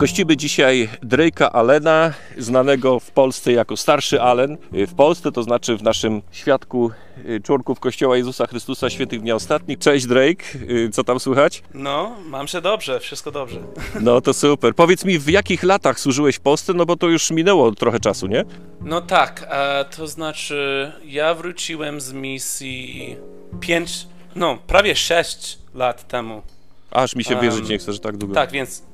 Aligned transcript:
Gościmy 0.00 0.36
dzisiaj 0.36 0.88
Drake'a 1.02 1.50
Allena, 1.52 2.12
znanego 2.38 3.00
w 3.00 3.10
Polsce 3.10 3.52
jako 3.52 3.76
starszy 3.76 4.22
Allen. 4.22 4.56
W 4.72 4.94
Polsce, 4.94 5.32
to 5.32 5.42
znaczy 5.42 5.76
w 5.76 5.82
naszym 5.82 6.22
świadku 6.30 6.90
y, 7.28 7.40
członków 7.40 7.80
Kościoła 7.80 8.16
Jezusa 8.16 8.46
Chrystusa 8.46 8.90
Świętych 8.90 9.20
Dnia 9.20 9.34
Ostatnich. 9.34 9.78
Cześć 9.78 10.06
Drake, 10.06 10.44
y, 10.70 10.90
co 10.92 11.04
tam 11.04 11.20
słychać? 11.20 11.62
No, 11.74 12.16
mam 12.26 12.48
się 12.48 12.60
dobrze, 12.60 13.00
wszystko 13.00 13.30
dobrze. 13.30 13.60
No 14.00 14.20
to 14.20 14.34
super. 14.34 14.74
Powiedz 14.74 15.04
mi, 15.04 15.18
w 15.18 15.28
jakich 15.28 15.62
latach 15.62 16.00
służyłeś 16.00 16.36
w 16.36 16.40
Polsce? 16.40 16.72
No 16.74 16.86
bo 16.86 16.96
to 16.96 17.08
już 17.08 17.30
minęło 17.30 17.72
trochę 17.72 18.00
czasu, 18.00 18.26
nie? 18.26 18.44
No 18.80 19.00
tak, 19.00 19.46
e, 19.50 19.84
to 19.96 20.06
znaczy 20.06 20.92
ja 21.04 21.34
wróciłem 21.34 22.00
z 22.00 22.12
misji 22.12 23.16
5, 23.60 24.06
no 24.36 24.58
prawie 24.66 24.96
6 24.96 25.58
lat 25.74 26.08
temu. 26.08 26.42
Aż 26.90 27.16
mi 27.16 27.24
się 27.24 27.40
wierzyć 27.40 27.68
nie 27.68 27.78
chce, 27.78 27.92
że 27.92 27.98
tak 27.98 28.16
długo. 28.16 28.34
Tak, 28.34 28.50
więc 28.50 28.89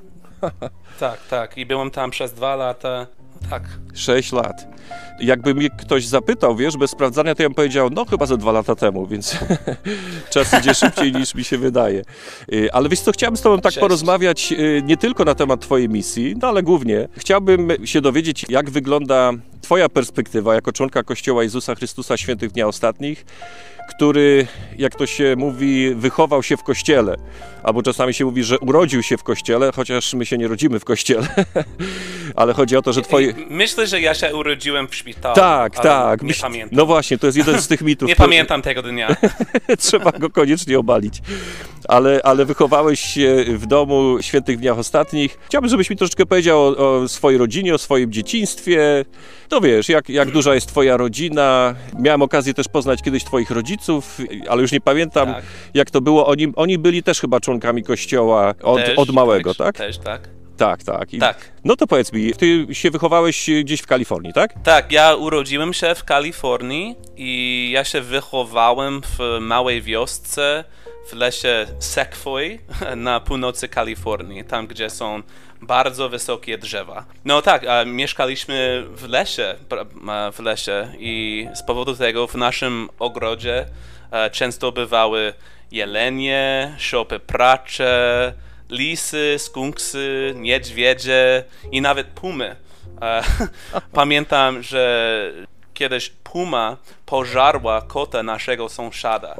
tak, 1.01 1.21
tak 1.31 1.59
i 1.59 1.67
byłem 1.67 1.91
tam 1.91 2.11
przez 2.11 2.35
dwa 2.35 2.57
lata. 2.57 3.07
Tak, 3.51 3.63
6 3.95 4.33
lat. 4.33 4.67
Jakby 5.21 5.55
mnie 5.55 5.71
ktoś 5.71 6.07
zapytał, 6.07 6.57
wiesz, 6.57 6.77
bez 6.77 6.91
sprawdzania, 6.91 7.35
to 7.35 7.43
ja 7.43 7.49
bym 7.49 7.55
powiedział, 7.55 7.91
no 7.91 8.05
chyba 8.05 8.27
ze 8.27 8.39
dwa 8.39 8.53
lata 8.53 8.75
temu, 8.75 9.07
więc 9.07 9.37
czas 10.33 10.55
idzie 10.61 10.75
szybciej 10.75 11.13
niż 11.13 11.35
mi 11.35 11.45
się 11.45 11.59
wydaje. 11.59 12.03
Y, 12.53 12.73
Ale 12.73 12.89
wiesz 12.89 13.01
co, 13.01 13.13
chciałbym 13.13 13.37
z 13.37 13.41
tobą 13.43 13.57
tak 13.57 13.73
Cześć. 13.73 13.79
porozmawiać 13.79 14.53
y, 14.53 14.83
nie 14.85 14.97
tylko 14.97 15.25
na 15.25 15.35
temat 15.35 15.61
twojej 15.61 15.89
misji, 15.89 16.35
no 16.43 16.49
ale 16.49 16.63
głównie 16.63 17.09
chciałbym 17.17 17.69
się 17.85 18.01
dowiedzieć, 18.01 18.47
jak 18.49 18.71
wygląda 18.71 19.33
twoja 19.61 19.89
perspektywa 19.89 20.55
jako 20.55 20.73
członka 20.73 21.03
Kościoła 21.03 21.43
Jezusa 21.43 21.75
Chrystusa 21.75 22.17
Świętych 22.17 22.53
Dnia 22.53 22.67
Ostatnich, 22.67 23.25
który, 23.89 24.47
jak 24.79 24.95
to 24.95 25.07
się 25.07 25.35
mówi, 25.39 25.95
wychował 25.95 26.43
się 26.43 26.57
w 26.57 26.63
Kościele. 26.63 27.17
Albo 27.63 27.83
czasami 27.83 28.15
się 28.15 28.25
mówi, 28.25 28.45
że 28.45 28.59
urodził 28.59 29.03
się 29.03 29.17
w 29.17 29.23
Kościele, 29.23 29.73
chociaż 29.75 30.15
my 30.15 30.27
się 30.27 30.38
nie 30.38 30.49
rodzimy 30.49 30.81
w 30.81 30.85
Kościele. 30.85 31.27
ale 32.37 32.53
chodzi 32.55 32.77
o 32.77 32.83
to, 32.83 32.93
że 32.93 33.03
twoje... 33.03 33.35
Myślę, 33.51 33.87
że 33.87 34.01
ja 34.01 34.15
się 34.15 34.37
urodziłem 34.37 34.88
w 34.88 34.95
szpitalu. 34.95 35.34
Tak, 35.34 35.74
tak. 35.80 36.23
Nie 36.23 36.34
pamiętam. 36.34 36.76
No 36.79 36.87
właśnie, 36.87 37.18
to 37.18 37.26
jest 37.26 37.38
jeden 37.38 37.60
z 37.62 37.68
tych 37.68 37.80
mitów. 37.90 38.09
nie 38.09 38.15
który- 38.15 38.29
pamiętam 38.29 38.62
tego 38.62 38.82
dnia. 38.82 39.16
Trzeba 39.79 40.12
go 40.12 40.30
koniecznie 40.30 40.79
obalić. 40.79 41.23
Ale, 41.88 42.20
ale 42.24 42.45
wychowałeś 42.45 43.01
się 43.01 43.45
w 43.48 43.66
domu 43.66 44.16
świętych 44.20 44.59
dniach 44.59 44.79
ostatnich. 44.79 45.38
Chciałbym, 45.46 45.70
żebyś 45.70 45.90
mi 45.90 45.96
troszeczkę 45.96 46.26
powiedział 46.26 46.60
o, 46.60 46.76
o 47.02 47.09
swojej 47.09 47.38
rodzinie, 47.38 47.74
o 47.74 47.79
swoim 47.79 48.12
dzieciństwie. 48.12 49.04
No 49.51 49.60
wiesz, 49.60 49.88
jak, 49.88 50.09
jak 50.09 50.30
duża 50.30 50.54
jest 50.54 50.66
twoja 50.68 50.96
rodzina. 50.96 51.74
Miałem 51.98 52.23
okazję 52.23 52.54
też 52.54 52.68
poznać 52.68 53.02
kiedyś 53.02 53.24
twoich 53.24 53.51
rodziców, 53.51 54.18
ale 54.48 54.62
już 54.62 54.73
nie 54.73 54.80
pamiętam, 54.80 55.29
Tak. 55.34 55.45
jak 55.74 55.90
to 55.90 56.01
było. 56.01 56.26
Oni, 56.26 56.52
oni 56.57 56.79
byli 56.79 57.02
też 57.02 57.20
chyba 57.20 57.40
członkami 57.40 57.82
kościoła 57.82 58.54
od, 58.62 58.76
Też, 58.84 58.98
od 58.98 59.10
małego, 59.10 59.51
też, 59.51 59.57
tak? 59.59 59.76
Też, 59.76 59.98
tak. 59.98 60.29
Tak, 60.57 60.82
tak. 60.82 61.15
I, 61.15 61.18
Tak. 61.18 61.52
No 61.65 61.76
to 61.76 61.87
powiedz 61.87 62.12
mi, 62.12 62.32
ty 62.32 62.66
się 62.73 62.90
wychowałeś 62.90 63.51
gdzieś 63.60 63.80
w 63.80 63.87
Kalifornii, 63.87 64.32
tak? 64.32 64.54
Tak, 64.65 64.93
ja 64.93 65.15
urodziłem 65.15 65.72
się 65.72 65.94
w 65.94 66.04
Kalifornii 66.04 66.97
i 67.16 67.71
ja 67.72 67.84
się 67.84 68.00
wychowałem 68.00 69.03
w 69.03 69.41
małej 69.41 69.82
wiosce 69.82 70.65
w 71.10 71.12
lesie 71.12 71.66
Sequoia 71.78 72.59
na 72.97 73.21
północy 73.21 73.69
Kalifornii, 73.69 74.44
tam 74.44 74.66
gdzie 74.66 74.91
są 74.91 75.22
bardzo 75.62 76.09
wysokie 76.09 76.59
drzewa. 76.59 77.04
No 77.25 77.43
tak, 77.43 77.66
a 77.66 77.84
mieszkaliśmy 77.84 78.84
w 78.91 79.09
lesie, 79.09 79.54
w 80.32 80.41
lesie 80.41 80.93
i 80.98 81.48
z 81.54 81.62
powodu 81.62 81.97
tego 81.97 82.26
w 82.26 82.34
naszym 82.34 82.88
ogrodzie 82.98 83.66
e, 84.10 84.31
często 84.31 84.72
bywały 84.72 85.32
jelenie, 85.72 86.75
szopy 86.78 87.20
pracze, 87.20 88.32
lisy, 88.71 89.34
skunksy, 89.39 90.34
niedźwiedzie 90.37 91.45
i 91.72 91.81
nawet 91.81 92.06
pumy. 92.06 92.56
E, 93.03 93.22
Pamiętam, 93.93 94.62
że 94.62 95.32
kiedyś 95.75 96.10
puma 96.10 96.76
pożarła 97.06 97.82
kota 97.82 98.22
naszego 98.22 98.69
sąsiada. 98.69 99.37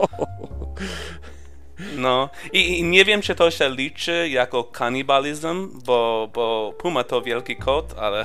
No 1.97 2.28
i, 2.53 2.78
i 2.78 2.84
nie 2.84 3.04
wiem, 3.04 3.22
czy 3.22 3.34
to 3.34 3.50
się 3.50 3.70
liczy 3.70 4.28
jako 4.28 4.65
kanibalizm, 4.65 5.81
bo, 5.84 6.28
bo 6.34 6.75
puma 6.78 7.04
to 7.04 7.22
wielki 7.22 7.56
kot, 7.56 7.94
ale, 7.98 8.25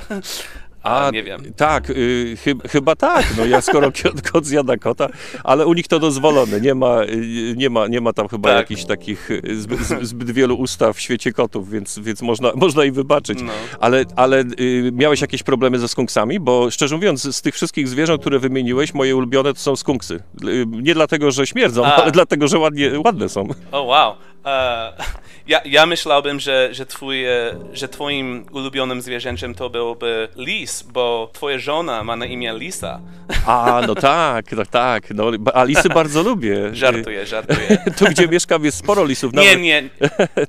ale 0.82 1.12
nie 1.12 1.22
wiem. 1.22 1.40
Tak, 1.56 1.90
y, 1.90 2.36
chyb, 2.44 2.68
chyba 2.68 2.96
tak. 2.96 3.24
No 3.38 3.44
ja 3.44 3.60
skoro 3.60 3.92
kot, 4.32 4.46
zjada 4.46 4.76
kota, 4.76 5.08
ale 5.44 5.66
u 5.66 5.72
nich 5.74 5.88
to 5.88 5.98
dozwolone. 5.98 6.60
Nie 6.60 6.74
ma, 6.74 7.02
y, 7.04 7.54
nie 7.56 7.70
ma, 7.70 7.86
nie 7.86 8.00
ma 8.00 8.12
tam 8.12 8.28
chyba 8.28 8.48
Tak. 8.48 8.58
jakichś 8.58 8.84
takich 8.84 9.30
y, 9.30 9.42
zbyt, 9.60 9.78
zbyt 10.02 10.30
wielu 10.30 10.54
ustaw 10.56 10.96
w 10.96 11.00
świecie 11.00 11.32
kotów, 11.32 11.70
więc, 11.70 11.98
więc 11.98 12.22
można, 12.22 12.52
można 12.64 12.84
im 12.84 12.94
wybaczyć. 12.94 13.42
No. 13.42 13.52
Ale, 13.80 14.04
ale 14.16 14.40
y, 14.60 14.90
miałeś 14.94 15.20
jakieś 15.20 15.42
problemy 15.42 15.78
ze 15.78 15.88
skunksami? 15.88 16.40
Bo 16.40 16.70
szczerze 16.70 16.94
mówiąc, 16.96 17.36
z 17.36 17.42
tych 17.42 17.54
wszystkich 17.54 17.88
zwierząt, 17.88 18.20
które 18.20 18.38
wymieniłeś, 18.38 18.94
moje 18.94 19.16
ulubione 19.16 19.54
to 19.54 19.60
są 19.60 19.76
skunksy. 19.76 20.22
Y, 20.44 20.66
Nie 20.68 20.94
dlatego, 20.94 21.30
że 21.30 21.46
śmierdzą, 21.46 21.84
A. 21.84 21.96
ale 21.96 22.10
dlatego, 22.10 22.48
że 22.48 22.58
ładnie, 22.58 23.00
ładne 23.04 23.28
są. 23.28 23.48
O 23.72 23.82
wow. 23.82 24.14
Ja, 25.46 25.60
ja 25.64 25.86
myślałbym, 25.86 26.40
że, 26.40 26.68
że, 26.74 26.86
twój, 26.86 27.24
e, 27.24 27.54
że 27.72 27.88
twoim 27.88 28.46
ulubionym 28.52 29.02
zwierzęciem 29.02 29.54
to 29.54 29.70
byłby 29.70 30.28
lis, 30.36 30.82
bo 30.82 31.30
twoja 31.32 31.58
żona 31.58 32.04
ma 32.04 32.16
na 32.16 32.26
imię 32.26 32.54
Lisa. 32.58 33.00
A, 33.46 33.82
no 33.86 33.94
tak, 33.94 34.52
no 34.52 34.66
tak. 34.66 35.10
No, 35.14 35.30
a 35.54 35.64
lisy 35.64 35.88
bardzo 36.00 36.22
lubię. 36.22 36.74
Żartuję, 36.74 37.26
żartuję. 37.26 37.70
Y, 37.86 37.90
Tu, 37.98 38.04
gdzie 38.04 38.28
mieszkam, 38.28 38.64
jest 38.64 38.78
sporo 38.78 39.04
lisów. 39.04 39.32
Nie, 39.32 39.44
Nawet, 39.44 39.60
nie, 39.62 39.88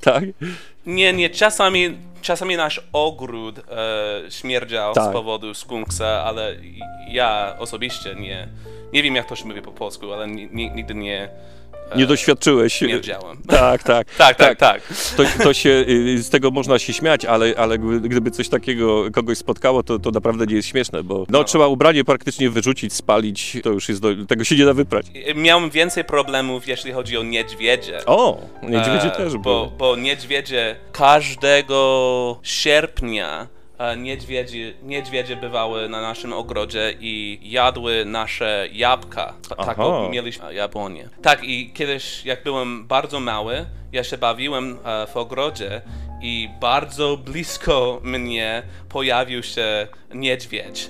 tak? 0.02 0.24
Nie, 0.86 1.14
nie, 1.14 1.30
czasami, 1.30 1.98
czasami 2.22 2.58
nasz 2.58 2.82
ogród 2.94 3.60
e, 3.60 4.32
śmierdział 4.32 4.94
Tak. 4.94 5.10
z 5.10 5.14
powodu 5.14 5.54
skunksa, 5.54 6.24
ale 6.26 6.56
ja 7.08 7.56
osobiście 7.60 8.16
nie, 8.16 8.48
nie 8.94 9.04
wiem 9.04 9.16
jak 9.16 9.26
to 9.26 9.36
się 9.36 9.46
mówi 9.46 9.62
po 9.62 9.72
polsku, 9.72 10.14
ale 10.14 10.28
ni, 10.28 10.50
ni, 10.52 10.72
nigdy 10.72 10.96
nie 10.96 11.30
Nie 11.96 12.06
doświadczyłeś. 12.06 12.74
śmierdziałem. 12.74 13.38
Tak, 13.48 13.84
tak. 13.94 14.16
Tak, 14.18 14.38
tak, 14.38 14.58
tak. 14.60 14.82
To, 15.18 15.24
to 15.44 15.54
się, 15.54 15.70
y, 15.70 16.24
z 16.24 16.30
tego 16.30 16.52
można 16.52 16.80
się 16.80 16.94
śmiać, 16.94 17.26
ale, 17.26 17.54
ale 17.58 17.78
gdyby 17.80 18.32
coś 18.32 18.50
takiego 18.50 19.12
kogoś 19.12 19.38
spotkało, 19.38 19.84
to, 19.84 20.00
to 20.00 20.12
naprawdę 20.12 20.46
nie 20.46 20.56
jest 20.56 20.68
śmieszne, 20.68 21.04
bo 21.04 21.18
no, 21.18 21.26
No. 21.30 21.44
trzeba 21.44 21.68
ubranie 21.68 22.04
praktycznie 22.04 22.50
wyrzucić, 22.50 22.94
spalić, 22.94 23.58
to 23.64 23.70
już 23.70 23.90
jest, 23.90 24.02
do, 24.02 24.26
tego 24.28 24.44
się 24.44 24.56
nie 24.56 24.66
da 24.66 24.74
wyprać. 24.74 25.06
Miałem 25.36 25.70
więcej 25.70 26.04
problemów, 26.04 26.68
jeśli 26.68 26.92
chodzi 26.92 27.18
o 27.18 27.24
niedźwiedzie. 27.24 28.06
O, 28.06 28.42
niedźwiedzie 28.64 29.08
E, 29.14 29.18
też 29.18 29.34
bo, 29.34 29.40
było. 29.40 29.72
bo 29.78 29.96
niedźwiedzie 29.96 30.76
każdego 30.92 32.40
sierpnia 32.44 33.48
e, 33.92 33.98
niedźwiedzie, 34.84 35.36
bywały 35.36 35.90
na 35.90 36.02
naszym 36.02 36.34
ogrodzie 36.34 36.94
i 37.00 37.40
jadły 37.44 38.06
nasze 38.06 38.68
jabłka. 38.72 39.34
Ta- 39.50 39.56
Aha. 39.58 39.74
Mieliśmy 40.12 40.54
jabłonię. 40.54 41.10
Tak 41.22 41.44
i 41.44 41.72
kiedyś 41.74 42.26
jak 42.26 42.44
byłem 42.44 42.88
bardzo 42.88 43.20
mały, 43.20 43.66
ja 43.92 44.04
się 44.04 44.18
bawiłem 44.18 44.78
e, 44.86 45.08
w 45.08 45.18
ogrodzie 45.18 45.82
i 46.22 46.50
bardzo 46.62 47.18
blisko 47.18 48.00
mnie 48.04 48.64
pojawił 48.90 49.44
się 49.44 49.88
niedźwiedź. 50.14 50.90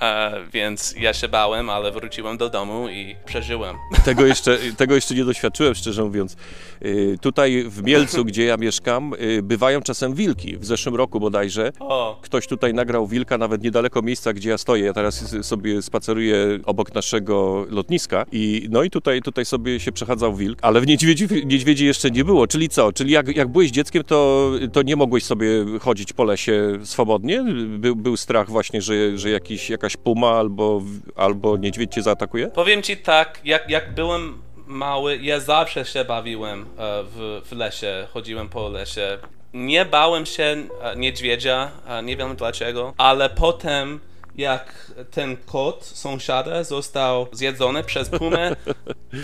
E, 0.00 0.40
więc 0.52 0.94
ja 0.98 1.14
się 1.14 1.28
bałem, 1.28 1.70
ale 1.70 1.92
wróciłem 1.92 2.36
do 2.36 2.50
domu 2.50 2.88
i 2.88 3.16
przeżyłem. 3.24 3.76
Tego 4.04 4.26
jeszcze, 4.26 4.58
tego 4.76 4.94
jeszcze 4.94 5.14
nie 5.14 5.24
doświadczyłem, 5.24 5.74
szczerze 5.74 6.04
mówiąc. 6.04 6.36
Y, 6.84 7.18
Tutaj 7.20 7.64
w 7.68 7.82
Mielcu, 7.82 8.24
gdzie 8.34 8.44
ja 8.44 8.56
mieszkam, 8.56 9.14
y, 9.20 9.42
bywają 9.42 9.82
czasem 9.82 10.14
wilki. 10.14 10.56
W 10.56 10.64
zeszłym 10.64 10.94
roku 10.94 11.20
bodajże 11.20 11.72
O, 11.80 12.18
ktoś 12.22 12.46
tutaj 12.46 12.74
nagrał 12.74 13.06
wilka 13.06 13.38
nawet 13.38 13.62
niedaleko 13.62 14.02
miejsca, 14.02 14.32
gdzie 14.32 14.50
ja 14.50 14.58
stoję. 14.58 14.84
Ja 14.84 14.92
teraz 14.92 15.44
sobie 15.46 15.82
spaceruję 15.82 16.36
obok 16.64 16.94
naszego 16.94 17.66
lotniska 17.70 18.26
i 18.32 18.66
no 18.70 18.82
i 18.82 18.90
tutaj, 18.90 19.22
tutaj 19.22 19.44
sobie 19.44 19.80
się 19.80 19.92
przechadzał 19.92 20.34
wilk, 20.34 20.58
ale 20.62 20.80
w 20.80 20.86
niedźwiedzi, 20.86 21.28
niedźwiedzi 21.46 21.86
jeszcze 21.86 22.10
nie 22.10 22.24
było. 22.24 22.46
Czyli 22.46 22.68
co? 22.68 22.92
Czyli 22.92 23.12
jak, 23.12 23.36
jak 23.36 23.48
byłeś 23.48 23.70
dzieckiem, 23.70 24.04
to, 24.04 24.50
to 24.72 24.82
nie 24.82 24.96
mogłeś 24.96 25.24
sobie 25.24 25.48
chodzić 25.80 26.12
po 26.12 26.24
lesie 26.24 26.78
swobodnie? 26.82 27.44
Był, 27.78 27.96
był 27.96 28.16
strach 28.16 28.50
właśnie, 28.50 28.82
że, 28.82 29.18
że 29.18 29.30
jakiś, 29.30 29.70
jakaś 29.70 29.83
puma 29.96 30.30
albo, 30.30 30.82
albo 31.16 31.56
niedźwiedź 31.56 31.94
cię 31.94 32.02
zaatakuje? 32.02 32.48
Powiem 32.48 32.82
ci 32.82 32.96
tak, 32.96 33.40
jak, 33.44 33.70
jak 33.70 33.94
byłem 33.94 34.42
mały, 34.66 35.18
ja 35.22 35.40
zawsze 35.40 35.84
się 35.84 36.04
bawiłem 36.04 36.62
e, 36.62 36.64
w, 37.02 37.42
w 37.44 37.52
lesie, 37.52 38.06
chodziłem 38.12 38.48
po 38.48 38.68
lesie. 38.68 39.18
Nie 39.54 39.84
bałem 39.84 40.26
się 40.26 40.42
e, 40.82 40.96
niedźwiedzia, 40.96 41.70
e, 41.88 42.02
nie 42.02 42.16
wiem 42.16 42.36
dlaczego, 42.36 42.94
ale 42.96 43.30
potem 43.30 44.00
jak 44.36 44.92
ten 45.10 45.36
kot 45.46 45.84
sąsiada 45.84 46.64
został 46.64 47.26
zjedzony 47.32 47.84
przez 47.84 48.08
pumę, 48.08 48.56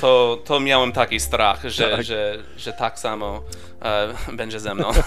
to, 0.01 0.39
to 0.45 0.61
miałem 0.61 0.93
taki 0.93 1.21
strach, 1.21 1.69
że, 1.69 1.91
Tak. 1.91 2.05
że, 2.05 2.39
że 2.57 2.73
tak 2.73 2.99
samo 2.99 3.43
e, 3.83 4.15
będzie 4.37 4.61
ze 4.61 4.75
mną. 4.75 4.91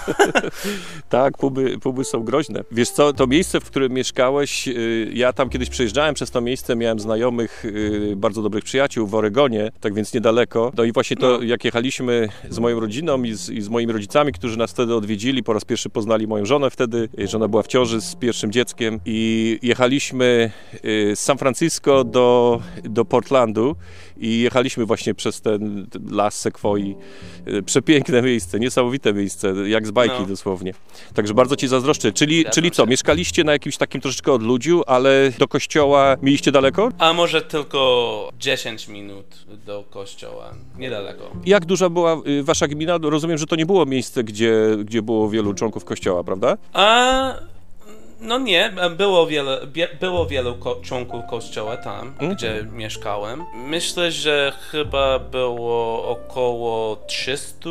Tak, 1.08 1.38
puby, 1.38 1.78
puby 1.78 2.04
są 2.04 2.22
groźne. 2.22 2.64
Wiesz 2.70 2.90
co, 2.90 3.12
to 3.12 3.26
miejsce, 3.26 3.60
w 3.60 3.64
którym 3.64 3.92
mieszkałeś, 3.92 4.68
y, 4.68 5.10
ja 5.14 5.32
tam 5.32 5.50
kiedyś 5.50 5.70
przejeżdżałem 5.70 6.14
przez 6.14 6.30
to 6.30 6.40
miejsce, 6.40 6.76
miałem 6.76 7.00
znajomych, 7.00 7.64
y, 7.64 8.12
bardzo 8.16 8.42
dobrych 8.42 8.64
przyjaciół 8.64 9.06
w 9.06 9.14
Oregonie, 9.14 9.72
tak 9.80 9.94
więc 9.94 10.14
niedaleko. 10.14 10.72
No 10.76 10.84
i 10.84 10.92
właśnie 10.92 11.16
to, 11.16 11.30
No. 11.38 11.42
jak 11.42 11.64
jechaliśmy 11.64 12.28
z 12.50 12.58
moją 12.58 12.80
rodziną 12.80 13.22
i 13.22 13.34
z, 13.34 13.50
i 13.50 13.62
z 13.62 13.68
moimi 13.68 13.92
rodzicami, 13.92 14.32
którzy 14.32 14.58
nas 14.58 14.70
wtedy 14.70 14.94
odwiedzili, 14.94 15.42
po 15.42 15.52
raz 15.52 15.64
pierwszy 15.64 15.90
poznali 15.90 16.26
moją 16.26 16.44
żonę 16.46 16.70
wtedy, 16.70 17.08
y, 17.18 17.28
żona 17.28 17.48
była 17.48 17.62
w 17.62 17.66
ciąży 17.66 18.00
z 18.00 18.14
pierwszym 18.14 18.52
dzieckiem 18.52 19.00
i 19.06 19.58
jechaliśmy 19.94 20.50
y, 20.84 21.16
z 21.16 21.20
San 21.20 21.38
Francisco 21.38 22.04
do, 22.04 22.60
do 22.84 23.04
Portlandu 23.04 23.76
i 24.16 24.40
jechaliśmy 24.40 24.86
właśnie 24.86 25.14
przez 25.14 25.40
ten, 25.40 25.86
las 26.10 26.40
sekwoi. 26.40 26.96
Y, 27.48 27.62
Przepiękne 27.62 28.22
miejsce, 28.22 28.60
niesamowite 28.60 29.12
miejsce, 29.14 29.54
jak 29.66 29.86
z 29.86 29.90
bajki 29.90 30.16
No. 30.20 30.26
dosłownie. 30.26 30.72
Także 31.14 31.34
bardzo 31.34 31.56
ci 31.56 31.68
zazdroszczę. 31.68 32.12
Czyli, 32.12 32.44
czyli 32.52 32.70
co, 32.70 32.86
mieszkaliście 32.86 33.44
na 33.44 33.52
jakimś 33.52 33.76
takim 33.76 34.00
troszeczkę 34.00 34.32
odludziu, 34.32 34.82
ale 34.86 35.32
do 35.38 35.48
kościoła 35.48 36.16
mieliście 36.22 36.52
daleko? 36.52 36.88
A 36.98 37.12
może 37.12 37.42
tylko 37.42 38.30
10 38.40 38.88
minut 38.88 39.26
do 39.66 39.84
kościoła, 39.90 40.54
niedaleko. 40.78 41.30
Jak 41.46 41.64
duża 41.64 41.88
była 41.88 42.16
y, 42.26 42.42
wasza 42.42 42.68
gmina? 42.68 42.98
Rozumiem, 43.02 43.38
że 43.38 43.46
to 43.46 43.56
nie 43.56 43.66
było 43.66 43.86
miejsce, 43.86 44.24
gdzie, 44.24 44.54
gdzie 44.84 45.02
było 45.02 45.28
wielu 45.30 45.54
członków 45.54 45.84
kościoła, 45.84 46.24
prawda? 46.24 46.56
A 46.72 47.34
no 48.24 48.38
nie, 48.38 48.72
było 48.96 49.26
wiele, 49.26 49.60
było 50.00 50.26
wielu 50.26 50.54
ko- 50.54 50.76
członków 50.82 51.22
kościoła 51.30 51.76
tam, 51.76 52.14
gdzie 52.32 52.66
mieszkałem. 52.72 53.44
Myślę, 53.54 54.10
że 54.12 54.52
chyba 54.70 55.18
było 55.18 56.08
około 56.08 56.96
300 56.96 57.70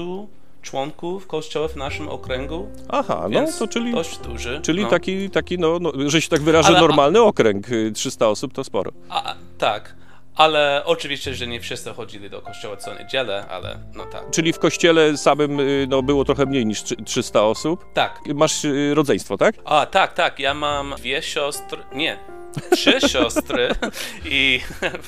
członków 0.61 1.27
kościoła 1.27 1.67
w 1.67 1.75
naszym 1.75 2.09
okręgu. 2.09 2.67
Aha, 2.89 3.27
no 3.29 3.45
to 3.59 3.67
czyli, 3.67 3.91
dość 3.91 4.17
duży. 4.17 4.59
czyli 4.63 4.83
no. 4.83 4.89
taki, 4.89 5.29
taki 5.29 5.57
no, 5.59 5.79
no, 5.81 5.91
że 6.07 6.21
się 6.21 6.29
tak 6.29 6.41
wyrażę, 6.41 6.67
Ale- 6.67 6.77
a- 6.77 6.81
normalny 6.81 7.21
okręg. 7.21 7.69
y, 7.69 7.91
300 7.91 8.27
osób 8.29 8.53
to 8.53 8.63
sporo. 8.63 8.91
A, 9.09 9.35
tak, 9.57 9.95
ale 10.35 10.81
oczywiście, 10.85 11.33
że 11.33 11.47
nie 11.47 11.59
wszyscy 11.61 11.93
chodzili 11.93 12.29
do 12.29 12.41
kościoła 12.41 12.77
co 12.77 12.99
niedzielę, 12.99 13.45
ale 13.49 13.79
no 13.93 14.05
tak. 14.05 14.23
Czyli 14.31 14.53
w 14.53 14.59
kościele 14.59 15.17
samym 15.17 15.59
y, 15.59 15.85
no, 15.89 16.01
było 16.03 16.25
trochę 16.25 16.45
mniej 16.45 16.65
niż 16.65 16.83
trzy- 16.83 17.03
300 17.05 17.43
osób. 17.43 17.85
Tak. 17.93 18.19
Masz 18.35 18.65
y, 18.65 18.93
rodzeństwo, 18.93 19.37
tak? 19.37 19.55
A, 19.65 19.85
tak, 19.85 20.13
tak, 20.13 20.39
ja 20.39 20.53
mam 20.53 20.95
dwie 20.97 21.21
siostry, 21.21 21.83
nie, 21.95 22.17
trzy 22.71 23.01
siostry 23.11 23.69
i 24.25 24.61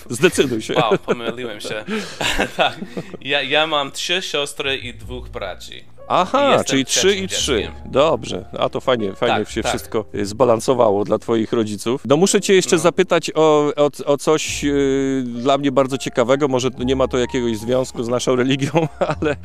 Zdecyduj 0.09 0.61
się. 0.61 0.73
Wow, 0.73 0.97
pomyliłem 1.05 1.61
się. 1.61 1.83
tak. 2.57 2.75
Ja, 3.21 3.41
ja 3.41 3.67
mam 3.67 3.91
trzy 3.91 4.21
siostry 4.21 4.77
i 4.77 4.93
dwóch 4.93 5.29
braci. 5.29 5.94
Aha, 6.07 6.63
czyli 6.65 6.85
trzy 6.85 6.99
trzecim 7.01 7.23
i 7.25 7.27
trzy. 7.27 7.57
dzieckiem. 7.57 7.73
Dobrze, 7.91 8.45
a 8.59 8.69
to 8.69 8.81
fajnie, 8.81 9.13
fajnie 9.13 9.35
Tak, 9.37 9.49
się 9.49 9.61
tak. 9.63 9.71
wszystko 9.71 10.05
y, 10.15 10.25
zbalansowało 10.25 11.03
dla 11.03 11.19
twoich 11.19 11.53
rodziców. 11.53 12.01
No 12.05 12.17
muszę 12.17 12.41
cię 12.41 12.53
jeszcze 12.53 12.75
No. 12.75 12.81
zapytać 12.81 13.31
o, 13.35 13.71
o, 13.75 13.89
o 14.05 14.17
coś 14.17 14.63
y, 14.65 15.23
dla 15.25 15.57
mnie 15.57 15.71
bardzo 15.71 15.97
ciekawego, 15.97 16.47
może 16.47 16.69
nie 16.79 16.95
ma 16.95 17.07
to 17.07 17.17
jakiegoś 17.17 17.57
związku 17.57 18.03
z 18.03 18.07
naszą 18.09 18.35
religią, 18.35 18.69
ale, 19.21 19.35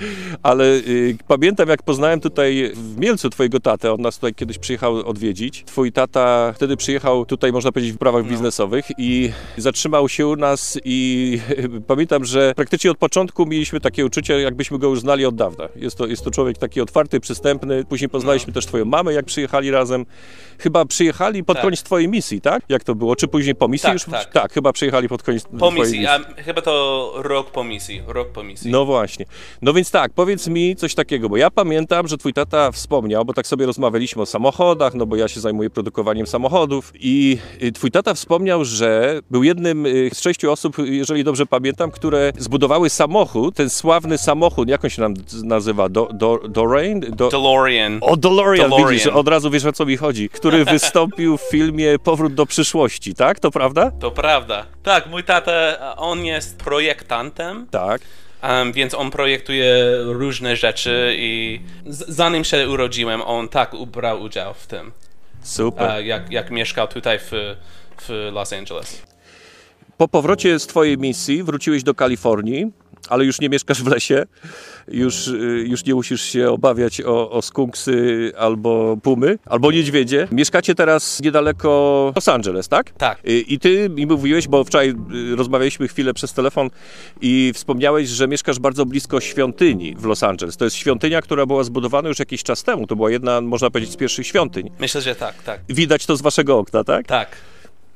ale 0.42 0.64
y, 0.64 1.16
pamiętam 1.28 1.68
jak 1.68 1.82
poznałem 1.82 2.20
tutaj 2.20 2.70
w 2.74 2.96
Mielcu 2.98 3.30
twojego 3.30 3.60
tatę, 3.60 3.92
on 3.92 4.00
nas 4.00 4.14
tutaj 4.14 4.34
kiedyś 4.34 4.58
przyjechał 4.58 4.96
odwiedzić. 4.96 5.64
Twój 5.66 5.92
tata 5.92 6.52
wtedy 6.56 6.76
przyjechał 6.76 7.26
tutaj, 7.26 7.52
można 7.52 7.72
powiedzieć, 7.72 7.92
w 7.94 7.98
prawach 7.98 8.24
No. 8.24 8.30
biznesowych 8.30 8.84
i 8.98 9.30
zatrzymał 9.56 10.08
się 10.08 10.26
u 10.26 10.36
nas 10.36 10.78
i 10.84 11.40
pamiętam, 11.86 12.24
że 12.24 12.52
praktycznie 12.56 12.90
od 12.90 12.98
początku 12.98 13.46
mieliśmy 13.46 13.80
takie 13.80 14.06
uczucie, 14.06 14.40
jakbyśmy 14.40 14.78
go 14.78 14.88
już 14.88 15.00
znali 15.00 15.26
od 15.26 15.34
dawna. 15.34 15.68
Jest 15.76 15.96
to, 15.98 16.06
jest 16.06 16.24
to 16.24 16.30
człowiek 16.30 16.49
taki 16.58 16.80
otwarty, 16.80 17.20
przystępny. 17.20 17.84
Później 17.84 18.08
poznaliśmy 18.08 18.50
No. 18.50 18.54
też 18.54 18.66
twoją 18.66 18.84
mamę, 18.84 19.12
jak 19.12 19.24
przyjechali 19.24 19.70
razem. 19.70 20.06
Chyba 20.58 20.84
przyjechali 20.84 21.44
pod 21.44 21.56
Tak. 21.56 21.64
koniec 21.64 21.82
twojej 21.82 22.08
misji, 22.08 22.40
tak? 22.40 22.62
Jak 22.68 22.84
to 22.84 22.94
było? 22.94 23.16
Czy 23.16 23.28
później 23.28 23.54
po 23.54 23.68
misji 23.68 23.82
Tak, 23.86 23.92
już? 23.94 24.04
tak. 24.32 24.52
chyba 24.52 24.72
przyjechali 24.72 25.08
pod 25.08 25.22
koniec 25.22 25.42
Po 25.44 25.56
twojej 25.56 25.74
misji, 25.80 26.06
a 26.06 26.18
chyba 26.36 26.62
to 26.62 27.12
rok 27.16 27.50
po 27.50 27.64
misji, 27.64 28.02
rok 28.06 28.28
po 28.32 28.42
misji. 28.42 28.70
no 28.70 28.84
właśnie. 28.84 29.26
No 29.62 29.72
więc 29.72 29.90
tak, 29.90 30.12
powiedz 30.12 30.48
mi 30.48 30.76
coś 30.76 30.94
takiego, 30.94 31.28
bo 31.28 31.36
ja 31.36 31.50
pamiętam, 31.50 32.08
że 32.08 32.16
twój 32.18 32.32
tata 32.32 32.72
wspomniał, 32.72 33.24
bo 33.24 33.32
tak 33.34 33.46
sobie 33.46 33.66
rozmawialiśmy 33.66 34.22
o 34.22 34.26
samochodach, 34.26 34.94
no 34.94 35.06
bo 35.06 35.16
ja 35.16 35.28
się 35.28 35.40
zajmuję 35.40 35.70
produkowaniem 35.70 36.26
samochodów 36.26 36.92
i 36.94 37.38
y, 37.62 37.72
twój 37.72 37.90
tata 37.90 38.14
wspomniał, 38.14 38.64
że 38.64 39.20
był 39.30 39.42
jednym 39.42 39.86
y, 39.86 40.10
z 40.14 40.20
sześciu 40.20 40.52
osób, 40.52 40.76
jeżeli 40.78 41.24
dobrze 41.24 41.46
pamiętam, 41.46 41.90
które 41.90 42.32
zbudowały 42.38 42.90
samochód, 42.90 43.54
ten 43.54 43.70
sławny 43.70 44.18
samochód, 44.18 44.68
jak 44.68 44.84
on 44.84 44.90
się 44.90 45.02
nam 45.02 45.14
nazywa? 45.44 45.88
Do, 45.88 46.08
do, 46.12 46.39
Doreen? 46.48 47.00
Do, 47.00 47.28
DeLorean. 47.28 47.98
o, 48.00 48.16
DeLorean, 48.16 48.70
DeLorean. 48.70 48.90
widzisz, 48.90 49.06
od 49.06 49.28
razu 49.28 49.50
wiesz 49.50 49.64
o 49.64 49.72
co 49.72 49.86
mi 49.86 49.96
chodzi, 49.96 50.28
który 50.28 50.64
wystąpił 50.74 51.36
w 51.38 51.42
filmie 51.50 51.98
Powrót 51.98 52.34
do 52.34 52.46
przyszłości, 52.46 53.14
tak? 53.14 53.40
To 53.40 53.50
prawda? 53.50 53.90
To 54.00 54.10
prawda. 54.10 54.66
Tak, 54.82 55.06
mój 55.06 55.24
tata, 55.24 55.52
on 55.96 56.24
jest 56.24 56.58
projektantem, 56.58 57.66
Tak. 57.70 58.02
em, 58.42 58.72
więc 58.72 58.94
on 58.94 59.10
projektuje 59.10 59.74
różne 60.04 60.56
rzeczy 60.56 61.14
i 61.18 61.60
zanim 61.86 62.44
się 62.44 62.68
urodziłem, 62.70 63.22
on 63.22 63.48
tak 63.48 63.72
brał 63.86 64.22
udział 64.22 64.54
w 64.54 64.66
tym, 64.66 64.92
Super. 65.42 65.90
e, 65.90 66.02
jak, 66.02 66.32
jak 66.32 66.50
mieszkał 66.50 66.88
tutaj 66.88 67.18
w, 67.18 67.30
w 68.02 68.30
Los 68.32 68.52
Angeles. 68.52 69.02
Po 69.96 70.08
powrocie 70.08 70.58
z 70.58 70.66
Twojej 70.66 70.98
misji 70.98 71.42
wróciłeś 71.42 71.82
do 71.82 71.94
Kalifornii, 71.94 72.66
ale 73.08 73.24
już 73.24 73.40
nie 73.40 73.48
mieszkasz 73.48 73.82
w 73.82 73.86
lesie, 73.86 74.26
już, 74.88 75.28
y, 75.28 75.64
już 75.68 75.84
nie 75.84 75.94
musisz 75.94 76.22
się 76.22 76.50
obawiać 76.50 77.00
o, 77.00 77.30
o 77.30 77.42
skunksy 77.42 78.32
albo 78.38 78.96
pumy, 79.02 79.38
albo 79.46 79.72
niedźwiedzie. 79.72 80.28
Mieszkacie 80.32 80.74
teraz 80.74 81.20
niedaleko 81.22 82.12
Los 82.16 82.28
Angeles, 82.28 82.68
tak? 82.68 82.90
Tak. 82.90 83.18
Y, 83.28 83.40
I 83.40 83.58
ty 83.58 83.88
mi 83.88 84.06
mówiłeś, 84.06 84.48
bo 84.48 84.64
wczoraj 84.64 84.94
y, 85.32 85.36
rozmawialiśmy 85.36 85.88
chwilę 85.88 86.14
przez 86.14 86.32
telefon 86.32 86.70
i 87.20 87.52
wspomniałeś, 87.54 88.08
że 88.08 88.28
mieszkasz 88.28 88.58
bardzo 88.58 88.86
blisko 88.86 89.20
świątyni 89.20 89.94
w 89.98 90.04
Los 90.04 90.22
Angeles. 90.22 90.56
To 90.56 90.64
jest 90.64 90.76
świątynia, 90.76 91.22
która 91.22 91.46
była 91.46 91.64
zbudowana 91.64 92.08
już 92.08 92.18
jakiś 92.18 92.42
czas 92.42 92.62
temu. 92.62 92.86
To 92.86 92.96
była 92.96 93.10
jedna, 93.10 93.40
można 93.40 93.70
powiedzieć, 93.70 93.92
z 93.92 93.96
pierwszych 93.96 94.26
świątyń. 94.26 94.70
Myślę, 94.80 95.00
że 95.00 95.14
tak, 95.14 95.42
tak, 95.42 95.60
Widać 95.68 96.06
to 96.06 96.16
z 96.16 96.22
waszego 96.22 96.58
okna, 96.58 96.84
tak? 96.84 97.06
tak, 97.06 97.36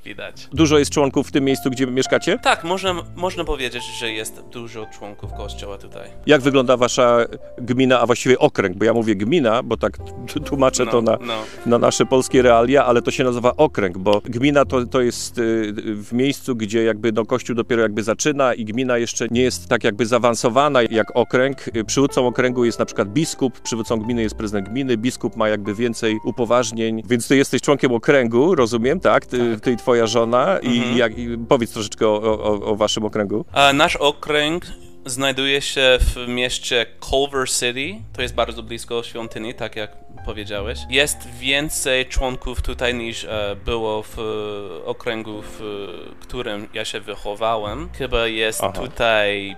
widać. 0.05 0.49
Dużo 0.53 0.79
jest 0.79 0.91
członków 0.91 1.29
w 1.29 1.33
tym 1.33 1.45
miejscu, 1.45 1.71
gdzie 1.71 1.87
mieszkacie? 1.87 2.39
Tak, 2.39 2.65
można, 2.65 2.95
można 3.17 3.45
powiedzieć, 3.45 3.85
że 3.99 4.13
jest 4.13 4.43
dużo 4.53 4.87
członków 4.99 5.33
kościoła 5.33 5.79
tutaj. 5.79 6.09
Jak 6.27 6.41
wygląda 6.43 6.77
wasza 6.77 7.19
gmina, 7.59 8.01
a 8.01 8.07
właściwie 8.07 8.39
okręg? 8.39 8.77
Bo 8.77 8.85
ja 8.85 8.95
mówię 8.95 9.17
gmina, 9.17 9.63
bo 9.63 9.77
tak 9.77 9.99
tłumaczę 10.45 10.85
No, 10.85 10.91
to 10.91 11.03
na, 11.03 11.19
no. 11.21 11.35
na 11.67 11.79
nasze 11.79 12.07
polskie 12.07 12.43
realia, 12.43 12.85
ale 12.85 13.03
to 13.03 13.11
się 13.11 13.25
nazywa 13.25 13.57
okręg, 13.57 13.99
bo 13.99 14.21
gmina 14.25 14.65
to, 14.65 14.87
to 14.87 15.01
jest 15.01 15.39
y, 15.39 15.73
w 15.97 16.13
miejscu, 16.13 16.57
gdzie 16.57 16.85
jakby 16.85 17.13
no, 17.13 17.25
kościół 17.27 17.57
dopiero 17.57 17.83
jakby 17.83 18.03
zaczyna 18.03 18.55
i 18.55 18.65
gmina 18.65 18.99
jeszcze 18.99 19.27
nie 19.31 19.43
jest 19.43 19.69
tak 19.69 19.85
jakby 19.85 20.07
zaawansowana 20.07 20.83
jak 20.83 21.17
okręg. 21.17 21.69
Y, 21.77 21.85
Przywódcą 21.85 22.27
okręgu 22.27 22.65
jest 22.65 22.79
na 22.79 22.85
przykład 22.85 23.09
biskup, 23.09 23.61
przywódcą 23.61 23.97
gminy 23.97 24.23
jest 24.23 24.35
prezydent 24.35 24.69
gminy, 24.69 24.97
biskup 24.97 25.37
ma 25.37 25.49
jakby 25.49 25.75
więcej 25.75 26.17
upoważnień, 26.25 27.03
więc 27.09 27.29
ty 27.29 27.37
jesteś 27.37 27.63
członkiem 27.63 27.93
okręgu, 27.93 28.55
rozumiem, 28.55 29.01
tak? 29.01 29.27
Ty, 29.27 29.51
Tak. 29.55 29.61
ty 29.61 29.73
i 29.73 29.77
twoja 29.95 30.07
żona 30.07 30.59
i, 30.63 30.79
Mhm. 30.79 30.97
jak, 30.97 31.19
i 31.19 31.29
powiedz 31.49 31.73
troszeczkę 31.73 32.09
o, 32.09 32.23
o, 32.23 32.63
o 32.65 32.77
waszym 32.77 33.05
okręgu. 33.05 33.45
A 33.53 33.73
nasz 33.73 33.97
okręg 33.97 34.65
znajduje 35.07 35.61
się 35.63 35.99
w 36.01 36.29
mieście 36.29 36.87
Culver 37.01 37.49
City. 37.51 37.95
To 38.13 38.23
jest 38.23 38.35
bardzo 38.35 38.63
blisko 38.63 39.03
świątyni, 39.03 39.55
tak 39.55 39.77
jak 39.77 39.91
powiedziałeś. 40.25 40.79
Jest 40.91 41.29
więcej 41.41 42.07
członków 42.07 42.63
tutaj 42.63 42.95
niż 42.95 43.25
e, 43.25 43.57
było 43.65 44.03
w 44.03 44.19
e, 44.19 44.85
okręgu, 44.87 45.43
w 45.43 45.61
e, 45.61 46.15
którym 46.21 46.69
ja 46.75 46.85
się 46.85 47.01
wychowałem. 47.01 47.89
Chyba 47.99 48.27
jest 48.27 48.65
Aha. 48.65 48.73
tutaj 48.73 49.57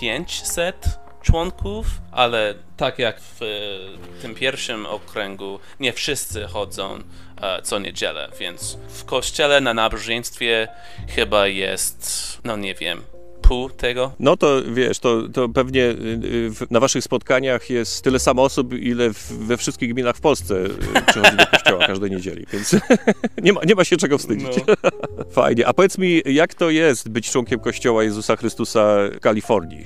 500 0.00 0.98
członków, 1.22 1.86
ale 2.12 2.54
tak 2.76 2.98
jak 2.98 3.20
w 3.20 3.40
tym 4.22 4.34
pierwszym 4.34 4.86
okręgu, 4.86 5.60
nie 5.80 5.92
wszyscy 5.92 6.44
chodzą 6.44 6.98
e, 7.40 7.62
co 7.62 7.78
niedzielę, 7.78 8.28
więc 8.40 8.78
w 8.88 9.04
kościele 9.04 9.60
na 9.60 9.74
nabożeństwie 9.74 10.68
chyba 11.08 11.46
jest, 11.46 12.38
no 12.44 12.56
nie 12.56 12.74
wiem, 12.74 13.02
tego. 13.76 14.12
No 14.18 14.36
to 14.36 14.62
wiesz, 14.72 14.98
to, 14.98 15.28
to 15.28 15.48
pewnie 15.48 15.82
y, 15.84 15.94
y, 16.62 16.66
na 16.70 16.80
waszych 16.80 17.04
spotkaniach 17.04 17.70
jest 17.70 18.04
tyle 18.04 18.18
samo 18.18 18.42
osób, 18.42 18.72
ile 18.72 19.10
we 19.30 19.56
wszystkich 19.56 19.94
gminach 19.94 20.16
w 20.16 20.20
Polsce 20.20 20.64
y, 20.64 20.68
przychodzi 21.06 21.36
do 21.36 21.46
kościoła 21.46 21.86
każdej 21.92 22.10
niedzieli, 22.10 22.46
więc 22.52 22.76
nie, 23.42 23.52
ma, 23.52 23.60
nie 23.66 23.74
ma 23.74 23.84
się 23.84 23.96
czego 23.96 24.18
wstydzić. 24.18 24.48
No. 24.56 24.74
Fajnie. 25.30 25.66
A 25.66 25.72
powiedz 25.72 25.98
mi, 25.98 26.22
jak 26.26 26.54
to 26.54 26.70
jest 26.70 27.08
być 27.08 27.30
członkiem 27.30 27.60
Kościoła 27.60 28.04
Jezusa 28.04 28.36
Chrystusa 28.36 28.96
w 29.16 29.20
Kalifornii? 29.20 29.84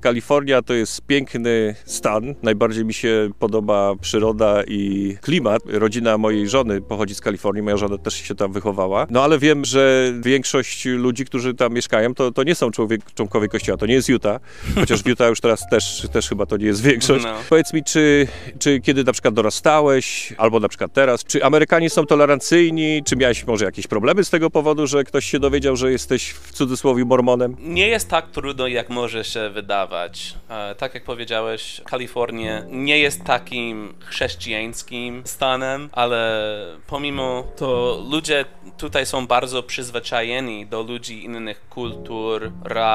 Kalifornia 0.00 0.62
to 0.62 0.74
jest 0.74 1.02
piękny 1.02 1.74
stan. 1.84 2.34
Najbardziej 2.42 2.84
mi 2.84 2.94
się 2.94 3.30
podoba 3.38 3.94
przyroda 4.00 4.62
i 4.66 5.16
klimat. 5.20 5.62
Rodzina 5.66 6.18
mojej 6.18 6.48
żony 6.48 6.80
pochodzi 6.80 7.14
z 7.14 7.20
Kalifornii, 7.20 7.62
moja 7.62 7.76
żona 7.76 7.98
też 7.98 8.14
się 8.14 8.34
tam 8.34 8.52
wychowała. 8.52 9.06
No 9.10 9.24
ale 9.24 9.38
wiem, 9.38 9.64
że 9.64 10.12
większość 10.20 10.84
ludzi, 10.84 11.24
którzy 11.24 11.54
tam 11.54 11.72
mieszkają, 11.72 12.14
to, 12.14 12.32
to 12.32 12.42
nie 12.42 12.54
są 12.54 12.70
człowiek, 12.70 13.00
członkowie 13.14 13.48
kościoła. 13.48 13.78
To 13.78 13.86
nie 13.86 13.94
jest 13.94 14.08
Utah, 14.08 14.40
chociaż 14.74 15.02
w 15.02 15.06
Utah 15.06 15.28
już 15.28 15.40
teraz 15.40 15.68
też, 15.70 16.08
też 16.12 16.28
chyba 16.28 16.46
to 16.46 16.56
nie 16.56 16.66
jest 16.66 16.82
większość. 16.82 17.24
No. 17.24 17.34
Powiedz 17.48 17.72
mi, 17.72 17.84
czy, 17.84 18.28
czy 18.58 18.80
kiedy 18.80 19.04
na 19.04 19.12
przykład 19.12 19.34
dorastałeś, 19.34 20.32
albo 20.38 20.60
na 20.60 20.68
przykład 20.68 20.92
teraz, 20.92 21.24
czy 21.24 21.44
Amerykanie 21.44 21.90
są 21.90 22.06
tolerancyjni, 22.06 23.02
czy 23.04 23.16
miałeś 23.16 23.46
może 23.46 23.64
jakieś 23.64 23.86
problemy 23.86 24.24
z 24.24 24.30
tego 24.30 24.50
powodu, 24.50 24.86
że 24.86 25.04
ktoś 25.04 25.24
się 25.24 25.38
dowiedział, 25.38 25.76
że 25.76 25.92
jesteś 25.92 26.30
w 26.30 26.52
cudzysłowie 26.52 27.04
mormonem? 27.04 27.56
Nie 27.60 27.88
jest 27.88 28.08
tak 28.08 28.30
trudno, 28.30 28.66
jak 28.66 28.88
może 28.90 29.24
się 29.24 29.50
wydawać. 29.50 30.34
E, 30.48 30.74
tak 30.74 30.94
jak 30.94 31.04
powiedziałeś, 31.04 31.80
Kalifornia 31.84 32.62
nie 32.70 32.98
jest 32.98 33.24
takim 33.24 33.94
chrześcijańskim 34.00 35.22
stanem, 35.24 35.88
ale 35.92 36.48
pomimo 36.86 37.44
to 37.56 38.00
ludzie 38.10 38.44
tutaj 38.78 39.06
są 39.06 39.26
bardzo 39.26 39.62
przyzwyczajeni 39.62 40.66
do 40.66 40.82
ludzi 40.82 41.24
innych 41.24 41.68
kultur, 41.68 42.52
ras 42.64 42.87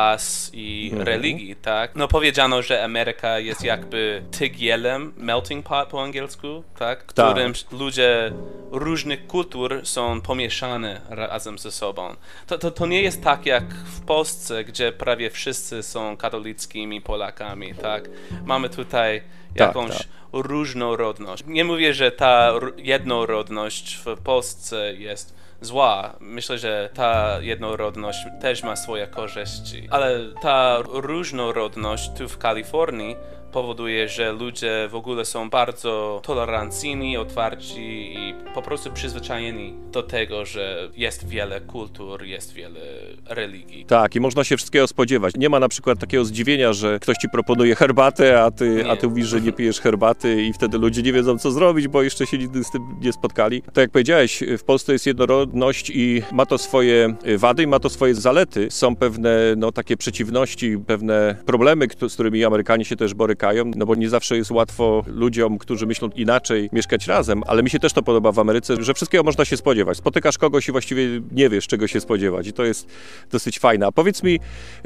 i 0.53 0.91
religii, 0.97 1.55
tak? 1.55 1.95
No 1.95 2.07
powiedziano, 2.07 2.61
że 2.61 2.83
Ameryka 2.83 3.39
jest 3.39 3.63
jakby 3.63 4.23
tygielem, 4.31 5.13
melting 5.17 5.65
pot 5.65 5.89
po 5.89 6.03
angielsku, 6.03 6.63
tak? 6.79 7.05
Którym 7.05 7.53
ludzie 7.71 8.31
różnych 8.71 9.27
kultur 9.27 9.81
są 9.83 10.21
pomieszane 10.21 11.01
razem 11.09 11.59
ze 11.59 11.71
sobą. 11.71 12.15
To, 12.47 12.57
to, 12.57 12.71
to 12.71 12.85
nie 12.85 13.01
jest 13.01 13.23
tak 13.23 13.45
jak 13.45 13.73
w 13.73 14.05
Polsce, 14.05 14.63
gdzie 14.63 14.91
prawie 14.91 15.29
wszyscy 15.29 15.83
są 15.83 16.17
katolickimi 16.17 17.01
Polakami, 17.01 17.75
tak? 17.75 18.09
Mamy 18.45 18.69
tutaj 18.69 19.21
jakąś 19.55 19.97
tak. 19.97 20.07
różnorodność. 20.33 21.43
Nie 21.47 21.63
mówię, 21.63 21.93
że 21.93 22.11
ta 22.11 22.53
jednorodność 22.77 23.99
w 24.05 24.21
Polsce 24.23 24.93
jest 24.93 25.42
zła. 25.65 26.15
Myślę, 26.19 26.57
że 26.57 26.89
ta 26.93 27.37
jednorodność 27.41 28.19
też 28.41 28.63
ma 28.63 28.75
swoje 28.75 29.07
korzyści. 29.07 29.87
Ale 29.89 30.19
ta 30.41 30.77
różnorodność 30.93 32.11
tu 32.17 32.29
w 32.29 32.37
Kalifornii 32.37 33.15
powoduje, 33.53 34.09
że 34.09 34.31
ludzie 34.31 34.87
w 34.91 34.95
ogóle 34.95 35.25
są 35.25 35.49
bardzo 35.49 36.21
tolerancyjni, 36.23 37.17
otwarci 37.17 38.13
i 38.17 38.33
po 38.53 38.61
prostu 38.61 38.91
przyzwyczajeni 38.91 39.73
do 39.91 40.03
tego, 40.03 40.45
że 40.45 40.89
jest 40.95 41.27
wiele 41.27 41.61
kultur, 41.61 42.23
jest 42.23 42.53
wiele 42.53 42.79
religii. 43.25 43.85
Tak, 43.85 44.15
i 44.15 44.19
można 44.19 44.43
się 44.43 44.57
wszystkiego 44.57 44.87
spodziewać. 44.87 45.33
Nie 45.37 45.49
ma 45.49 45.59
na 45.59 45.69
przykład 45.69 45.99
takiego 45.99 46.25
zdziwienia, 46.25 46.73
że 46.73 46.99
ktoś 46.99 47.17
ci 47.17 47.29
proponuje 47.29 47.75
herbatę, 47.75 48.43
a 48.43 48.51
ty, 48.51 48.85
a 48.89 48.95
ty 48.95 49.07
mówisz, 49.07 49.27
że 49.27 49.41
nie 49.41 49.51
pijesz 49.51 49.79
herbaty 49.79 50.43
i 50.43 50.53
wtedy 50.53 50.77
ludzie 50.77 51.01
nie 51.01 51.13
wiedzą, 51.13 51.37
co 51.37 51.51
zrobić, 51.51 51.87
bo 51.87 52.03
jeszcze 52.03 52.25
się 52.25 52.37
nigdy 52.37 52.63
z 52.63 52.71
tym 52.71 52.81
nie 53.01 53.13
spotkali. 53.13 53.61
Tak 53.61 53.77
jak 53.77 53.91
powiedziałeś, 53.91 54.43
w 54.57 54.63
Polsce 54.63 54.93
jest 54.93 55.07
jednorodność 55.53 55.89
i 55.89 56.21
ma 56.31 56.45
to 56.45 56.57
swoje 56.57 57.15
wady 57.37 57.63
i 57.63 57.67
ma 57.67 57.79
to 57.79 57.89
swoje 57.89 58.15
zalety. 58.15 58.67
Są 58.71 58.95
pewne 58.95 59.53
no, 59.57 59.71
takie 59.71 59.97
przeciwności, 59.97 60.77
pewne 60.87 61.35
problemy, 61.45 61.87
z 62.09 62.13
którymi 62.13 62.45
Amerykanie 62.45 62.85
się 62.85 62.95
też 62.95 63.13
borykają 63.13 63.71
no 63.75 63.85
bo 63.85 63.95
nie 63.95 64.09
zawsze 64.09 64.37
jest 64.37 64.51
łatwo 64.51 65.03
ludziom, 65.07 65.57
którzy 65.57 65.85
myślą 65.85 66.09
inaczej, 66.15 66.69
mieszkać 66.71 67.07
razem, 67.07 67.43
ale 67.47 67.63
mi 67.63 67.69
się 67.69 67.79
też 67.79 67.93
to 67.93 68.03
podoba 68.03 68.31
w 68.31 68.39
Ameryce, 68.39 68.83
że 68.83 68.93
wszystkiego 68.93 69.23
można 69.23 69.45
się 69.45 69.57
spodziewać. 69.57 69.97
Spotykasz 69.97 70.37
kogoś 70.37 70.69
i 70.69 70.71
właściwie 70.71 71.21
nie 71.31 71.49
wiesz, 71.49 71.67
czego 71.67 71.87
się 71.87 71.99
spodziewać 71.99 72.47
i 72.47 72.53
to 72.53 72.63
jest 72.63 72.87
dosyć 73.31 73.59
fajne. 73.59 73.87
A 73.87 73.91
powiedz 73.91 74.23
mi, 74.23 74.39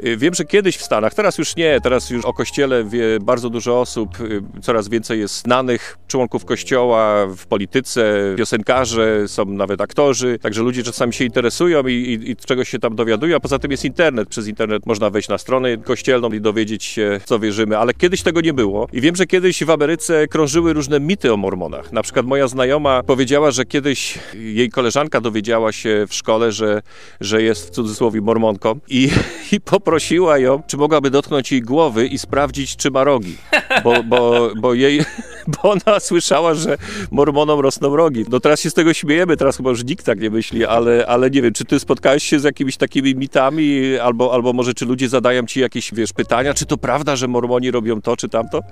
y, 0.04 0.16
wiem, 0.16 0.34
że 0.34 0.44
kiedyś 0.44 0.76
w 0.76 0.82
Stanach, 0.82 1.14
teraz 1.14 1.38
już 1.38 1.56
nie, 1.56 1.80
teraz 1.80 2.10
już 2.10 2.24
o 2.24 2.32
Kościele 2.32 2.84
wie 2.84 3.18
bardzo 3.20 3.50
dużo 3.50 3.80
osób, 3.80 4.20
y, 4.20 4.42
coraz 4.62 4.88
więcej 4.88 5.20
jest 5.20 5.34
znanych 5.34 5.98
członków 6.08 6.44
Kościoła 6.44 7.26
w 7.26 7.46
polityce, 7.46 8.34
piosenkarze, 8.38 9.28
są 9.28 9.44
nawet 9.44 9.80
aktorzy, 9.80 10.38
także 10.38 10.57
ludzie 10.62 10.82
czasami 10.82 11.12
się 11.12 11.24
interesują 11.24 11.86
i, 11.86 11.92
i, 11.92 12.30
i 12.30 12.36
czegoś 12.36 12.68
się 12.68 12.78
tam 12.78 12.96
dowiadują, 12.96 13.36
a 13.36 13.40
poza 13.40 13.58
tym 13.58 13.70
jest 13.70 13.84
internet. 13.84 14.28
Przez 14.28 14.46
internet 14.46 14.86
można 14.86 15.10
wejść 15.10 15.28
na 15.28 15.38
stronę 15.38 15.76
kościelną 15.76 16.32
i 16.32 16.40
dowiedzieć 16.40 16.84
się, 16.84 17.20
co 17.24 17.38
wierzymy, 17.38 17.78
ale 17.78 17.94
kiedyś 17.94 18.22
tego 18.22 18.40
nie 18.40 18.52
było. 18.52 18.88
I 18.92 19.00
wiem, 19.00 19.16
że 19.16 19.26
kiedyś 19.26 19.64
w 19.64 19.70
Ameryce 19.70 20.28
krążyły 20.28 20.72
różne 20.72 21.00
mity 21.00 21.32
o 21.32 21.36
mormonach. 21.36 21.92
Na 21.92 22.02
przykład 22.02 22.26
moja 22.26 22.48
znajoma 22.48 23.02
powiedziała, 23.02 23.50
że 23.50 23.64
kiedyś 23.64 24.18
jej 24.34 24.70
koleżanka 24.70 25.20
dowiedziała 25.20 25.72
się 25.72 26.06
w 26.08 26.14
szkole, 26.14 26.52
że, 26.52 26.82
że 27.20 27.42
jest 27.42 27.66
w 27.66 27.70
cudzysłowie 27.70 28.20
mormonką 28.20 28.80
i, 28.88 29.10
i 29.52 29.60
poprosiła 29.60 30.38
ją, 30.38 30.62
czy 30.66 30.76
mogłaby 30.76 31.10
dotknąć 31.10 31.52
jej 31.52 31.62
głowy 31.62 32.06
i 32.06 32.18
sprawdzić, 32.18 32.76
czy 32.76 32.90
ma 32.90 33.04
rogi. 33.04 33.36
Bo, 33.84 34.02
bo, 34.02 34.50
bo 34.56 34.74
jej, 34.74 35.00
bo 35.62 35.70
ona 35.70 36.00
słyszała, 36.00 36.54
że 36.54 36.78
mormonom 37.10 37.60
rosną 37.60 37.96
rogi. 37.96 38.24
No 38.30 38.40
teraz 38.40 38.60
się 38.60 38.70
z 38.70 38.74
tego 38.74 38.94
śmiejemy, 38.94 39.36
teraz 39.36 39.56
chyba 39.56 39.70
już 39.70 39.84
nikt 39.84 40.06
tak 40.06 40.20
nie 40.20 40.30
myśli, 40.30 40.64
ale, 40.64 41.06
ale 41.06 41.30
nie 41.30 41.42
wiem, 41.42 41.52
czy 41.52 41.64
ty 41.64 41.80
spotkałeś 41.80 42.22
się 42.22 42.40
z 42.40 42.44
jakimiś 42.44 42.76
takimi 42.76 43.14
mitami, 43.14 43.98
albo, 44.02 44.34
albo 44.34 44.52
może 44.52 44.74
czy 44.74 44.86
ludzie 44.86 45.08
zadają 45.08 45.46
ci 45.46 45.60
jakieś, 45.60 45.94
wiesz, 45.94 46.12
pytania, 46.12 46.54
czy 46.54 46.66
to 46.66 46.76
prawda, 46.76 47.16
że 47.16 47.28
mormoni 47.28 47.70
robią 47.70 48.02
to, 48.02 48.16
czy 48.16 48.28
tamto? 48.28 48.60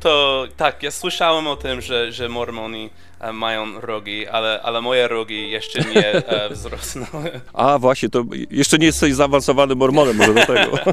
To 0.00 0.44
tak, 0.56 0.82
ja 0.82 0.90
słyszałem 0.90 1.46
o 1.46 1.56
tym, 1.56 1.80
że, 1.80 2.12
że 2.12 2.28
mormoni 2.28 2.90
mają 3.32 3.80
rogi, 3.80 4.28
ale, 4.28 4.60
ale 4.62 4.80
moje 4.80 5.08
rogi 5.08 5.50
jeszcze 5.50 5.80
nie 5.80 6.06
e, 6.06 6.48
wzrosnęły. 6.54 7.40
A 7.52 7.78
właśnie, 7.78 8.08
to 8.08 8.24
jeszcze 8.50 8.78
nie 8.78 8.86
jesteś 8.86 9.14
zaawansowanym 9.14 9.78
mormonem 9.78 10.16
może 10.16 10.34
do 10.34 10.46
tego. 10.46 10.78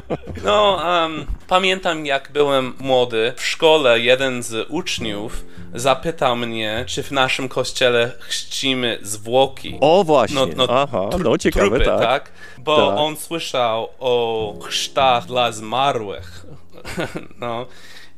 No, 0.44 0.82
um, 0.84 1.26
pamiętam 1.48 2.06
jak 2.06 2.30
byłem 2.32 2.74
młody, 2.80 3.32
w 3.36 3.44
szkole 3.44 4.00
jeden 4.00 4.42
z 4.42 4.66
uczniów 4.70 5.44
zapytał 5.74 6.36
mnie, 6.36 6.84
czy 6.88 7.02
w 7.02 7.10
naszym 7.12 7.48
kościele 7.48 8.12
chrzcimy 8.20 8.98
zwłoki. 9.02 9.78
O 9.80 10.04
właśnie, 10.04 10.36
no, 10.36 10.46
no, 10.56 10.66
aha, 10.68 11.08
no 11.24 11.38
ciekawe, 11.38 11.68
trupy, 11.68 11.84
tak. 11.84 12.00
tak. 12.00 12.30
Bo 12.58 12.76
Tak. 12.76 12.98
on 12.98 13.16
słyszał 13.16 13.88
o 13.98 14.54
chrztach 14.62 15.26
dla 15.26 15.52
zmarłych. 15.52 16.46
no. 17.40 17.66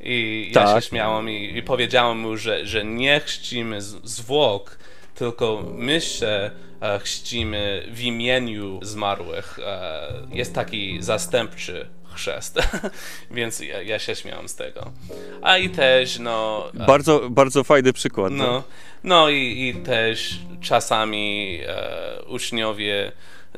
I 0.09 0.51
ja 0.55 0.65
Tak. 0.65 0.83
się 0.83 0.89
śmiałem 0.89 1.31
i, 1.31 1.59
i 1.59 1.63
powiedziałem 1.63 2.19
mu, 2.19 2.37
że, 2.37 2.67
że 2.67 2.85
nie 2.85 3.21
chrzcimy 3.21 3.83
z- 3.83 4.05
zwłok, 4.05 4.79
tylko 5.15 5.65
my 5.75 6.01
się 6.01 6.51
e, 6.81 6.99
chrzcimy 6.99 7.89
w 7.91 8.01
imieniu 8.01 8.81
zmarłych. 8.83 9.59
E, 9.67 10.09
jest 10.33 10.55
taki 10.55 11.03
zastępczy 11.03 11.89
chrzest, 12.15 12.59
więc 13.31 13.61
ja, 13.61 13.83
ja 13.83 13.99
się 13.99 14.15
śmiałem 14.17 14.49
z 14.49 14.55
tego. 14.55 14.93
A 15.43 15.59
i 15.59 15.71
też, 15.71 16.19
no... 16.19 16.67
e, 16.81 16.87
Bardzo, 16.87 17.31
bardzo 17.31 17.65
fajny 17.65 17.93
przykład. 17.93 18.33
no, 18.33 18.63
no 19.05 19.29
i, 19.29 19.69
i 19.69 19.75
też 19.83 20.39
czasami 20.61 21.59
e, 21.67 22.23
uczniowie 22.27 23.13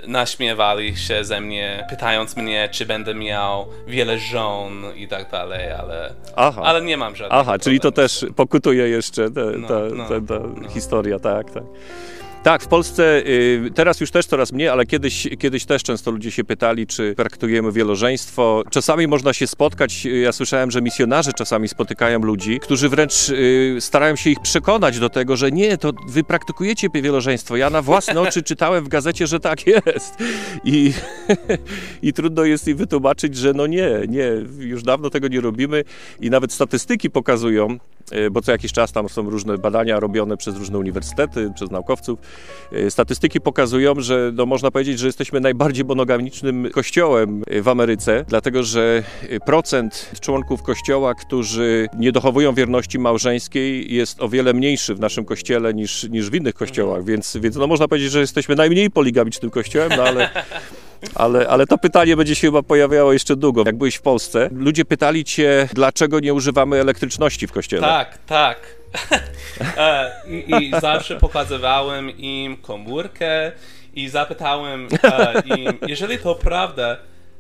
naśmiewali 0.07 0.97
się 0.97 1.25
ze 1.25 1.41
mnie, 1.41 1.87
pytając 1.91 2.37
mnie, 2.37 2.69
czy 2.73 2.87
będę 2.87 3.15
miał 3.15 3.67
wiele 3.87 4.19
żon 4.19 4.83
i 4.97 5.09
tak 5.09 5.31
dalej, 5.31 5.71
ale, 5.73 6.15
Aha. 6.37 6.63
ale 6.65 6.83
nie 6.83 6.97
mam 6.97 7.17
żadnych 7.17 7.41
Aha, 7.41 7.59
czyli 7.59 7.81
to 7.81 7.93
też 7.93 8.27
pokutuje 8.37 8.89
jeszcze 8.89 9.31
ta, 9.31 9.41
No, 9.59 9.69
ta, 9.69 9.75
no, 9.95 10.05
ta, 10.09 10.15
ta 10.39 10.41
no. 10.63 10.69
historia, 10.69 11.19
tak, 11.19 11.51
tak. 11.51 11.63
Tak, 12.43 12.63
w 12.63 12.67
Polsce 12.67 13.23
y, 13.27 13.71
teraz 13.75 14.01
już 14.01 14.11
też 14.11 14.27
coraz 14.27 14.53
mniej, 14.53 14.69
ale 14.69 14.87
kiedyś, 14.87 15.29
kiedyś 15.39 15.65
też 15.65 15.83
często 15.83 16.11
ludzie 16.11 16.31
się 16.31 16.45
pytali, 16.45 16.87
czy 16.87 17.15
praktykujemy 17.15 17.73
wielożeństwo. 17.73 18.63
Czasami 18.71 19.07
można 19.07 19.33
się 19.33 19.47
spotkać, 19.47 20.07
y, 20.07 20.19
ja 20.19 20.33
słyszałem, 20.33 20.71
że 20.71 20.83
misjonarze 20.83 21.33
czasami 21.33 21.69
spotykają 21.69 22.19
ludzi, 22.19 22.61
którzy 22.61 22.89
wręcz 22.89 23.29
y, 23.29 23.77
starają 23.81 24.17
się 24.17 24.31
ich 24.31 24.41
przekonać 24.41 24.99
do 24.99 25.11
tego, 25.11 25.37
że 25.37 25.53
nie, 25.53 25.79
to 25.79 25.93
wy 26.09 26.25
praktykujecie 26.25 26.89
wielożeństwo. 26.95 27.57
Ja 27.57 27.71
na 27.71 27.83
własne 27.83 28.21
oczy 28.29 28.43
czytałem 28.43 28.85
w 28.85 28.89
gazecie, 28.89 29.27
że 29.27 29.41
tak 29.41 29.67
jest. 29.67 30.15
I, 30.65 30.93
I 32.03 32.13
trudno 32.13 32.45
jest 32.45 32.69
im 32.69 32.77
wytłumaczyć, 32.77 33.37
że 33.37 33.53
no 33.53 33.67
nie, 33.67 33.91
nie, 34.09 34.31
już 34.59 34.83
dawno 34.83 35.11
tego 35.11 35.29
nie 35.29 35.41
robimy 35.41 35.85
i 36.21 36.31
nawet 36.31 36.53
statystyki 36.53 37.11
pokazują, 37.11 37.79
bo 38.31 38.43
co 38.43 38.53
jakiś 38.53 38.73
czas 38.73 38.93
tam 38.93 39.09
są 39.09 39.31
różne 39.31 39.59
badania 39.59 40.01
robione 40.01 40.37
przez 40.37 40.57
różne 40.57 40.79
uniwersytety, 40.79 41.51
przez 41.55 41.71
naukowców. 41.71 42.19
E, 42.73 42.91
Statystyki 42.91 43.41
pokazują, 43.41 44.01
że 44.01 44.33
no, 44.35 44.47
można 44.47 44.71
powiedzieć, 44.71 44.99
że 44.99 45.07
jesteśmy 45.07 45.41
najbardziej 45.41 45.85
monogamicznym 45.85 46.71
kościołem 46.73 47.43
e, 47.47 47.63
w 47.63 47.69
Ameryce, 47.69 48.25
dlatego 48.29 48.63
że 48.63 49.03
procent 49.47 50.11
członków 50.21 50.63
kościoła, 50.63 51.15
którzy 51.15 51.89
nie 51.99 52.13
dochowują 52.13 52.55
wierności 52.55 52.99
małżeńskiej 52.99 53.95
jest 53.95 54.23
o 54.23 54.29
wiele 54.29 54.53
mniejszy 54.53 54.95
w 54.95 55.01
naszym 55.01 55.25
kościele 55.25 55.75
niż, 55.75 56.05
niż 56.05 56.31
w 56.31 56.35
innych 56.35 56.55
kościołach, 56.55 57.05
więc, 57.05 57.37
więc 57.41 57.57
no, 57.57 57.67
można 57.67 57.89
powiedzieć, 57.89 58.13
że 58.13 58.21
jesteśmy 58.21 58.55
najmniej 58.55 58.91
poligamicznym 58.91 59.51
kościołem, 59.51 59.91
no 59.97 60.03
ale 60.03 60.31
ale, 61.15 61.49
ale 61.49 61.67
to 61.67 61.79
pytanie 61.79 62.17
będzie 62.17 62.35
się 62.35 62.47
chyba 62.47 62.63
pojawiało 62.63 63.13
jeszcze 63.13 63.37
długo. 63.37 63.63
Jak 63.67 63.77
byłeś 63.77 63.95
w 63.95 64.03
Polsce, 64.03 64.49
ludzie 64.53 64.85
pytali 64.85 65.25
cię, 65.25 65.69
dlaczego 65.73 66.21
nie 66.21 66.35
używamy 66.35 66.81
elektryczności 66.81 67.47
w 67.47 67.53
kościele. 67.53 67.83
Tak, 67.83 68.19
tak. 68.27 68.59
E, 69.77 70.13
I, 70.27 70.65
I 70.65 70.81
zawsze 70.81 71.17
pokazywałem 71.17 72.11
im 72.11 72.57
komórkę 72.57 73.53
i 73.95 74.09
zapytałem 74.09 74.89
e, 75.03 75.43
im, 75.57 75.79
jeżeli 75.87 76.19
to 76.19 76.35
prawda, 76.35 76.97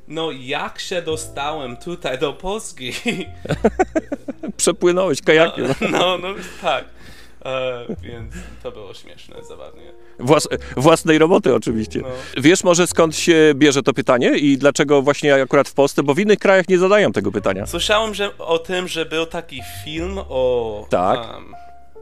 no 0.08 0.30
jak 0.32 0.78
się 0.78 1.02
dostałem 1.02 1.76
tutaj 1.76 2.18
do 2.18 2.32
Polski? 2.32 2.92
Przepłynąłeś 4.56 5.22
kajakiem. 5.22 5.66
No, 5.90 6.18
no 6.18 6.28
tak. 6.62 6.84
E, 7.44 7.86
więc 8.02 8.34
to 8.62 8.72
było 8.72 8.94
śmieszne, 8.94 9.44
zabawnie. 9.44 9.92
Włas, 10.18 10.48
własnej 10.76 11.18
roboty 11.18 11.54
oczywiście. 11.54 12.00
No. 12.00 12.08
Wiesz 12.42 12.64
może 12.64 12.86
skąd 12.86 13.16
się 13.16 13.52
bierze 13.54 13.82
to 13.82 13.92
pytanie 13.94 14.28
i 14.28 14.58
dlaczego 14.58 15.02
właśnie 15.02 15.34
akurat 15.34 15.68
w 15.68 15.74
Polsce, 15.74 16.02
bo 16.02 16.14
w 16.14 16.18
innych 16.18 16.38
krajach 16.38 16.68
nie 16.68 16.78
zadają 16.78 17.12
tego 17.12 17.32
pytania. 17.32 17.66
Słyszałem 17.66 18.14
że, 18.14 18.38
o 18.38 18.58
tym, 18.58 18.88
że 18.88 19.06
był 19.06 19.26
taki 19.26 19.60
film 19.84 20.18
o... 20.28 20.86
Tak. 20.90 21.18
em, 21.18 21.54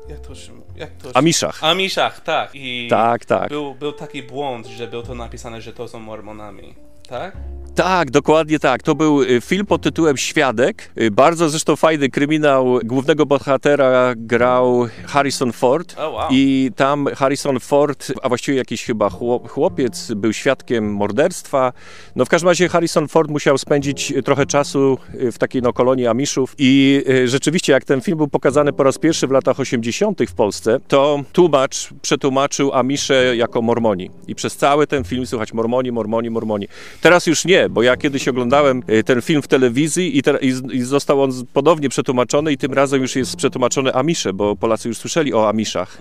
jak 0.09 0.21
to 0.21 0.35
się... 0.35 0.53
Jak 0.77 0.91
to 0.91 1.09
się... 1.09 1.15
Amiszach. 1.15 1.65
Amiszach, 1.65 2.21
tak. 2.21 2.51
I 2.55 2.89
Tak, 2.91 3.25
tak. 3.25 3.49
Był, 3.49 3.75
był 3.75 3.93
taki 3.93 4.23
błąd, 4.23 4.67
że 4.67 4.87
był 4.87 5.03
to 5.03 5.15
napisane, 5.15 5.61
że 5.61 5.73
to 5.73 5.89
są 5.89 5.99
mormonami. 5.99 6.75
Tak? 7.09 7.37
Tak, 7.75 8.11
dokładnie 8.11 8.59
tak. 8.59 8.83
To 8.83 8.95
był 8.95 9.23
y, 9.23 9.41
film 9.41 9.67
pod 9.67 9.83
tytułem 9.83 10.17
Świadek. 10.17 10.91
Y, 11.01 11.11
Bardzo 11.11 11.49
zresztą 11.49 11.77
fajny 11.77 12.09
kryminał. 12.09 12.79
Głównego 12.85 13.27
bohatera 13.27 14.15
grał 14.17 14.87
Harrison 15.07 15.53
Ford. 15.53 15.95
O, 15.99 16.11
wow. 16.11 16.29
I 16.31 16.71
tam 16.77 17.07
Harrison 17.17 17.61
Ford, 17.61 18.13
a 18.23 18.29
właściwie 18.29 18.59
jakiś 18.59 18.85
chyba 18.85 19.09
chłop- 19.09 19.49
chłopiec, 19.49 20.13
był 20.17 20.33
świadkiem 20.33 20.93
morderstwa. 20.95 21.73
No 22.17 22.25
w 22.25 22.29
każdym 22.29 22.49
razie 22.49 22.69
Harrison 22.69 23.09
Ford 23.09 23.31
musiał 23.31 23.59
spędzić 23.59 24.13
trochę 24.25 24.47
czasu 24.47 24.99
y, 25.15 25.33
w 25.33 25.39
takiej 25.39 25.63
no, 25.63 25.73
kolonii 25.73 26.07
Amiszów. 26.07 26.55
I 26.59 27.03
y, 27.09 27.29
rzeczywiście, 27.29 27.73
jak 27.73 27.85
ten 27.85 28.01
film 28.01 28.17
był 28.17 28.29
pokazany 28.29 28.73
po 28.73 28.83
raz 28.83 28.99
pierwszy 28.99 29.27
w 29.27 29.31
latach 29.31 29.61
80. 29.61 30.21
w 30.29 30.35
Polsce, 30.35 30.81
to 30.89 31.21
tłumacz 31.33 31.89
przetłumaczył 32.03 32.73
Amisze 32.73 33.37
jako 33.37 33.63
Mormoni. 33.63 34.11
I 34.29 34.35
przez 34.35 34.57
cały 34.57 34.87
ten 34.87 35.05
film 35.05 35.27
słychać 35.27 35.53
Mormoni, 35.53 35.93
Mormoni, 35.93 36.31
Mormoni. 36.31 36.69
Teraz 37.01 37.27
już 37.27 37.45
nie, 37.45 37.69
bo 37.69 37.83
ja 37.83 37.97
kiedyś 37.97 38.29
oglądałem 38.29 38.83
y, 38.91 39.05
ten 39.05 39.23
film 39.23 39.43
w 39.43 39.49
telewizji 39.49 40.19
i, 40.19 40.23
te, 40.23 40.39
i, 40.41 40.53
i 40.73 40.83
został 40.83 41.23
on 41.23 41.31
ponownie 41.53 41.89
przetłumaczony 41.89 42.53
i 42.53 42.59
tym 42.59 42.73
razem 42.73 43.03
już 43.03 43.17
jest 43.17 43.37
przetłumaczony 43.37 43.95
Amisze, 43.95 44.33
bo 44.33 44.57
Polacy 44.57 44.89
już 44.89 44.99
słyszeli 44.99 45.35
o 45.35 45.49
Amiszach. 45.49 45.99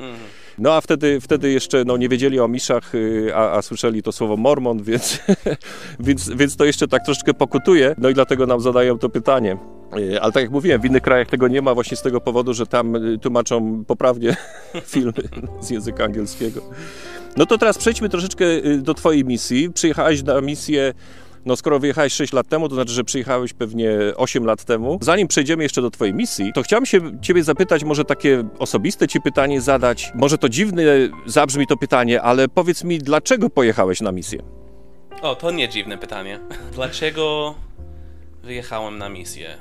No 0.58 0.74
a 0.74 0.82
wtedy, 0.82 1.22
wtedy 1.22 1.52
jeszcze 1.52 1.84
no, 1.86 1.98
nie 1.98 2.10
wiedzieli 2.10 2.40
o 2.40 2.44
Amiszach, 2.44 2.96
y, 2.96 3.32
a, 3.36 3.52
a 3.52 3.62
słyszeli 3.62 4.04
to 4.04 4.12
słowo 4.12 4.38
Mormon, 4.38 4.84
więc, 4.90 5.20
więc, 6.00 6.30
więc 6.30 6.56
to 6.56 6.66
jeszcze 6.66 6.88
tak 6.88 7.06
troszeczkę 7.06 7.34
pokutuje, 7.34 7.96
no 7.98 8.10
i 8.10 8.14
dlatego 8.14 8.46
nam 8.46 8.62
zadają 8.62 8.98
to 8.98 9.10
pytanie. 9.10 9.58
Y, 9.98 10.22
Ale 10.22 10.32
tak 10.32 10.44
jak 10.44 10.52
mówiłem, 10.52 10.82
w 10.82 10.86
innych 10.86 11.02
krajach 11.02 11.28
tego 11.28 11.48
nie 11.48 11.62
ma 11.62 11.74
właśnie 11.74 11.98
z 11.98 12.02
tego 12.02 12.22
powodu, 12.22 12.54
że 12.54 12.68
tam 12.68 12.94
tłumaczą 13.22 13.84
poprawnie 13.88 14.36
filmy 14.94 15.14
z 15.62 15.70
języka 15.70 16.04
angielskiego. 16.04 16.62
No 17.38 17.46
to 17.46 17.58
teraz 17.58 17.78
przejdźmy 17.78 18.10
troszeczkę 18.10 18.46
y, 18.46 18.82
do 18.82 18.94
Twojej 18.94 19.26
misji. 19.26 19.72
Przyjechałeś 19.72 20.24
na 20.24 20.42
misję, 20.42 20.94
no 21.46 21.56
skoro 21.56 21.80
wyjechałeś 21.80 22.14
6 22.14 22.34
lat 22.34 22.48
temu, 22.48 22.70
to 22.70 22.76
znaczy, 22.76 22.92
że 22.94 23.04
przyjechałeś 23.04 23.54
pewnie 23.54 23.90
8 24.16 24.46
lat 24.46 24.64
temu. 24.66 25.00
Zanim 25.02 25.28
przejdziemy 25.28 25.64
jeszcze 25.64 25.82
do 25.82 25.92
Twojej 25.92 26.14
misji, 26.14 26.52
to 26.54 26.64
chciałem 26.64 26.86
się 26.86 27.22
Ciebie 27.22 27.44
zapytać, 27.44 27.84
może 27.84 28.06
takie 28.06 28.44
osobiste 28.60 29.08
Ci 29.08 29.22
pytanie 29.22 29.62
zadać. 29.62 30.12
Może 30.16 30.38
to 30.38 30.50
dziwne 30.50 30.84
zabrzmi 31.26 31.68
to 31.68 31.78
pytanie, 31.78 32.22
ale 32.22 32.48
powiedz 32.48 32.84
mi, 32.84 33.00
dlaczego 33.00 33.50
pojechałeś 33.50 34.02
na 34.02 34.12
misję? 34.12 34.40
O, 35.22 35.36
to 35.36 35.52
nie 35.52 35.70
dziwne 35.70 35.98
pytanie. 35.98 36.40
Dlaczego 36.74 37.56
wyjechałem 38.44 38.98
na 38.98 39.10
misję? 39.10 39.58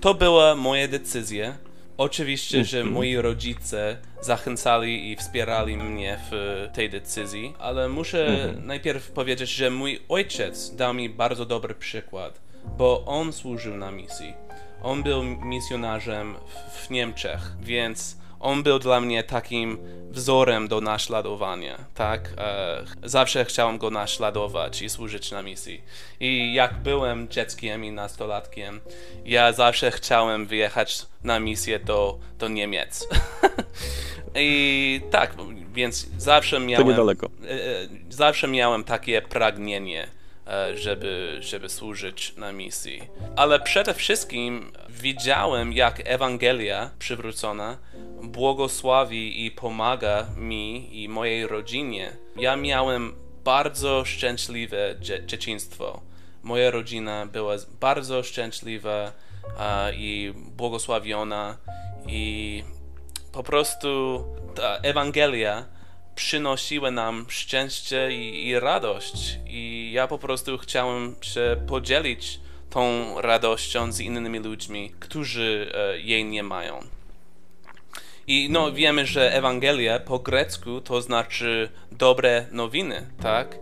To 0.00 0.14
była 0.14 0.54
moja 0.54 0.88
decyzja. 0.88 1.54
Oczywiście, 1.98 2.64
że 2.64 2.84
moi 2.84 3.16
rodzice 3.16 3.96
zachęcali 4.20 5.10
i 5.12 5.16
wspierali 5.16 5.76
mnie 5.76 6.18
w 6.30 6.66
tej 6.74 6.90
decyzji, 6.90 7.54
ale 7.58 7.88
muszę 7.88 8.54
najpierw 8.62 9.10
powiedzieć, 9.10 9.50
że 9.50 9.70
mój 9.70 10.02
ojciec 10.08 10.74
dał 10.76 10.94
mi 10.94 11.08
bardzo 11.08 11.46
dobry 11.46 11.74
przykład, 11.74 12.40
bo 12.78 13.04
on 13.04 13.32
służył 13.32 13.76
na 13.76 13.90
misji. 13.90 14.34
On 14.82 15.02
był 15.02 15.22
misjonarzem 15.24 16.34
w- 16.34 16.86
w 16.86 16.90
Niemczech, 16.90 17.40
więc 17.60 18.16
on 18.40 18.62
był 18.62 18.78
dla 18.78 19.00
mnie 19.00 19.22
takim 19.22 19.78
wzorem 20.10 20.68
do 20.68 20.80
naśladowania, 20.80 21.78
tak? 21.94 22.30
E, 22.38 22.84
zawsze 23.02 23.44
chciałem 23.44 23.78
go 23.78 23.90
naśladować 23.90 24.82
i 24.82 24.88
służyć 24.88 25.30
na 25.30 25.42
misji. 25.42 25.82
I 26.20 26.54
jak 26.54 26.74
byłem 26.74 27.28
dzieckiem 27.28 27.84
i 27.84 27.92
nastolatkiem, 27.92 28.80
ja 29.24 29.52
zawsze 29.52 29.90
chciałem 29.90 30.46
wyjechać 30.46 31.06
na 31.24 31.40
misję 31.40 31.78
do, 31.78 32.18
do 32.38 32.48
Niemiec. 32.48 33.08
I 34.34 35.00
tak, 35.10 35.34
więc 35.74 36.06
zawsze 36.18 36.60
miałem... 36.60 36.88
niedaleko. 36.88 37.30
e, 37.44 37.50
e, 37.50 37.88
zawsze 38.08 38.48
miałem 38.48 38.84
takie 38.84 39.22
pragnienie, 39.22 40.08
żeby, 40.74 41.36
żeby 41.40 41.68
służyć 41.68 42.36
na 42.36 42.52
misji. 42.52 43.02
Ale 43.36 43.60
przede 43.60 43.94
wszystkim 43.94 44.72
widziałem, 44.88 45.72
jak 45.72 46.00
Ewangelia 46.04 46.90
przywrócona 46.98 47.78
błogosławi 48.22 49.46
i 49.46 49.50
pomaga 49.50 50.26
mi 50.36 50.88
i 51.02 51.08
mojej 51.08 51.46
rodzinie. 51.46 52.12
Ja 52.36 52.56
miałem 52.56 53.14
bardzo 53.44 54.04
szczęśliwe 54.04 54.94
dzie- 55.00 55.26
dzieciństwo. 55.26 56.00
Moja 56.42 56.70
rodzina 56.70 57.26
była 57.26 57.54
bardzo 57.80 58.22
szczęśliwa 58.22 59.12
e, 59.60 59.94
i 59.94 60.32
błogosławiona 60.36 61.56
i 62.06 62.64
po 63.32 63.42
prostu 63.42 64.24
ta 64.54 64.76
Ewangelia 64.82 65.64
przynosiła 66.18 66.90
nam 66.90 67.26
szczęście 67.28 68.12
i, 68.12 68.46
i 68.46 68.60
radość. 68.60 69.38
I 69.46 69.90
ja 69.92 70.06
po 70.06 70.18
prostu 70.18 70.58
chciałem 70.58 71.16
się 71.20 71.56
podzielić 71.66 72.40
tą 72.70 73.14
radością 73.20 73.92
z 73.92 74.00
innymi 74.00 74.38
ludźmi, 74.38 74.92
którzy 75.00 75.72
e, 75.74 76.00
jej 76.00 76.24
nie 76.24 76.42
mają. 76.42 76.80
I 78.26 78.48
no, 78.50 78.72
wiemy, 78.72 79.06
że 79.06 79.34
Ewangelia 79.34 79.98
po 79.98 80.18
grecku 80.18 80.80
to 80.80 81.02
znaczy 81.02 81.68
dobre 81.92 82.46
nowiny, 82.50 83.06
tak? 83.22 83.58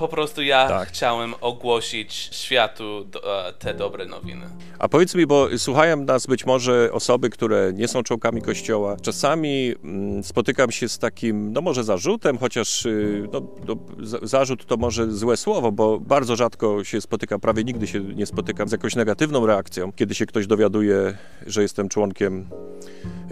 Po 0.00 0.08
prostu 0.08 0.42
ja 0.42 0.68
Tak. 0.68 0.88
chciałem 0.88 1.34
ogłosić 1.40 2.12
światu 2.32 3.06
e, 3.48 3.52
te 3.52 3.74
dobre 3.74 4.06
nowiny. 4.06 4.46
A 4.78 4.88
powiedz 4.88 5.14
mi, 5.14 5.26
bo 5.26 5.58
słuchają 5.58 5.96
nas 6.04 6.26
być 6.26 6.46
może 6.46 6.88
osoby, 6.92 7.30
które 7.30 7.72
nie 7.74 7.88
są 7.88 8.02
członkami 8.02 8.42
Kościoła. 8.42 8.96
Czasami 9.02 9.74
mm, 9.84 10.24
spotykam 10.24 10.70
się 10.70 10.88
z 10.88 10.98
takim, 10.98 11.52
no 11.52 11.60
może 11.60 11.84
zarzutem, 11.84 12.38
chociaż 12.38 12.86
y, 12.86 13.28
no, 13.32 13.42
no, 13.68 13.76
za- 14.06 14.18
zarzut 14.22 14.66
to 14.66 14.76
może 14.76 15.10
złe 15.10 15.36
słowo, 15.36 15.72
bo 15.72 16.00
bardzo 16.00 16.36
rzadko 16.36 16.84
się 16.84 17.00
spotykam, 17.00 17.40
prawie 17.40 17.64
nigdy 17.64 17.86
się 17.86 18.00
nie 18.00 18.26
spotykam 18.26 18.68
z 18.68 18.72
jakąś 18.72 18.96
negatywną 18.96 19.46
reakcją, 19.46 19.92
kiedy 19.92 20.14
się 20.14 20.26
ktoś 20.26 20.46
dowiaduje, 20.46 21.16
że 21.46 21.62
jestem 21.62 21.88
członkiem 21.88 22.46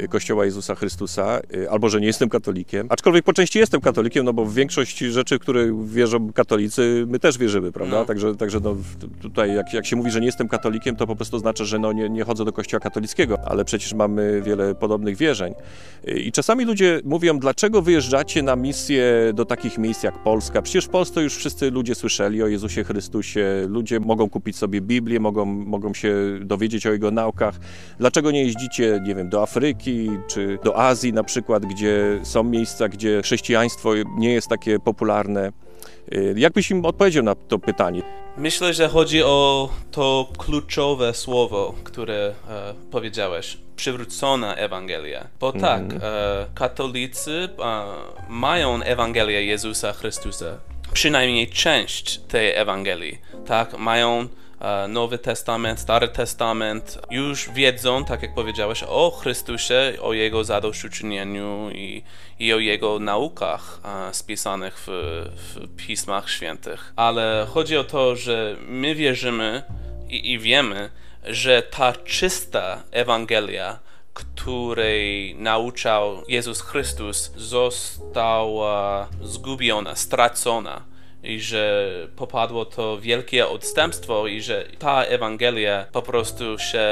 Kościoła 0.07 0.45
Jezusa 0.45 0.75
Chrystusa, 0.75 1.41
y, 1.55 1.71
albo 1.71 1.89
że 1.89 2.01
nie 2.01 2.07
jestem 2.07 2.29
katolikiem. 2.29 2.87
Aczkolwiek 2.91 3.25
po 3.25 3.33
części 3.33 3.59
jestem 3.59 3.81
katolikiem, 3.81 4.25
no 4.25 4.33
bo 4.33 4.45
w 4.45 4.55
większości 4.55 5.11
rzeczy, 5.11 5.39
które 5.39 5.85
wierzą 5.85 6.33
katolicy, 6.33 7.05
my 7.09 7.19
też 7.19 7.39
wierzymy, 7.39 7.73
prawda? 7.73 7.99
No. 7.99 8.05
Także, 8.05 8.35
także 8.35 8.61
no, 8.61 8.77
tutaj 9.21 9.55
jak, 9.55 9.75
jak 9.75 9.87
się 9.87 9.97
mówi, 9.97 10.11
że 10.11 10.21
nie 10.21 10.27
jestem 10.27 10.49
katolikiem, 10.49 10.97
to 10.97 11.07
po 11.07 11.17
prostu 11.17 11.37
oznacza, 11.37 11.65
że 11.65 11.79
no, 11.79 11.93
nie, 11.93 12.09
nie 12.09 12.25
chodzę 12.25 12.45
do 12.45 12.53
kościoła 12.53 12.81
katolickiego, 12.81 13.39
ale 13.45 13.65
przecież 13.65 13.95
mamy 13.95 14.43
wiele 14.43 14.75
podobnych 14.75 15.17
wierzeń. 15.17 15.55
Y, 16.09 16.19
I 16.19 16.33
czasami 16.33 16.65
ludzie 16.65 17.01
mówią, 17.05 17.39
dlaczego 17.39 17.83
wyjeżdżacie 17.83 18.43
na 18.43 18.57
misję 18.57 19.05
do 19.35 19.45
takich 19.45 19.79
miejsc 19.79 20.03
jak 20.03 20.23
Polska? 20.23 20.63
Przecież 20.63 20.85
w 20.85 20.89
Polsce 20.89 21.23
już 21.23 21.37
wszyscy 21.37 21.71
ludzie 21.71 21.95
słyszeli 21.95 22.43
o 22.43 22.47
Jezusie 22.47 22.85
Chrystusie, 22.85 23.67
ludzie 23.69 24.01
mogą 24.01 24.31
kupić 24.31 24.57
sobie 24.57 24.81
Biblię, 24.81 25.21
mogą, 25.21 25.45
mogą 25.45 25.95
się 25.95 26.15
dowiedzieć 26.41 26.87
o 26.87 26.93
Jego 26.93 27.11
naukach. 27.11 27.61
Dlaczego 27.99 28.31
nie 28.31 28.45
jeździcie, 28.45 29.01
nie 29.07 29.15
wiem, 29.15 29.29
do 29.29 29.43
Afryki 29.88 30.11
czy 30.29 30.59
do 30.64 30.77
Azji 30.79 31.12
na 31.12 31.24
przykład, 31.24 31.66
gdzie 31.66 32.20
są 32.22 32.42
miejsca, 32.42 32.88
gdzie 32.88 33.22
chrześcijaństwo 33.22 33.90
nie 34.16 34.33
jest 34.33 34.48
takie 34.48 34.79
popularne? 34.79 35.53
Y, 36.12 36.35
Jak 36.37 36.53
byś 36.53 36.70
im 36.70 36.85
odpowiedział 36.85 37.24
na 37.24 37.35
to 37.35 37.59
pytanie? 37.59 38.03
Myślę, 38.37 38.74
że 38.74 38.88
chodzi 38.88 39.22
o 39.22 39.68
to 39.90 40.29
kluczowe 40.38 41.14
słowo, 41.14 41.74
które 41.85 42.35
e, 42.51 42.74
powiedziałeś. 42.90 43.59
Przywrócona 43.77 44.55
Ewangelia. 44.55 45.27
Bo 45.40 45.53
tak, 45.53 45.83
e, 46.03 46.46
katolicy 46.55 47.48
e, 47.59 47.85
mają 48.29 48.83
Ewangelię 48.83 49.44
Jezusa 49.44 49.92
Chrystusa. 49.92 50.59
Przynajmniej 50.92 51.48
część 51.48 52.18
tej 52.18 52.55
Ewangelii. 52.57 53.18
Tak, 53.46 53.79
mają 53.79 54.29
Nowy 54.88 55.18
Testament, 55.18 55.81
Stary 55.81 56.09
Testament. 56.09 56.99
Już 57.11 57.51
wiedzą, 57.51 58.05
tak 58.05 58.23
jak 58.23 58.35
powiedziałeś, 58.35 58.85
o 58.88 59.11
Chrystusie, 59.11 59.92
o 60.03 60.12
Jego 60.12 60.44
zadośćuczynieniu 60.44 61.71
i, 61.71 62.03
i 62.38 62.53
o 62.53 62.59
Jego 62.59 62.99
naukach 62.99 63.81
e, 63.85 64.14
spisanych 64.14 64.79
w, 64.87 64.87
w 65.37 65.77
Pismach 65.77 66.31
Świętych. 66.31 66.92
Ale 66.97 67.47
chodzi 67.51 67.77
o 67.77 67.85
to, 67.85 68.16
że 68.16 68.57
my 68.66 68.94
wierzymy 68.94 69.62
i, 70.09 70.33
i 70.33 70.38
wiemy, 70.38 70.90
że 71.25 71.62
ta 71.62 71.92
czysta 71.92 72.83
Ewangelia, 72.90 73.79
której 74.14 75.35
nauczał 75.35 76.23
Jezus 76.29 76.61
Chrystus, 76.61 77.33
została 77.37 79.09
zgubiona, 79.23 79.94
stracona. 79.97 80.83
I 81.29 81.41
że 81.41 81.91
popadło 82.17 82.64
to 82.64 82.99
wielkie 83.01 83.49
odstępstwo 83.49 84.27
i 84.27 84.41
że 84.41 84.64
ta 84.79 85.05
Ewangelia 85.05 85.87
po 85.93 86.03
prostu 86.03 86.59
się 86.59 86.88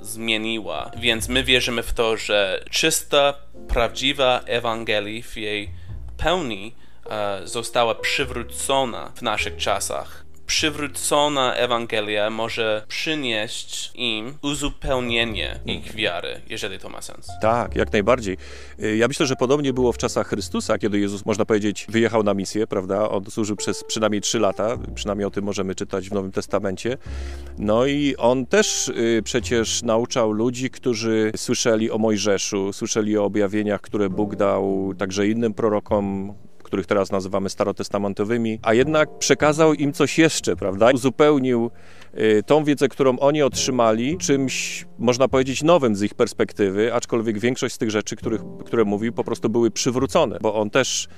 zmieniła. 0.00 0.90
Więc 0.96 1.28
my 1.28 1.44
wierzymy 1.44 1.82
w 1.82 1.92
to, 1.92 2.16
że 2.16 2.64
czysta, 2.70 3.34
prawdziwa 3.68 4.40
Ewangelia 4.46 5.22
w 5.22 5.36
jej 5.36 5.70
pełni 6.16 6.74
e, 7.10 7.40
została 7.44 7.94
przywrócona 7.94 9.12
w 9.14 9.22
naszych 9.22 9.56
czasach 9.56 10.24
przywrócona 10.50 11.54
Ewangelia 11.54 12.30
może 12.30 12.84
przynieść 12.88 13.92
im 13.94 14.34
uzupełnienie 14.42 15.60
ich 15.66 15.94
wiary, 15.94 16.40
jeżeli 16.48 16.78
to 16.78 16.88
ma 16.88 17.02
sens. 17.02 17.28
Tak, 17.42 17.76
jak 17.76 17.92
najbardziej. 17.92 18.36
Y, 18.82 18.96
ja 18.96 19.08
myślę, 19.08 19.26
że 19.26 19.36
podobnie 19.36 19.72
było 19.72 19.92
w 19.92 19.98
czasach 19.98 20.28
Chrystusa, 20.28 20.78
kiedy 20.78 20.98
Jezus, 20.98 21.26
można 21.26 21.44
powiedzieć, 21.44 21.86
wyjechał 21.88 22.22
na 22.22 22.34
misję, 22.34 22.66
prawda? 22.66 23.10
On 23.10 23.24
służył 23.30 23.56
przez 23.56 23.84
przynajmniej 23.84 24.20
trzy 24.20 24.38
lata, 24.38 24.78
przynajmniej 24.94 25.26
o 25.26 25.30
tym 25.30 25.44
możemy 25.44 25.74
czytać 25.74 26.08
w 26.08 26.12
Nowym 26.12 26.32
Testamencie. 26.32 26.96
No 27.58 27.86
i 27.86 28.16
on 28.16 28.46
też 28.46 28.88
y, 28.88 29.22
przecież 29.24 29.82
nauczał 29.82 30.32
ludzi, 30.32 30.70
którzy 30.70 31.32
słyszeli 31.36 31.90
o 31.90 31.98
Mojżeszu, 31.98 32.72
słyszeli 32.72 33.18
o 33.18 33.24
objawieniach, 33.24 33.80
które 33.80 34.08
Bóg 34.08 34.36
dał 34.36 34.94
także 34.98 35.28
innym 35.28 35.54
prorokom, 35.54 36.34
których 36.70 36.86
teraz 36.86 37.10
nazywamy 37.10 37.50
starotestamentowymi, 37.50 38.58
a 38.62 38.74
jednak 38.74 39.18
przekazał 39.18 39.74
im 39.74 39.92
coś 39.92 40.18
jeszcze, 40.18 40.56
prawda? 40.56 40.90
Uzupełnił 40.90 41.70
y, 42.18 42.42
tą 42.46 42.64
wiedzę, 42.64 42.88
którą 42.88 43.18
oni 43.18 43.42
otrzymali, 43.42 44.18
czymś, 44.18 44.86
można 44.98 45.28
powiedzieć, 45.28 45.62
nowym 45.62 45.96
z 45.96 46.02
ich 46.02 46.14
perspektywy, 46.14 46.94
aczkolwiek 46.94 47.38
większość 47.38 47.74
z 47.74 47.78
tych 47.78 47.90
rzeczy, 47.90 48.16
których, 48.16 48.40
które 48.64 48.84
mówił, 48.84 49.12
po 49.12 49.24
prostu 49.24 49.48
były 49.48 49.70
przywrócone, 49.70 50.38
bo 50.42 50.54
on 50.54 50.70
też 50.70 51.08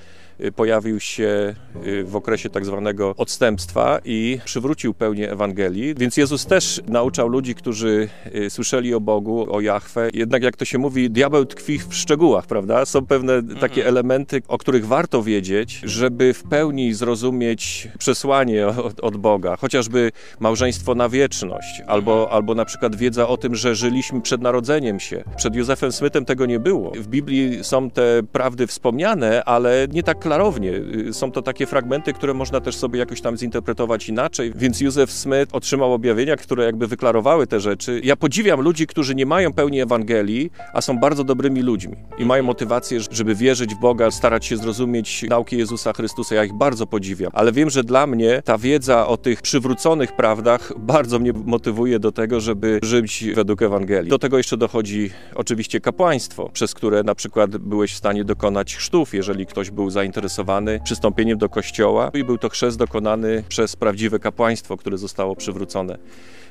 pojawił 0.55 0.99
się 0.99 1.55
y, 1.87 2.03
w 2.03 2.15
okresie 2.15 2.49
tak 2.49 2.65
zwanego 2.65 3.13
odstępstwa 3.17 3.99
i 4.05 4.39
przywrócił 4.45 4.93
pełnię 4.93 5.31
Ewangelii. 5.31 5.95
Więc 5.95 6.17
Jezus 6.17 6.45
też 6.45 6.81
nauczał 6.87 7.27
ludzi, 7.27 7.55
którzy 7.55 8.09
y, 8.35 8.49
słyszeli 8.49 8.93
o 8.93 8.99
Bogu, 8.99 9.53
o 9.55 9.61
Jahwe. 9.61 10.09
Jednak 10.13 10.43
jak 10.43 10.57
to 10.57 10.65
się 10.65 10.77
mówi, 10.77 11.09
diabeł 11.09 11.45
tkwi 11.45 11.79
w 11.79 11.95
szczegółach, 11.95 12.47
prawda? 12.47 12.85
Są 12.85 13.05
pewne 13.05 13.43
takie 13.43 13.81
mhm. 13.81 13.87
elementy, 13.87 14.41
o 14.47 14.57
których 14.57 14.87
warto 14.87 15.23
wiedzieć, 15.23 15.81
żeby 15.83 16.33
w 16.33 16.43
pełni 16.43 16.93
zrozumieć 16.93 17.87
przesłanie 17.97 18.67
od, 18.67 18.99
od 18.99 19.17
Boga. 19.17 19.55
Chociażby 19.55 20.11
małżeństwo 20.39 20.95
na 20.95 21.09
wieczność, 21.09 21.81
albo, 21.87 22.13
mhm. 22.13 22.35
albo 22.35 22.55
na 22.55 22.65
przykład 22.65 22.95
wiedza 22.95 23.27
o 23.27 23.37
tym, 23.37 23.55
że 23.55 23.75
żyliśmy 23.75 24.21
przed 24.21 24.41
narodzeniem 24.41 24.99
się. 24.99 25.23
Przed 25.35 25.55
Józefem 25.55 25.91
Smytem 25.91 26.25
tego 26.25 26.45
nie 26.45 26.59
było. 26.59 26.91
W 26.95 27.07
Biblii 27.07 27.63
są 27.63 27.89
te 27.89 28.23
prawdy 28.31 28.67
wspomniane, 28.67 29.43
ale 29.43 29.87
nie 29.91 30.03
tak 30.03 30.19
klarownie. 30.23 30.71
Y, 31.09 31.13
są 31.13 31.31
to 31.31 31.41
takie 31.41 31.65
fragmenty, 31.65 32.13
które 32.13 32.33
można 32.33 32.61
też 32.61 32.75
sobie 32.75 32.99
jakoś 32.99 33.21
tam 33.21 33.37
zinterpretować 33.37 34.09
inaczej, 34.09 34.53
więc 34.55 34.81
Józef 34.81 35.11
Smith 35.11 35.47
otrzymał 35.51 35.93
objawienia, 35.93 36.35
które 36.35 36.65
jakby 36.65 36.87
wyklarowały 36.87 37.47
te 37.47 37.59
rzeczy. 37.59 38.01
Ja 38.03 38.15
podziwiam 38.15 38.61
ludzi, 38.61 38.87
którzy 38.87 39.15
nie 39.15 39.25
mają 39.25 39.53
pełni 39.53 39.81
Ewangelii, 39.81 40.51
a 40.73 40.81
są 40.81 40.97
bardzo 40.99 41.23
dobrymi 41.23 41.61
ludźmi 41.61 41.95
i 42.17 42.25
mają 42.25 42.43
motywację, 42.43 42.99
żeby 43.11 43.35
wierzyć 43.35 43.75
w 43.75 43.79
Boga, 43.79 44.11
starać 44.11 44.45
się 44.45 44.57
zrozumieć 44.57 45.25
nauki 45.29 45.57
Jezusa 45.57 45.93
Chrystusa. 45.93 46.35
Ja 46.35 46.43
ich 46.43 46.53
bardzo 46.53 46.87
podziwiam, 46.87 47.31
ale 47.33 47.51
wiem, 47.51 47.69
że 47.69 47.83
dla 47.83 48.07
mnie 48.07 48.41
ta 48.45 48.57
wiedza 48.57 49.07
o 49.07 49.17
tych 49.17 49.41
przywróconych 49.41 50.15
prawdach 50.15 50.73
bardzo 50.77 51.19
mnie 51.19 51.33
motywuje 51.45 51.99
do 51.99 52.11
tego, 52.11 52.39
żeby 52.39 52.79
żyć 52.83 53.25
według 53.35 53.61
Ewangelii. 53.61 54.09
Do 54.09 54.19
tego 54.19 54.37
jeszcze 54.37 54.57
dochodzi 54.57 55.09
oczywiście 55.35 55.81
kapłaństwo, 55.81 56.49
przez 56.53 56.73
które 56.73 57.03
na 57.03 57.15
przykład 57.15 57.57
byłeś 57.57 57.93
w 57.93 57.97
stanie 57.97 58.23
dokonać 58.23 58.75
chrztów, 58.75 59.13
jeżeli 59.13 59.45
ktoś 59.45 59.71
był 59.71 59.89
zainteresowany 59.89 60.12
zainteresowany 60.13 60.79
przystąpieniem 60.83 61.37
do 61.37 61.49
kościoła 61.49 62.11
i 62.13 62.23
był 62.23 62.37
to 62.37 62.49
chrzest 62.49 62.77
dokonany 62.77 63.43
przez 63.49 63.75
prawdziwe 63.75 64.19
kapłaństwo, 64.19 64.77
które 64.77 64.97
zostało 64.97 65.35
przywrócone 65.35 65.97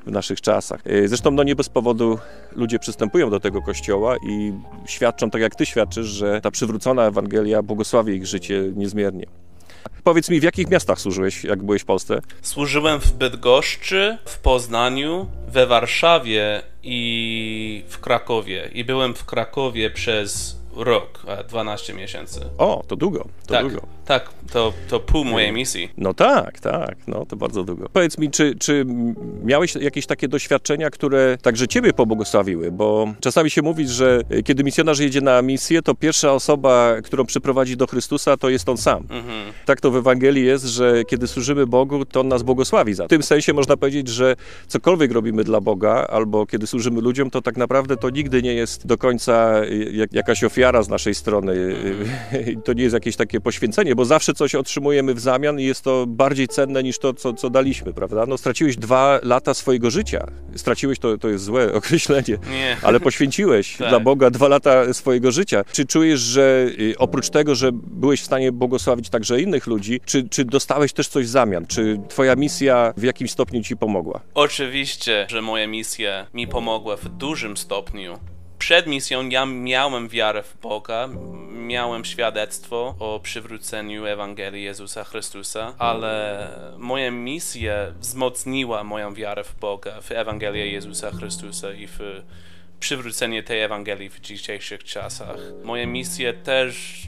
w 0.06 0.10
naszych 0.10 0.40
czasach. 0.40 0.80
E, 0.86 1.08
zresztą 1.08 1.30
no 1.30 1.42
nie 1.42 1.56
bez 1.56 1.68
powodu 1.68 2.18
ludzie 2.56 2.78
przystępują 2.78 3.30
do 3.30 3.40
tego 3.40 3.62
kościoła 3.62 4.16
i 4.28 4.52
świadczą, 4.86 5.30
tak 5.30 5.42
jak 5.42 5.54
ty 5.54 5.66
świadczysz, 5.66 6.06
że 6.06 6.40
ta 6.40 6.50
przywrócona 6.50 7.06
Ewangelia 7.06 7.62
błogosławi 7.62 8.14
ich 8.14 8.26
życie 8.26 8.62
niezmiernie. 8.76 9.26
Powiedz 10.04 10.30
mi, 10.30 10.40
w 10.40 10.42
jakich 10.42 10.70
miastach 10.70 11.00
służyłeś, 11.00 11.44
jak 11.44 11.62
byłeś 11.62 11.82
w 11.82 11.84
Polsce? 11.84 12.20
Służyłem 12.42 13.00
w 13.00 13.12
Bydgoszczy, 13.12 14.18
w 14.24 14.38
Poznaniu, 14.38 15.26
we 15.48 15.66
Warszawie 15.66 16.62
i 16.82 17.84
w 17.88 18.00
Krakowie. 18.00 18.70
I 18.72 18.84
byłem 18.84 19.14
w 19.14 19.24
Krakowie 19.24 19.90
przez 19.90 20.61
rok, 20.76 21.22
12 21.48 21.94
miesięcy. 21.94 22.40
O, 22.58 22.82
to 22.88 22.96
długo, 22.96 23.24
to 23.46 23.54
tak, 23.54 23.62
długo. 23.62 23.86
Tak, 24.12 24.30
to, 24.52 24.72
to 24.88 25.00
pół 25.00 25.24
mojej 25.24 25.52
misji. 25.52 25.88
No 25.96 26.14
tak, 26.14 26.60
tak, 26.60 26.96
no 27.06 27.26
to 27.26 27.36
bardzo 27.36 27.64
długo. 27.64 27.88
Powiedz 27.92 28.18
mi, 28.18 28.30
czy, 28.30 28.54
czy 28.58 28.86
miałeś 29.44 29.74
jakieś 29.74 30.06
takie 30.06 30.28
doświadczenia, 30.28 30.90
które 30.90 31.38
także 31.42 31.68
ciebie 31.68 31.92
pobłogosławiły? 31.92 32.72
Bo 32.72 33.14
czasami 33.20 33.50
się 33.50 33.62
mówi, 33.62 33.88
że 33.88 34.20
kiedy 34.44 34.64
misjonarz 34.64 34.98
jedzie 34.98 35.20
na 35.20 35.42
misję, 35.42 35.82
to 35.82 35.94
pierwsza 35.94 36.32
osoba, 36.32 36.94
którą 37.04 37.24
przyprowadzi 37.26 37.76
do 37.76 37.86
Chrystusa, 37.86 38.36
to 38.36 38.48
jest 38.48 38.68
on 38.68 38.76
sam. 38.76 39.02
Mhm. 39.10 39.52
Tak 39.66 39.80
to 39.80 39.90
w 39.90 39.96
Ewangelii 39.96 40.44
jest, 40.44 40.64
że 40.64 41.04
kiedy 41.04 41.26
służymy 41.26 41.66
Bogu, 41.66 42.04
to 42.04 42.20
on 42.20 42.28
nas 42.28 42.42
błogosławi 42.42 42.94
za 42.94 43.02
to. 43.02 43.06
W 43.06 43.10
tym 43.10 43.22
sensie 43.22 43.52
można 43.52 43.76
powiedzieć, 43.76 44.08
że 44.08 44.36
cokolwiek 44.68 45.12
robimy 45.12 45.44
dla 45.44 45.60
Boga, 45.60 46.06
albo 46.10 46.46
kiedy 46.46 46.66
służymy 46.66 47.00
ludziom, 47.00 47.30
to 47.30 47.42
tak 47.42 47.56
naprawdę 47.56 47.96
to 47.96 48.10
nigdy 48.10 48.42
nie 48.42 48.54
jest 48.54 48.86
do 48.86 48.98
końca 48.98 49.60
jakaś 50.12 50.44
ofiara 50.44 50.82
z 50.82 50.88
naszej 50.88 51.14
strony. 51.14 51.52
Mhm. 51.52 52.62
To 52.64 52.72
nie 52.72 52.82
jest 52.82 52.94
jakieś 52.94 53.16
takie 53.16 53.40
poświęcenie, 53.40 53.94
bo 53.94 54.01
zawsze 54.04 54.34
coś 54.34 54.54
otrzymujemy 54.54 55.14
w 55.14 55.20
zamian 55.20 55.60
i 55.60 55.64
jest 55.64 55.82
to 55.82 56.06
bardziej 56.06 56.48
cenne 56.48 56.82
niż 56.82 56.98
to, 56.98 57.14
co, 57.14 57.32
co 57.32 57.50
daliśmy, 57.50 57.92
prawda? 57.92 58.26
No 58.26 58.38
straciłeś 58.38 58.76
dwa 58.76 59.20
lata 59.22 59.54
swojego 59.54 59.90
życia. 59.90 60.26
Straciłeś, 60.56 60.98
to, 60.98 61.18
to 61.18 61.28
jest 61.28 61.44
złe 61.44 61.72
określenie, 61.78 62.38
Nie. 62.50 62.76
ale 62.82 63.00
poświęciłeś 63.00 63.76
tak. 63.76 63.88
dla 63.88 64.00
Boga 64.00 64.30
dwa 64.30 64.48
lata 64.48 64.94
swojego 64.94 65.32
życia. 65.32 65.64
Czy 65.72 65.86
czujesz, 65.86 66.20
że 66.20 66.66
y, 66.80 66.94
oprócz 66.98 67.30
tego, 67.30 67.54
że 67.54 67.70
byłeś 67.72 68.20
w 68.20 68.24
stanie 68.24 68.52
błogosławić 68.52 69.08
także 69.10 69.40
innych 69.40 69.66
ludzi, 69.66 70.00
czy, 70.04 70.28
czy 70.28 70.44
dostałeś 70.44 70.92
też 70.92 71.08
coś 71.08 71.26
w 71.26 71.28
zamian? 71.28 71.66
Czy 71.66 72.00
twoja 72.08 72.36
misja 72.36 72.94
w 72.96 73.02
jakimś 73.02 73.30
stopniu 73.30 73.62
ci 73.62 73.76
pomogła? 73.76 74.20
Oczywiście, 74.34 75.26
że 75.30 75.42
moja 75.42 75.66
misja 75.66 76.26
mi 76.34 76.48
pomogła 76.48 76.96
w 76.96 77.08
dużym 77.08 77.56
stopniu 77.56 78.18
przed 78.62 78.86
misją 78.86 79.28
ja 79.28 79.46
miałem 79.46 80.08
wiarę 80.08 80.42
w 80.42 80.56
Boga, 80.60 81.08
miałem 81.50 82.04
świadectwo 82.04 82.94
o 82.98 83.20
przywróceniu 83.22 84.06
Ewangelii 84.06 84.64
Jezusa 84.64 85.04
Chrystusa, 85.04 85.74
ale 85.78 86.48
moja 86.78 87.10
misja 87.10 87.74
wzmocniła 87.98 88.84
moją 88.84 89.14
wiarę 89.14 89.44
w 89.44 89.54
Boga, 89.60 90.00
w 90.00 90.12
Ewangelię 90.12 90.72
Jezusa 90.72 91.10
Chrystusa 91.10 91.72
i 91.72 91.86
w 91.86 92.00
przywrócenie 92.80 93.42
tej 93.42 93.60
Ewangelii 93.62 94.10
w 94.10 94.20
dzisiejszych 94.20 94.84
czasach. 94.84 95.36
Moja 95.64 95.86
misja 95.86 96.32
też 96.32 97.02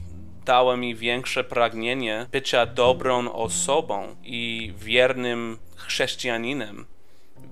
dała 0.44 0.76
mi 0.76 0.94
większe 0.94 1.44
pragnienie 1.44 2.26
bycia 2.32 2.66
dobrą 2.66 3.32
osobą 3.32 4.16
i 4.22 4.72
wiernym 4.78 5.58
chrześcijaninem 5.76 6.86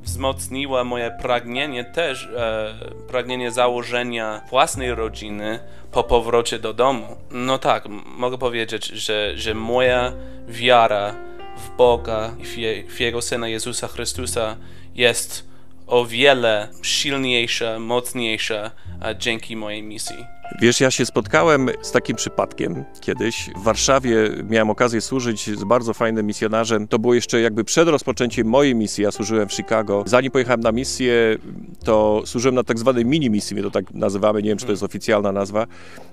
wzmocniła 0.02 0.84
moje 0.84 1.10
pragnienie 1.10 1.84
też, 1.84 2.28
e, 2.36 2.74
pragnienie 3.08 3.50
założenia 3.50 4.40
własnej 4.50 4.94
rodziny 4.94 5.58
po 5.92 6.04
powrocie 6.04 6.58
do 6.58 6.74
domu. 6.74 7.16
No 7.30 7.58
tak, 7.58 7.84
mogę 8.06 8.38
powiedzieć, 8.38 8.86
że, 8.86 9.32
że 9.36 9.54
moja 9.54 10.12
wiara 10.48 11.14
w 11.56 11.76
Boga 11.76 12.34
i 12.40 12.44
w, 12.44 12.58
Je, 12.58 12.82
w 12.82 13.00
Jego 13.00 13.22
Syna 13.22 13.48
Jezusa 13.48 13.88
Chrystusa 13.88 14.56
jest 14.94 15.52
o 15.86 16.04
wiele 16.04 16.68
silniejsza, 16.82 17.78
mocniejsza 17.78 18.70
dzięki 19.18 19.56
mojej 19.56 19.82
misji. 19.82 20.26
Wiesz, 20.60 20.80
ja 20.80 20.90
się 20.90 21.06
spotkałem 21.06 21.70
z 21.82 21.92
takim 21.92 22.16
przypadkiem 22.16 22.84
kiedyś. 23.00 23.50
W 23.56 23.62
Warszawie 23.62 24.30
miałem 24.48 24.70
okazję 24.70 25.00
służyć 25.00 25.58
z 25.58 25.64
bardzo 25.64 25.94
fajnym 25.94 26.26
misjonarzem. 26.26 26.88
To 26.88 26.98
było 26.98 27.14
jeszcze 27.14 27.40
jakby 27.40 27.64
przed 27.64 27.88
rozpoczęciem 27.88 28.46
mojej 28.46 28.74
misji. 28.74 29.04
Ja 29.04 29.10
służyłem 29.10 29.48
w 29.48 29.52
Chicago. 29.52 30.04
Zanim 30.06 30.30
pojechałem 30.30 30.60
na 30.60 30.72
misję, 30.72 31.14
to 31.84 32.22
służyłem 32.24 32.54
na 32.54 32.64
tak 32.64 32.78
zwanej 32.78 33.04
mini 33.04 33.30
misji, 33.30 33.56
my 33.56 33.62
to 33.62 33.70
tak 33.70 33.94
nazywamy. 33.94 34.42
Nie 34.42 34.48
wiem, 34.48 34.58
czy 34.58 34.66
to 34.66 34.72
jest 34.72 34.82
oficjalna 34.82 35.32
nazwa, 35.32 35.66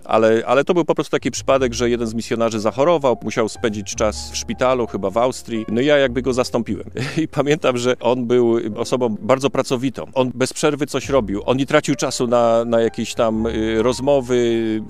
ale, 0.03 0.43
ale 0.45 0.63
to 0.63 0.73
był 0.73 0.85
po 0.85 0.95
prostu 0.95 1.11
taki 1.11 1.31
przypadek, 1.31 1.73
że 1.73 1.89
jeden 1.89 2.07
z 2.07 2.13
misjonarzy 2.13 2.59
zachorował, 2.59 3.17
musiał 3.23 3.49
spędzić 3.49 3.95
czas 3.95 4.31
w 4.31 4.37
szpitalu, 4.37 4.87
chyba 4.87 5.09
w 5.09 5.17
Austrii. 5.17 5.65
No 5.67 5.81
ja 5.81 5.97
jakby 5.97 6.21
go 6.21 6.33
zastąpiłem. 6.33 6.89
I 7.23 7.27
pamiętam, 7.27 7.77
że 7.77 7.99
on 7.99 8.25
był 8.25 8.59
osobą 8.75 9.15
bardzo 9.21 9.49
pracowitą. 9.49 10.05
On 10.13 10.31
bez 10.35 10.53
przerwy 10.53 10.87
coś 10.87 11.09
robił. 11.09 11.41
On 11.45 11.57
nie 11.57 11.65
tracił 11.65 11.95
czasu 11.95 12.27
na, 12.27 12.65
na 12.65 12.81
jakieś 12.81 13.13
tam 13.13 13.45
y, 13.47 13.83
rozmowy, 13.83 14.18
rozmowy, 14.19 14.81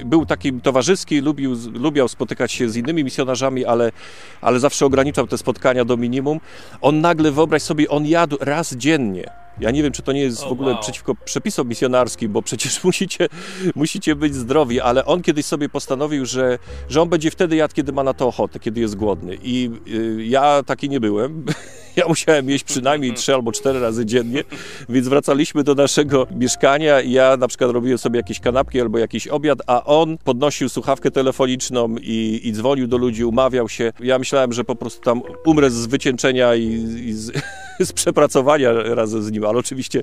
y, 0.00 0.04
był 0.04 0.26
taki 0.26 0.52
towarzyski, 0.52 1.20
lubił, 1.20 1.56
lubiał 1.74 2.08
spotykać 2.08 2.52
się 2.52 2.68
z 2.68 2.76
innymi 2.76 3.04
misjonarzami, 3.04 3.64
ale, 3.64 3.92
ale 4.40 4.60
zawsze 4.60 4.86
ograniczał 4.86 5.26
te 5.26 5.38
spotkania 5.38 5.84
do 5.84 5.96
minimum. 5.96 6.40
On 6.80 7.00
nagle, 7.00 7.32
wyobraź 7.32 7.62
sobie, 7.62 7.88
on 7.88 8.06
jadł 8.06 8.36
raz 8.40 8.74
dziennie 8.74 9.30
Ja 9.60 9.70
nie 9.70 9.82
wiem, 9.82 9.92
czy 9.92 10.02
to 10.02 10.12
nie 10.12 10.20
jest 10.20 10.44
w 10.44 10.52
ogóle 10.52 10.72
wow. 10.72 10.80
przeciwko 10.80 11.14
przepisom 11.14 11.68
misjonarskim, 11.68 12.32
bo 12.32 12.42
przecież 12.42 12.84
musicie, 12.84 13.28
musicie 13.74 14.16
być 14.16 14.34
zdrowi, 14.34 14.80
ale 14.80 15.04
on 15.04 15.22
kiedyś 15.22 15.46
sobie 15.46 15.68
postanowił, 15.68 16.26
że, 16.26 16.58
że 16.88 17.02
on 17.02 17.08
będzie 17.08 17.30
wtedy 17.30 17.56
jadł, 17.56 17.74
kiedy 17.74 17.92
ma 17.92 18.02
na 18.02 18.14
to 18.14 18.28
ochotę, 18.28 18.58
kiedy 18.60 18.80
jest 18.80 18.96
głodny. 18.96 19.38
I 19.42 19.70
y, 19.88 20.24
ja 20.24 20.62
taki 20.62 20.88
nie 20.88 21.00
byłem. 21.00 21.44
Ja 21.98 22.08
musiałem 22.08 22.50
jeść 22.50 22.64
przynajmniej 22.64 23.14
trzy 23.14 23.34
albo 23.34 23.52
cztery 23.52 23.80
razy 23.80 24.06
dziennie, 24.06 24.44
więc 24.88 25.08
wracaliśmy 25.08 25.64
do 25.64 25.74
naszego 25.74 26.26
mieszkania 26.30 27.00
i 27.00 27.12
ja 27.12 27.36
na 27.36 27.48
przykład 27.48 27.70
robiłem 27.70 27.98
sobie 27.98 28.16
jakieś 28.16 28.40
kanapki 28.40 28.80
albo 28.80 28.98
jakiś 28.98 29.28
obiad, 29.28 29.58
a 29.66 29.84
on 29.84 30.18
podnosił 30.18 30.68
słuchawkę 30.68 31.10
telefoniczną 31.10 31.96
i, 32.00 32.40
i 32.44 32.52
dzwonił 32.52 32.86
do 32.86 32.96
ludzi, 32.98 33.24
umawiał 33.24 33.68
się. 33.68 33.92
Ja 34.00 34.18
myślałem, 34.18 34.52
że 34.52 34.64
po 34.64 34.76
prostu 34.76 35.00
tam 35.00 35.22
umrę 35.46 35.70
z 35.70 35.86
wycieńczenia 35.86 36.54
i, 36.54 36.64
i 37.06 37.12
z, 37.12 37.32
z 37.88 37.92
przepracowania 37.92 38.72
razem 38.72 39.22
z 39.22 39.30
nim, 39.30 39.44
ale 39.44 39.58
oczywiście 39.58 40.02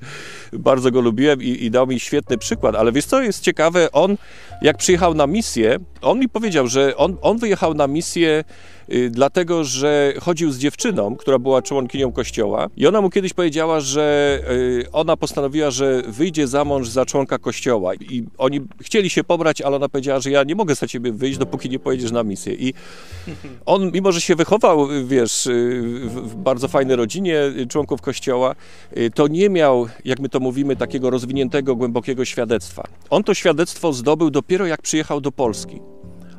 bardzo 0.54 0.92
go 0.92 1.02
lubiłem 1.02 1.42
i, 1.42 1.66
i 1.66 1.72
dał 1.72 1.88
mi 1.88 2.00
świetny 2.00 2.38
przykład. 2.38 2.76
Ale 2.76 2.92
wiesz 2.92 3.06
co 3.06 3.22
jest 3.22 3.44
ciekawe, 3.44 3.92
on 3.92 4.18
jak 4.62 4.78
przyjechał 4.78 5.14
na 5.14 5.28
misję, 5.28 5.80
on 6.06 6.20
mi 6.20 6.30
powiedział, 6.30 6.68
że 6.68 6.98
on, 6.98 7.18
on 7.22 7.38
wyjechał 7.38 7.74
na 7.74 7.88
misję 7.88 8.44
y, 8.94 9.10
dlatego, 9.10 9.64
że 9.64 10.14
chodził 10.22 10.52
z 10.52 10.58
dziewczyną, 10.58 11.16
która 11.16 11.40
była 11.40 11.62
członkinią 11.62 12.12
kościoła 12.12 12.70
i 12.78 12.88
ona 12.88 13.02
mu 13.02 13.10
kiedyś 13.10 13.34
powiedziała, 13.34 13.80
że 13.80 14.40
y, 14.52 14.92
ona 14.92 15.18
postanowiła, 15.18 15.72
że 15.72 16.04
wyjdzie 16.08 16.48
za 16.48 16.66
mąż 16.66 16.90
za 16.90 17.06
członka 17.06 17.38
kościoła 17.38 17.96
i 17.96 18.24
oni 18.38 18.62
chcieli 18.82 19.10
się 19.10 19.24
pobrać, 19.24 19.62
ale 19.62 19.76
ona 19.76 19.90
powiedziała, 19.90 20.20
że 20.20 20.32
ja 20.32 20.44
nie 20.44 20.56
mogę 20.56 20.76
za 20.76 20.88
ciebie 20.88 21.12
wyjść, 21.12 21.38
dopóki 21.38 21.70
nie 21.70 21.80
pojedziesz 21.80 22.12
na 22.12 22.24
misję 22.24 22.54
i 22.54 22.74
on, 23.66 23.92
mimo 23.92 24.12
że 24.12 24.22
się 24.22 24.36
wychował, 24.36 24.88
wiesz, 25.06 25.48
y, 25.48 25.82
w, 26.06 26.36
bardzo 26.36 26.68
fajnej 26.68 26.96
rodzinie 26.96 27.40
członków 27.70 28.02
kościoła, 28.02 28.56
to 29.16 29.28
nie 29.28 29.50
miał, 29.50 29.88
jak 30.06 30.20
my 30.20 30.30
to 30.30 30.40
mówimy, 30.40 30.76
takiego 30.76 31.10
rozwiniętego, 31.10 31.76
głębokiego 31.76 32.26
świadectwa. 32.26 32.84
On 33.10 33.24
to 33.24 33.34
świadectwo 33.34 33.94
zdobył 33.94 34.30
dopiero 34.30 34.66
jak 34.66 34.82
przyjechał 34.82 35.22
do 35.22 35.32
Polski. 35.32 35.95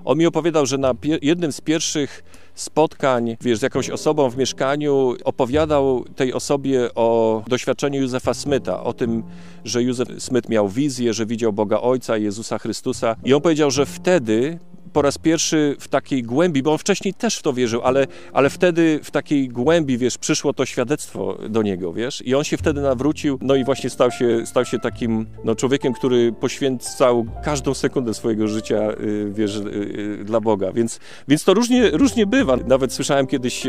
On 0.07 0.19
mi 0.19 0.27
opowiadał, 0.27 0.66
że 0.66 0.79
na 0.79 0.95
jednym 1.23 1.53
z 1.53 1.61
pierwszych 1.61 2.25
spotkań, 2.55 3.37
wiesz, 3.40 3.59
z 3.59 3.62
jakąś 3.62 3.90
osobą 3.90 4.31
w 4.31 4.37
mieszkaniu, 4.37 5.14
opowiadał 5.25 6.05
tej 6.16 6.33
osobie 6.33 6.95
o 6.95 7.42
doświadczeniu 7.49 8.01
Józefa 8.01 8.35
Smyta, 8.35 8.85
o 8.85 8.92
tym, 8.92 9.23
że 9.64 9.83
Józef 9.83 10.09
Smyt 10.19 10.49
miał 10.49 10.69
wizję, 10.69 11.14
że 11.14 11.27
widział 11.27 11.53
Boga 11.53 11.81
Ojca, 11.81 12.16
Jezusa 12.16 12.59
Chrystusa. 12.59 13.16
I 13.25 13.35
on 13.35 13.40
powiedział, 13.40 13.71
że 13.71 13.87
wtedy 13.87 14.59
po 14.97 15.03
raz 15.03 15.19
pierwszy 15.19 15.77
w 15.81 15.89
takiej 15.89 16.23
głębi, 16.23 16.63
bo 16.63 16.73
on 16.73 16.79
wcześniej 16.79 17.15
też 17.15 17.37
w 17.37 17.43
to 17.43 17.53
wierzył, 17.53 17.83
ale, 17.83 18.07
ale 18.33 18.51
wtedy 18.51 19.01
w 19.03 19.11
takiej 19.11 19.49
głębi, 19.49 19.99
wiesz, 19.99 20.19
przyszło 20.19 20.53
to 20.53 20.67
świadectwo 20.67 21.39
do 21.49 21.63
niego, 21.63 21.93
wiesz, 21.93 22.23
i 22.27 22.35
on 22.35 22.45
się 22.45 22.57
wtedy 22.57 22.81
nawrócił, 22.81 23.39
no 23.43 23.55
i 23.55 23.65
właśnie 23.65 23.91
stał 23.91 24.11
się, 24.11 24.47
stał 24.47 24.65
się 24.65 24.79
takim, 24.79 25.27
no, 25.45 25.55
człowiekiem, 25.55 25.93
który 25.93 26.33
poświęcał 26.33 27.27
każdą 27.45 27.75
sekundę 27.75 28.15
swojego 28.15 28.49
życia, 28.49 28.91
y, 29.01 29.33
wiesz, 29.35 29.57
y, 29.57 29.61
y, 30.21 30.25
dla 30.25 30.41
Boga, 30.41 30.73
więc, 30.73 31.01
więc 31.29 31.45
to 31.45 31.55
różnie, 31.55 31.91
różnie 31.91 32.27
bywa. 32.27 32.57
Nawet 32.57 32.93
słyszałem 32.93 33.27
kiedyś 33.27 33.63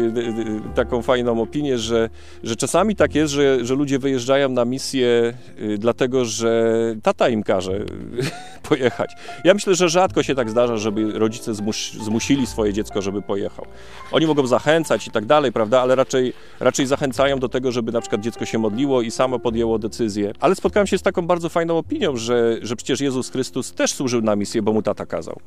taką 0.75 1.01
fajną 1.01 1.41
opinię, 1.41 1.77
że, 1.77 2.09
że 2.43 2.55
czasami 2.55 2.95
tak 2.95 3.15
jest, 3.15 3.33
że, 3.33 3.65
że 3.65 3.75
ludzie 3.75 3.99
wyjeżdżają 3.99 4.49
na 4.49 4.65
misję 4.65 5.33
dlatego, 5.77 6.25
że 6.25 6.75
tata 7.03 7.29
im 7.29 7.43
każe 7.43 7.79
pojechać. 8.69 9.11
Ja 9.43 9.53
myślę, 9.53 9.75
że 9.75 9.89
rzadko 9.89 10.23
się 10.23 10.35
tak 10.35 10.49
zdarza, 10.49 10.77
żeby 10.77 11.16
rodzice 11.19 11.55
zmus 11.55 11.93
zmusili 11.93 12.47
swoje 12.47 12.73
dziecko, 12.73 13.01
żeby 13.01 13.21
pojechał. 13.21 13.65
Oni 14.11 14.27
mogą 14.27 14.47
zachęcać 14.47 15.07
i 15.07 15.11
tak 15.11 15.25
dalej, 15.25 15.51
prawda, 15.51 15.81
ale 15.81 15.95
raczej, 15.95 16.33
raczej 16.59 16.85
zachęcają 16.85 17.39
do 17.39 17.49
tego, 17.49 17.71
żeby 17.71 17.91
na 17.91 18.01
przykład 18.01 18.21
dziecko 18.21 18.45
się 18.45 18.57
modliło 18.57 19.01
i 19.01 19.11
samo 19.11 19.39
podjęło 19.39 19.79
decyzję. 19.79 20.33
Ale 20.39 20.55
spotkałem 20.55 20.87
się 20.87 20.97
z 20.97 21.01
taką 21.01 21.27
bardzo 21.27 21.49
fajną 21.49 21.77
opinią, 21.77 22.15
że, 22.15 22.57
że 22.61 22.75
przecież 22.75 23.01
Jezus 23.01 23.29
Chrystus 23.29 23.73
też 23.73 23.93
służył 23.93 24.21
na 24.21 24.35
misję, 24.35 24.61
bo 24.61 24.73
mu 24.73 24.81
tata 24.81 25.05
kazał. 25.05 25.39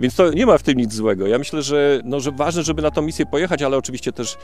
Więc 0.00 0.14
to 0.14 0.32
nie 0.32 0.46
ma 0.46 0.58
w 0.58 0.62
tym 0.62 0.78
nic 0.78 0.94
złego. 0.94 1.26
Ja 1.26 1.38
myślę, 1.38 1.62
że, 1.62 2.00
no, 2.04 2.20
że 2.20 2.32
ważne, 2.32 2.62
żeby 2.62 2.82
na 2.82 2.90
tą 2.90 3.02
misję 3.02 3.26
pojechać, 3.26 3.62
ale 3.62 3.76
oczywiście 3.76 4.12
też 4.12 4.36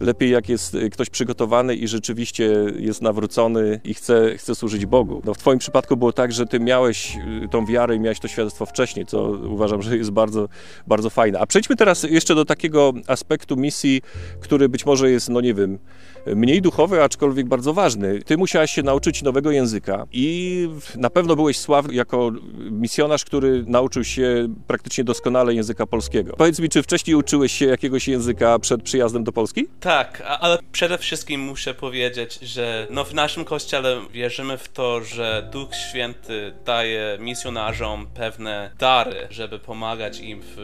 lepiej, 0.00 0.30
jak 0.30 0.48
jest 0.48 0.74
y, 0.74 0.90
ktoś 0.90 1.10
przygotowany 1.10 1.74
i 1.74 1.88
rzeczywiście 1.88 2.52
jest 2.78 3.02
nawrócony 3.02 3.80
i 3.84 3.94
chce, 3.94 4.38
chce 4.38 4.54
służyć 4.54 4.86
Bogu. 4.86 5.22
No, 5.24 5.34
w 5.34 5.38
Twoim 5.38 5.58
przypadku 5.58 5.96
było 5.96 6.12
tak, 6.12 6.32
że 6.32 6.46
Ty 6.46 6.60
miałeś 6.60 7.16
y, 7.44 7.48
tą 7.48 7.66
wiarę 7.66 7.96
i 7.96 8.00
miałeś 8.00 8.20
to 8.20 8.28
świadectwo 8.28 8.66
wcześniej, 8.66 9.06
co 9.06 9.22
uważam, 9.30 9.82
że 9.82 9.96
jest 9.96 10.10
bardzo, 10.10 10.48
bardzo 10.86 11.10
fajne. 11.10 11.38
A 11.38 11.46
przejdźmy 11.46 11.76
teraz 11.76 12.02
jeszcze 12.02 12.34
do 12.34 12.44
takiego 12.44 12.92
aspektu 13.06 13.56
misji, 13.56 14.02
który 14.40 14.68
być 14.68 14.86
może 14.86 15.10
jest, 15.10 15.28
no 15.28 15.40
nie 15.40 15.54
wiem, 15.54 15.78
mniej 16.26 16.62
duchowy, 16.62 17.02
aczkolwiek 17.02 17.48
bardzo 17.48 17.72
ważny. 17.72 18.22
Ty 18.22 18.36
musiałeś 18.36 18.70
się 18.70 18.82
nauczyć 18.82 19.22
nowego 19.22 19.50
języka 19.50 20.06
i 20.12 20.68
na 20.96 21.10
pewno 21.10 21.36
byłeś 21.36 21.58
sławny 21.58 21.94
jako 21.94 22.32
misjonarz, 22.70 23.24
który 23.24 23.64
nauczył 23.66 24.04
się 24.04 24.48
praktycznie 24.66 25.04
doskonale 25.04 25.54
języka 25.54 25.86
polskiego. 25.86 26.34
Powiedz 26.36 26.60
mi, 26.60 26.68
czy 26.68 26.82
wcześniej 26.82 27.16
uczyłeś 27.16 27.52
się 27.52 27.66
jakiegoś 27.66 28.08
języka 28.08 28.58
przed 28.58 28.82
przyjazdem 28.82 29.24
do 29.24 29.32
Polski? 29.32 29.66
Tak, 29.80 30.22
ale 30.40 30.58
przede 30.72 30.98
wszystkim 30.98 31.40
muszę 31.40 31.74
powiedzieć, 31.74 32.38
że 32.42 32.86
no 32.90 33.04
w 33.04 33.14
naszym 33.14 33.44
kościele 33.44 34.00
wierzymy 34.12 34.58
w 34.58 34.68
to, 34.68 35.04
że 35.04 35.48
Duch 35.52 35.74
Święty 35.74 36.52
daje 36.64 37.18
misjonarzom 37.20 38.06
pewne 38.14 38.70
dary, 38.78 39.26
żeby 39.30 39.58
pomagać 39.58 40.20
im 40.20 40.40
w, 40.42 40.56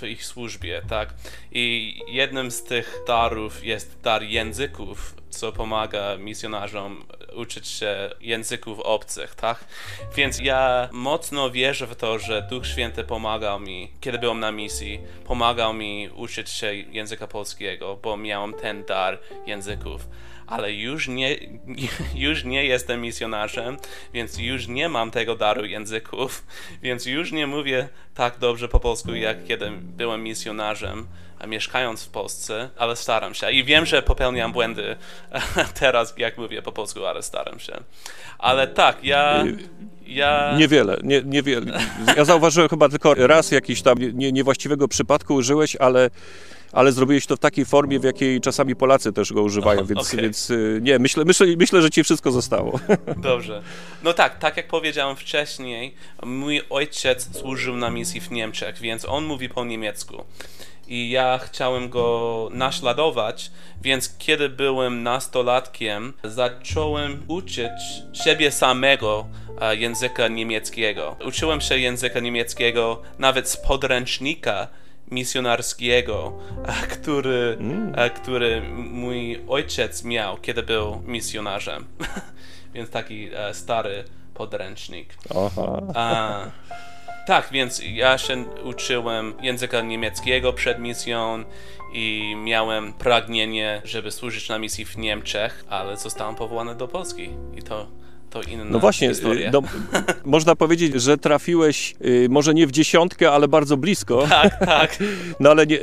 w 0.00 0.02
ich 0.02 0.24
służbie, 0.24 0.82
tak? 0.88 1.14
I 1.52 1.94
jednym 2.08 2.50
z 2.50 2.62
tych 2.62 3.00
darów 3.06 3.64
jest 3.64 3.96
dar 4.02 4.22
języków, 4.58 5.14
co 5.30 5.52
pomaga 5.52 6.16
misjonarzom 6.16 7.04
uczyć 7.36 7.68
się 7.68 8.10
języków 8.20 8.80
obcych, 8.80 9.34
tak? 9.34 9.64
Więc 10.16 10.38
ja 10.40 10.88
mocno 10.92 11.50
wierzę 11.50 11.86
w 11.86 11.96
to, 11.96 12.18
że 12.18 12.42
Duch 12.50 12.66
Święty 12.66 13.04
pomagał 13.04 13.60
mi, 13.60 13.90
kiedy 14.00 14.18
byłem 14.18 14.40
na 14.40 14.52
misji, 14.52 15.00
pomagał 15.24 15.74
mi 15.74 16.08
uczyć 16.16 16.50
się 16.50 16.74
języka 16.74 17.26
polskiego, 17.26 17.98
bo 18.02 18.16
miałem 18.16 18.54
ten 18.54 18.84
dar 18.84 19.18
języków. 19.46 20.08
Ale 20.48 20.72
już 20.72 21.08
nie, 21.08 21.36
już 22.14 22.44
nie 22.44 22.64
jestem 22.64 23.00
misjonarzem, 23.00 23.76
więc 24.14 24.38
już 24.38 24.68
nie 24.68 24.88
mam 24.88 25.10
tego 25.10 25.36
daru 25.36 25.64
języków, 25.64 26.46
więc 26.82 27.06
już 27.06 27.32
nie 27.32 27.46
mówię 27.46 27.88
tak 28.14 28.38
dobrze 28.38 28.68
po 28.68 28.80
polsku, 28.80 29.14
jak 29.14 29.44
kiedy 29.44 29.70
byłem 29.96 30.22
misjonarzem, 30.22 31.06
a 31.38 31.46
mieszkając 31.46 32.04
w 32.04 32.08
Polsce, 32.08 32.70
ale 32.78 32.96
staram 32.96 33.34
się. 33.34 33.52
I 33.52 33.64
wiem, 33.64 33.86
że 33.86 34.02
popełniam 34.02 34.52
błędy 34.52 34.96
teraz, 35.80 36.14
jak 36.18 36.38
mówię 36.38 36.62
po 36.62 36.72
polsku, 36.72 37.04
ale 37.04 37.22
staram 37.22 37.60
się. 37.60 37.72
Ale 38.38 38.66
tak, 38.66 39.04
ja... 39.04 39.44
ja... 40.06 40.54
Niewiele, 40.58 40.98
nie, 41.02 41.22
niewiele. 41.22 41.80
Ja 42.16 42.24
zauważyłem 42.24 42.68
chyba 42.68 42.88
tylko 42.88 43.14
raz 43.14 43.50
jakiś 43.50 43.82
tam 43.82 43.98
nie, 43.98 44.32
niewłaściwego 44.32 44.88
przypadku 44.88 45.34
użyłeś, 45.34 45.76
ale, 45.76 46.10
ale 46.72 46.92
zrobiłeś 46.92 47.26
to 47.26 47.36
w 47.36 47.38
takiej 47.38 47.64
formie, 47.64 48.00
w 48.00 48.04
jakiej 48.04 48.40
czasami 48.40 48.76
Polacy 48.76 49.12
też 49.12 49.32
go 49.32 49.42
używają, 49.42 49.84
więc, 49.84 50.08
okej. 50.08 50.22
więc 50.22 50.50
y, 50.50 50.80
nie, 50.82 50.98
myślę, 50.98 51.24
myślę, 51.24 51.46
myślę, 51.58 51.82
że 51.82 51.90
ci 51.90 52.04
wszystko 52.04 52.30
zostało. 52.30 52.80
Dobrze. 53.16 53.62
No 54.02 54.12
tak, 54.12 54.38
tak 54.38 54.56
jak 54.56 54.68
powiedziałem 54.68 55.16
wcześniej, 55.16 55.94
mój 56.22 56.62
ojciec 56.70 57.38
służył 57.38 57.76
na 57.76 57.90
misji 57.90 58.20
w 58.20 58.30
Niemczech, 58.30 58.78
więc 58.78 59.04
on 59.04 59.24
mówi 59.24 59.48
po 59.48 59.64
niemiecku. 59.64 60.24
I 60.88 61.10
ja 61.10 61.38
chciałem 61.38 61.88
go 61.88 62.48
naśladować, 62.52 63.50
więc 63.82 64.16
kiedy 64.18 64.48
byłem 64.48 65.02
nastolatkiem, 65.02 66.12
zacząłem 66.24 67.24
uczyć 67.28 67.70
siebie 68.12 68.50
samego 68.50 69.26
e, 69.60 69.76
języka 69.76 70.28
niemieckiego. 70.28 71.16
Uczyłem 71.26 71.60
się 71.60 71.78
języka 71.78 72.20
niemieckiego 72.20 73.02
nawet 73.18 73.48
z 73.48 73.56
podręcznika 73.56 74.68
misjonarskiego, 75.10 76.38
który, 76.90 77.58
e, 77.94 78.10
który 78.10 78.62
mój 78.76 79.44
ojciec 79.48 80.04
miał, 80.04 80.36
kiedy 80.36 80.62
był 80.62 81.02
misjonarzem. 81.06 81.86
Więc 82.74 82.90
taki 82.90 83.30
e, 83.34 83.54
stary 83.54 84.04
podręcznik. 84.34 85.14
Aha. 85.30 85.82
A, 85.94 86.40
tak, 87.26 87.48
więc 87.52 87.82
ja 87.84 88.18
się 88.18 88.44
uczyłem 88.64 89.34
języka 89.42 89.80
niemieckiego 89.80 90.52
przed 90.52 90.78
misją 90.78 91.44
i 91.92 92.34
miałem 92.44 92.92
pragnienie, 92.92 93.82
żeby 93.84 94.10
służyć 94.10 94.48
na 94.48 94.58
misji 94.58 94.84
w 94.84 94.96
Niemczech, 94.96 95.64
ale 95.68 95.96
zostałem 95.96 96.34
powołany 96.34 96.74
do 96.74 96.88
Polski 96.88 97.30
i 97.56 97.62
to, 97.62 97.86
to 98.30 98.42
inna 98.42 98.64
No 98.64 98.78
właśnie, 98.78 99.08
historia. 99.08 99.48
y, 99.48 99.52
no, 99.52 99.62
można 100.24 100.56
powiedzieć, 100.56 101.02
że 101.02 101.18
trafiłeś 101.18 101.94
y, 102.04 102.26
może 102.30 102.54
nie 102.54 102.66
w 102.66 102.70
dziesiątkę, 102.72 103.30
ale 103.32 103.48
bardzo 103.48 103.76
blisko. 103.76 104.26
Tak, 104.28 104.58
tak. 104.66 104.98
No 105.40 105.50
ale 105.50 105.66
nie, 105.66 105.78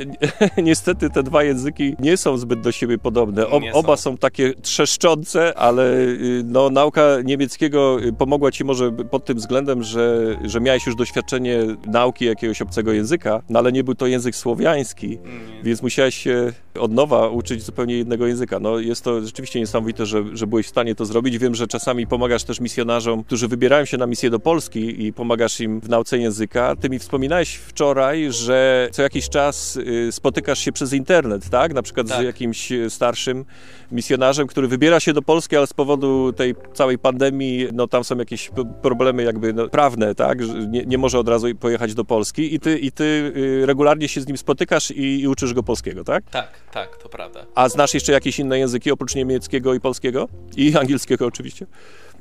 niestety 0.62 1.10
te 1.10 1.22
dwa 1.22 1.42
języki 1.44 1.94
nie 1.98 2.16
są 2.16 2.36
zbyt 2.38 2.60
do 2.60 2.72
siebie 2.72 2.98
podobne. 2.98 3.46
O, 3.48 3.60
Nie 3.60 3.72
są. 3.72 3.78
oba 3.78 3.96
są 3.96 4.16
takie 4.16 4.54
trzeszczące, 4.62 5.58
ale 5.58 5.92
y, 5.96 6.42
no, 6.44 6.70
nauka 6.70 7.02
niemieckiego 7.24 7.98
y, 8.04 8.12
pomogła 8.12 8.50
ci 8.50 8.64
może 8.64 8.92
pod 8.92 9.24
tym 9.24 9.36
względem, 9.36 9.82
że, 9.82 10.36
że 10.44 10.60
miałeś 10.60 10.86
już 10.86 10.96
doświadczenie 10.96 11.58
nauki 11.86 12.24
jakiegoś 12.24 12.62
obcego 12.62 12.92
języka, 12.92 13.42
no 13.48 13.58
ale 13.58 13.72
nie 13.72 13.84
był 13.84 13.94
to 13.94 14.06
język 14.06 14.36
słowiański, 14.36 15.18
Mm, 15.24 15.62
więc 15.62 15.82
musiałeś 15.82 16.14
się 16.14 16.52
od 16.78 16.92
nowa 16.92 17.28
uczyć 17.28 17.62
zupełnie 17.62 17.98
innego 17.98 18.26
języka. 18.26 18.60
No, 18.60 18.78
jest 18.78 19.04
to 19.04 19.20
rzeczywiście 19.20 19.60
niesamowite, 19.60 20.06
że, 20.06 20.24
że 20.32 20.46
byłeś 20.46 20.66
w 20.66 20.68
stanie 20.68 20.94
to 20.94 21.04
zrobić. 21.04 21.38
Wiem, 21.38 21.54
że 21.54 21.66
czasami 21.66 22.06
pomagasz 22.06 22.44
też 22.44 22.60
misjonarzom, 22.60 23.24
którzy 23.24 23.48
wybierają 23.48 23.84
się 23.84 23.96
na 23.96 24.06
misję 24.06 24.30
do 24.30 24.40
Polski 24.40 25.06
i 25.06 25.12
pomagasz 25.12 25.60
im 25.60 25.80
w 25.80 25.88
nauce 25.88 26.18
języka. 26.18 26.76
Ty 26.80 26.90
mi 26.90 26.98
wspominałeś 26.98 27.54
wczoraj, 27.54 28.32
że 28.32 28.88
co 28.92 29.02
jakiś 29.02 29.28
czas 29.28 29.76
y, 29.76 30.12
spotykasz 30.12 30.58
się 30.58 30.72
przez 30.72 30.92
internet, 30.92 31.48
tak? 31.50 31.74
Na 31.74 31.82
przykład 31.82 32.08
tak. 32.08 32.20
z 32.20 32.24
jakimś 32.24 32.72
y, 32.72 32.90
starszym 32.90 33.44
misjonarzem, 33.92 34.46
który 34.46 34.68
wybiera 34.68 35.00
się 35.00 35.12
do 35.12 35.22
Polski, 35.22 35.56
ale 35.56 35.66
z 35.66 35.72
powodu 35.72 36.32
tej 36.32 36.54
całej 36.74 36.98
pandemii, 36.98 37.68
no 37.72 37.86
tam 37.86 38.04
są 38.04 38.18
jakieś 38.18 38.50
problemy 38.82 39.22
jakby 39.22 39.52
no, 39.52 39.68
prawne, 39.68 40.14
tak? 40.14 40.38
Nie, 40.68 40.84
nie, 40.86 40.98
może 40.98 41.18
od 41.18 41.28
razu 41.28 41.46
pojechać 41.60 41.94
do 41.94 42.04
Polski 42.04 42.54
i 42.54 42.60
ty, 42.60 42.78
i 42.78 42.92
ty 42.92 43.32
y, 43.36 43.66
regularnie 43.66 44.08
się 44.08 44.20
z 44.20 44.26
nim 44.26 44.36
spotykasz 44.36 44.90
i, 44.90 45.20
i 45.20 45.28
uczysz 45.28 45.54
go 45.54 45.62
polskiego, 45.62 46.04
tak? 46.04 46.30
Tak, 46.30 46.48
tak, 46.76 46.96
to 46.96 47.08
prawda. 47.08 47.46
A 47.54 47.68
znasz 47.68 47.94
jeszcze 47.94 48.12
jakieś 48.12 48.38
inne 48.38 48.58
języki 48.58 48.90
oprócz 48.90 49.14
niemieckiego 49.14 49.74
i 49.74 49.80
polskiego? 49.80 50.28
I 50.56 50.76
angielskiego 50.76 51.26
oczywiście? 51.26 51.66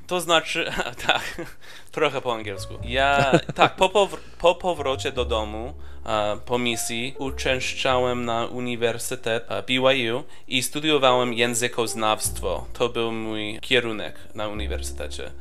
To 0.07 0.21
znaczy, 0.21 0.71
tak, 1.07 1.41
trochę 1.91 2.21
po 2.21 2.33
angielsku. 2.33 2.73
Ja, 2.83 3.39
tak, 3.55 3.75
po, 3.75 3.89
powr 3.89 4.19
po 4.39 4.55
powrocie 4.55 5.11
do 5.11 5.25
domu, 5.25 5.73
po 6.45 6.57
misji, 6.57 7.15
uczęszczałem 7.17 8.25
na 8.25 8.45
Uniwersytet 8.45 9.47
BYU 9.67 10.23
i 10.47 10.63
studiowałem 10.63 11.33
językoznawstwo. 11.33 12.65
To 12.73 12.89
był 12.89 13.11
mój 13.11 13.59
kierunek 13.61 14.15
na 14.35 14.47
uniwersytecie. 14.47 15.31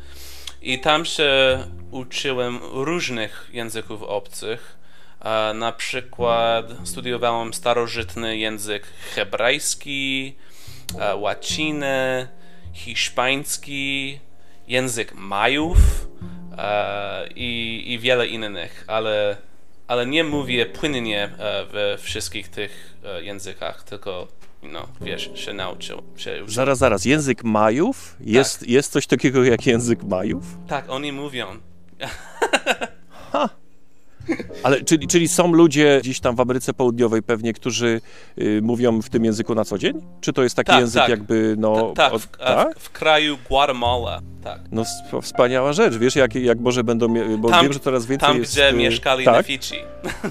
I 0.63 0.81
tam 0.81 1.05
się 1.05 1.59
uczyłem 1.91 2.59
różnych 2.73 3.51
języków 3.53 4.03
obcych. 4.03 4.84
Uh, 5.25 5.59
na 5.59 5.73
przykład 5.73 6.67
studiowałem 6.85 7.55
starożytny 7.55 8.37
język 8.37 8.83
hebrajski, 9.15 10.37
łacinę, 11.15 12.29
hiszpański, 12.73 14.21
język 14.69 15.15
Majów 15.15 15.79
e, 16.59 17.29
i, 17.37 17.83
i 17.87 17.99
wiele 17.99 18.27
innych, 18.27 18.85
ale, 18.87 19.37
ale 19.87 20.07
nie 20.07 20.25
mówię 20.25 20.67
płynnie 20.67 21.25
e, 21.25 21.65
we 21.65 21.99
wszystkich 21.99 22.49
tych 22.49 22.97
e, 23.05 23.23
językach, 23.23 23.83
tylko 23.83 24.29
no, 24.63 24.89
wiesz, 25.01 25.31
się 25.35 25.53
nauczył. 25.53 26.03
Się 26.17 26.43
zaraz, 26.47 26.79
zaraz, 26.79 27.05
język 27.05 27.45
Majów? 27.45 28.17
Jest, 28.21 28.61
tak. 28.61 28.69
jest 28.69 28.93
coś 28.93 29.07
takiego 29.07 29.45
jak 29.45 29.67
język 29.67 30.03
Majów? 30.03 30.45
Tak, 30.69 30.91
oni 30.91 31.13
mówią. 31.13 31.47
ha. 33.33 33.64
Ale 34.63 34.83
czyli, 34.83 35.07
czyli 35.07 35.29
są 35.29 35.53
ludzie 35.53 35.99
gdzieś 36.03 36.21
tam 36.21 36.37
w 36.37 36.41
Ameryce 36.41 36.75
Południowej 36.75 37.23
pewnie, 37.23 37.53
którzy 37.53 38.01
y, 38.39 38.61
mówią 38.63 39.03
w 39.03 39.11
tym 39.11 39.25
języku 39.25 39.55
na 39.55 39.65
co 39.65 39.79
dzień? 39.79 40.01
Czy 40.21 40.33
to 40.33 40.43
jest 40.43 40.57
taki 40.57 40.71
tak, 40.71 40.81
język 40.81 41.03
tak. 41.03 41.11
jakby, 41.11 41.55
no... 41.59 41.93
Ta, 41.97 42.05
tak, 42.05 42.15
od, 42.15 42.23
w, 42.23 42.37
tak? 42.37 42.79
W, 42.79 42.83
w 42.83 42.91
kraju 42.91 43.39
Guatemala 43.49 44.21
tak. 44.45 44.61
No 44.73 44.85
wspaniała 45.23 45.73
rzecz, 45.73 45.95
wiesz, 45.95 46.17
jak, 46.17 46.35
jak 46.35 46.61
może 46.61 46.85
będą, 46.85 47.15
bo 47.39 47.49
tam, 47.49 47.63
wiem, 47.63 47.73
że 47.73 47.81
coraz 47.81 48.07
więcej 48.07 48.29
tam, 48.29 48.39
jest... 48.39 48.57
Tam, 48.57 48.65
gdzie 48.65 48.77
y, 48.77 48.79
mieszkali 48.79 49.25
tak? 49.25 49.37
Nefici. 49.37 49.75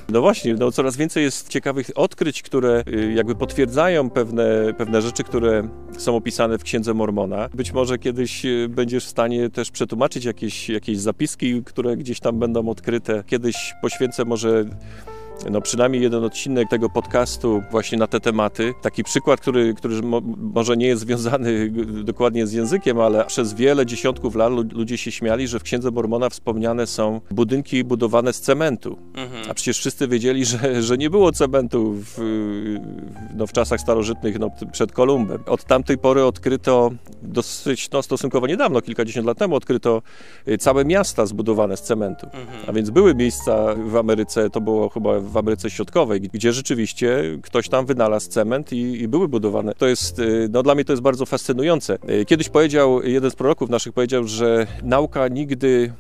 No 0.10 0.21
właśnie, 0.21 0.53
no 0.53 0.71
coraz 0.71 0.97
więcej 0.97 1.23
jest 1.23 1.49
ciekawych 1.49 1.89
odkryć, 1.95 2.41
które 2.41 2.84
y, 2.88 3.13
jakby 3.13 3.36
potwierdzają 3.36 4.10
pewne, 4.10 4.73
pewne 4.77 5.01
rzeczy, 5.01 5.23
które 5.23 5.67
są 5.97 6.15
opisane 6.15 6.58
w 6.58 6.63
Księdze 6.63 6.93
Mormona. 6.93 7.49
Być 7.53 7.71
może 7.71 7.99
kiedyś 7.99 8.45
y, 8.45 8.67
będziesz 8.69 9.06
w 9.06 9.10
stanie 9.10 9.49
też 9.49 9.71
przetłumaczyć 9.71 10.25
jakieś, 10.25 10.69
jakieś 10.69 10.97
zapiski, 10.97 11.63
które 11.63 11.97
gdzieś 11.97 12.19
tam 12.19 12.39
będą 12.39 12.69
odkryte. 12.69 13.23
Kiedyś 13.27 13.73
poświęcę 13.84 14.26
może 14.26 14.65
no 15.52 15.62
przynajmniej 15.62 16.04
jeden 16.04 16.24
odcinek 16.24 16.69
tego 16.69 16.89
podcastu 16.89 17.63
właśnie 17.72 17.98
na 17.98 18.08
te 18.08 18.19
tematy. 18.19 18.74
Taki 18.82 19.04
przykład, 19.04 19.41
który, 19.41 19.74
który 19.74 20.02
mo, 20.02 20.22
może 20.38 20.78
nie 20.78 20.88
jest 20.88 21.02
związany 21.02 21.72
dokładnie 22.04 22.48
z 22.48 22.54
językiem, 22.54 23.00
ale 23.00 23.26
przez 23.26 23.54
wiele 23.54 23.86
dziesiątków 23.86 24.36
lat 24.36 24.54
ludzie 24.74 24.98
się 24.98 25.12
śmiali, 25.12 25.48
że 25.48 25.60
w 25.60 25.63
Księdze 25.63 25.91
Mormona 25.91 26.30
wspomniane 26.30 26.88
są 26.88 27.22
budynki 27.32 27.84
budowane 27.84 28.34
z 28.34 28.41
cementu. 28.41 28.98
Mhm. 29.13 29.52
A 29.52 29.54
przecież 29.54 29.78
wszyscy 29.78 30.08
wiedzieli, 30.08 30.46
że, 30.46 30.82
że 30.82 30.98
nie 30.98 31.10
było 31.10 31.32
cementu 31.32 31.93
w, 31.93 32.17
no, 33.36 33.48
w 33.48 33.54
czasach 33.54 33.80
starożytnych, 33.80 34.39
no, 34.39 34.50
przed 34.72 34.91
Kolumbem. 34.91 35.43
Od 35.46 35.63
tamtej 35.63 35.98
pory 35.98 36.26
odkryto 36.26 36.91
dosyć, 37.22 37.89
no, 37.91 38.04
stosunkowo 38.04 38.48
niedawno, 38.48 38.82
kilkadziesiąt 38.82 39.28
lat 39.28 39.38
temu, 39.38 39.56
odkryto 39.56 40.02
y, 40.48 40.58
całe 40.58 40.86
miasta 40.86 41.26
zbudowane 41.26 41.78
z 41.78 41.82
cementu. 41.82 42.26
Mhm. 42.26 42.63
A 42.67 42.74
więc 42.74 42.89
były 42.89 43.15
miejsca 43.15 43.76
w 43.76 43.98
Ameryce, 43.98 44.50
to 44.50 44.62
było 44.62 44.89
chyba 44.89 45.19
w 45.24 45.38
Ameryce 45.38 45.70
Środkowej, 45.70 46.22
gdzie 46.22 46.54
rzeczywiście 46.54 47.24
ktoś 47.42 47.70
tam 47.70 47.86
wynalazł 47.86 48.30
cement 48.30 48.74
i, 48.74 49.02
i, 49.02 49.08
były 49.08 49.28
budowane. 49.28 49.74
To 49.78 49.88
jest, 49.88 50.20
y, 50.20 50.48
no 50.52 50.64
dla 50.64 50.76
mnie 50.76 50.86
to 50.86 50.94
jest 50.94 51.04
bardzo 51.04 51.26
fascynujące. 51.26 51.98
Y, 52.10 52.26
kiedyś 52.26 52.50
powiedział, 52.50 53.04
jeden 53.04 53.32
z 53.32 53.36
proroków 53.36 53.70
naszych 53.70 53.94
powiedział, 53.94 54.24
że 54.24 54.68
nauka 54.84 55.28
nigdy 55.28 55.94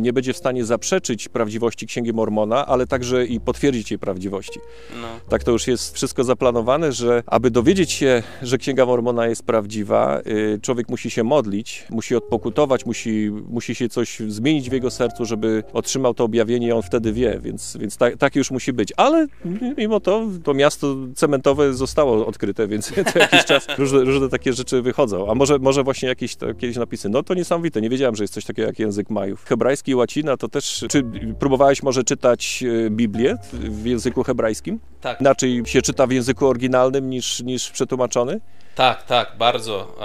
nie 0.00 0.12
będzie 0.12 0.32
w 0.32 0.36
stanie 0.36 0.64
zaprzeczyć 0.64 1.28
prawdziwości 1.28 1.86
Księgi 1.86 2.12
Mormona, 2.12 2.66
ale 2.66 2.86
także 2.86 3.26
i 3.26 3.40
potwierdzić 3.40 3.90
jej 3.90 3.98
prawdziwości. 3.98 4.60
No. 5.00 5.08
Tak 5.28 5.44
to 5.44 5.50
już 5.50 5.66
jest 5.66 5.94
wszystko 5.94 6.24
zaplanowane, 6.24 6.92
że 6.92 7.22
aby 7.26 7.50
dowiedzieć 7.50 7.92
się, 7.92 8.22
że 8.42 8.58
Księga 8.58 8.86
Mormona 8.86 9.26
jest 9.26 9.42
prawdziwa, 9.42 10.20
e, 10.54 10.58
człowiek 10.58 10.88
musi 10.88 11.10
się 11.10 11.24
modlić, 11.24 11.84
musi 11.90 12.16
odpokutować, 12.16 12.86
musi, 12.86 13.30
musi 13.48 13.74
się 13.74 13.88
coś 13.88 14.20
zmienić 14.28 14.70
w 14.70 14.72
jego 14.72 14.90
sercu, 14.90 15.24
żeby 15.24 15.64
otrzymał 15.72 16.14
to 16.14 16.24
objawienie 16.24 16.66
i 16.66 16.72
on 16.72 16.82
wtedy 16.82 17.12
wie, 17.12 17.40
więc, 17.42 17.76
więc 17.80 17.96
tak, 17.96 18.16
tak 18.16 18.36
już 18.36 18.50
musi 18.50 18.72
być. 18.72 18.92
Ale 18.96 19.26
mimo 19.76 20.00
to 20.00 20.26
to 20.44 20.54
miasto 20.54 20.96
cementowe 21.14 21.74
zostało 21.74 22.26
odkryte, 22.26 22.68
więc 22.68 22.92
co 23.12 23.18
jakiś 23.18 23.44
czas 23.44 23.66
różne, 23.78 24.04
różne 24.04 24.28
takie 24.28 24.52
rzeczy 24.52 24.82
wychodzą. 24.82 25.30
A 25.30 25.34
może, 25.34 25.58
może 25.58 25.82
właśnie 25.84 26.08
jakieś 26.08 26.36
jakieś 26.46 26.76
napisy. 26.76 27.08
No 27.08 27.22
to 27.22 27.34
niesamowite, 27.34 27.80
nie 27.80 27.90
wiedziałem, 27.90 28.16
że 28.16 28.24
jest 28.24 28.34
coś 28.34 28.44
takiego 28.44 28.68
jak 28.68 28.78
język 28.78 29.10
Majów 29.10 29.44
hebrajski 29.62 29.90
i 29.90 29.94
łacina, 29.94 30.36
to 30.36 30.48
też... 30.48 30.84
Czy 30.90 31.04
próbowałeś 31.38 31.82
może 31.82 32.04
czytać 32.04 32.64
e, 32.86 32.90
Biblię 32.90 33.36
w 33.52 33.86
języku 33.86 34.22
hebrajskim? 34.22 34.80
Tak. 35.00 35.20
Inaczej 35.20 35.62
się 35.66 35.82
czyta 35.82 36.06
w 36.06 36.10
języku 36.10 36.46
oryginalnym 36.46 37.10
niż, 37.10 37.40
niż 37.40 37.70
przetłumaczony? 37.70 38.40
Tak, 38.74 39.02
tak, 39.02 39.32
bardzo. 39.38 39.96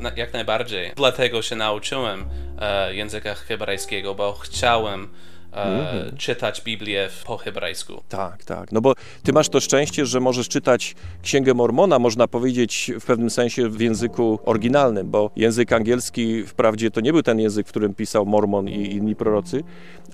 E, 0.00 0.16
jak 0.16 0.32
najbardziej. 0.32 0.92
Dlatego 0.96 1.42
się 1.42 1.56
nauczyłem 1.56 2.24
e, 2.58 2.94
języka 2.94 3.34
hebrajskiego, 3.34 4.14
bo 4.14 4.32
chciałem 4.32 5.08
mm. 5.52 6.16
czytać 6.16 6.62
Biblię 6.62 7.08
po 7.24 7.36
hebrajsku. 7.36 8.02
Tak, 8.08 8.44
tak. 8.44 8.72
No 8.72 8.80
bo 8.80 8.94
ty 9.22 9.32
masz 9.32 9.48
to 9.48 9.60
szczęście, 9.60 10.06
że 10.06 10.20
możesz 10.20 10.48
czytać 10.48 10.94
Księgę 11.22 11.54
Mormona, 11.54 11.98
można 11.98 12.28
powiedzieć 12.28 12.92
w 13.00 13.04
pewnym 13.04 13.30
sensie 13.30 13.68
w 13.68 13.80
języku 13.80 14.38
oryginalnym, 14.44 15.10
bo 15.10 15.30
język 15.36 15.72
angielski 15.72 16.46
wprawdzie 16.46 16.90
to 16.90 17.00
nie 17.00 17.12
był 17.12 17.22
ten 17.22 17.40
język, 17.40 17.66
w 17.66 17.70
którym 17.70 17.94
pisał 17.94 18.26
Mormon 18.26 18.68
i 18.68 18.92
inni 18.92 19.16
prorocy, 19.16 19.62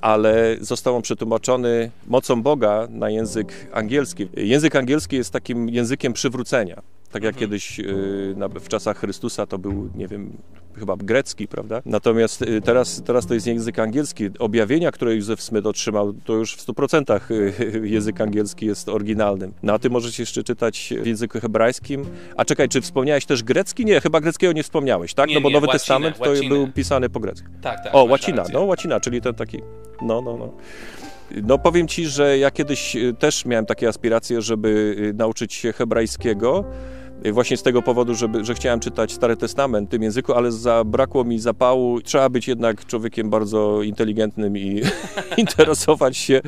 ale 0.01 0.57
został 0.61 0.96
on 0.96 1.03
przetłumaczony 1.03 1.90
mocą 2.07 2.42
Boga 2.42 2.88
na 2.90 3.11
język 3.11 3.68
angielski. 3.72 4.29
Język 4.37 4.77
angielski 4.77 5.16
jest 5.16 5.33
takim 5.33 5.68
językiem 5.68 6.12
przywrócenia. 6.12 6.83
Tak 7.16 7.24
jak 7.24 7.35
mhm. 7.35 7.40
kiedyś 7.40 7.81
y, 7.81 8.61
w 8.61 8.68
czasach 8.68 8.98
Chrystusa 8.98 9.46
to 9.46 9.59
był, 9.59 9.90
nie 9.94 10.09
wiem, 10.09 10.37
chyba 10.79 10.96
grecki, 10.96 11.48
prawda? 11.48 11.83
Natomiast 11.87 12.42
y, 12.42 12.61
teraz, 12.61 13.02
teraz 13.02 13.26
to 13.26 13.35
jest 13.35 13.46
język 13.46 13.79
angielski. 13.79 14.31
Objawienia, 14.38 14.92
które 14.92 15.14
Józef 15.14 15.42
Smith 15.42 15.66
otrzymał, 15.66 16.12
to 16.12 16.33
już 16.33 16.55
w 16.57 16.66
100% 16.66 17.20
y, 17.31 17.88
język 17.94 18.20
angielski 18.20 18.66
jest 18.66 18.88
oryginalnym. 18.88 19.52
Na 19.62 19.79
tym 19.79 19.92
możecie 19.92 20.22
jeszcze 20.22 20.42
czytać 20.42 20.94
w 21.02 21.07
języku 21.07 21.40
hebrajskim. 21.40 22.05
A 22.37 22.44
czekaj, 22.44 22.68
czy 22.68 22.81
wspomniałeś 22.81 23.26
też 23.26 23.42
grecki? 23.42 23.85
Nie, 23.85 24.00
chyba 24.00 24.20
greckiego 24.20 24.52
nie 24.52 24.62
wspomniałeś, 24.62 25.14
tak? 25.14 25.29
Nie, 25.29 25.35
no 25.35 25.40
bo 25.40 25.48
nie, 25.48 25.55
Nowy 25.55 25.66
łacinę, 25.66 25.79
Testament 25.79 26.18
to 26.18 26.31
łacinę. 26.31 26.48
był 26.48 26.72
pisany 26.72 27.09
po 27.09 27.20
grecku. 27.20 27.48
Tak, 27.62 27.85
tak. 27.85 27.94
O, 27.94 28.05
łacina, 28.05 28.44
no 28.52 28.64
łacina, 28.64 29.00
czyli 29.00 29.20
ten 29.20 29.35
taki, 29.35 29.59
no, 30.02 30.20
no, 30.20 30.37
no. 30.37 30.52
No 31.42 31.59
powiem 31.59 31.88
Ci, 31.88 32.07
że 32.07 32.38
ja 32.38 32.50
kiedyś 32.50 32.96
też 33.18 33.44
miałem 33.44 33.66
takie 33.66 33.88
aspiracje, 33.88 34.42
żeby 34.42 34.96
nauczyć 35.14 35.55
się 35.55 35.72
hebrajskiego, 35.72 36.64
właśnie 37.33 37.57
z 37.57 37.62
tego 37.62 37.83
powodu, 37.83 38.14
żeby, 38.14 38.44
że 38.44 38.55
chciałem 38.55 38.81
czytać 38.81 39.12
Stary 39.12 39.37
Testament 39.37 39.88
w 39.88 39.90
tym 39.90 40.02
języku, 40.02 40.35
ale 40.35 40.52
zabrakło 40.52 41.24
mi 41.24 41.38
zapału. 41.38 42.00
Trzeba 42.00 42.29
być 42.29 42.48
jednak 42.48 42.87
człowiekiem 42.87 43.31
bardzo 43.31 43.83
inteligentnym 43.83 44.57
i 44.57 44.83
interesować 45.37 46.16
się 46.16 46.40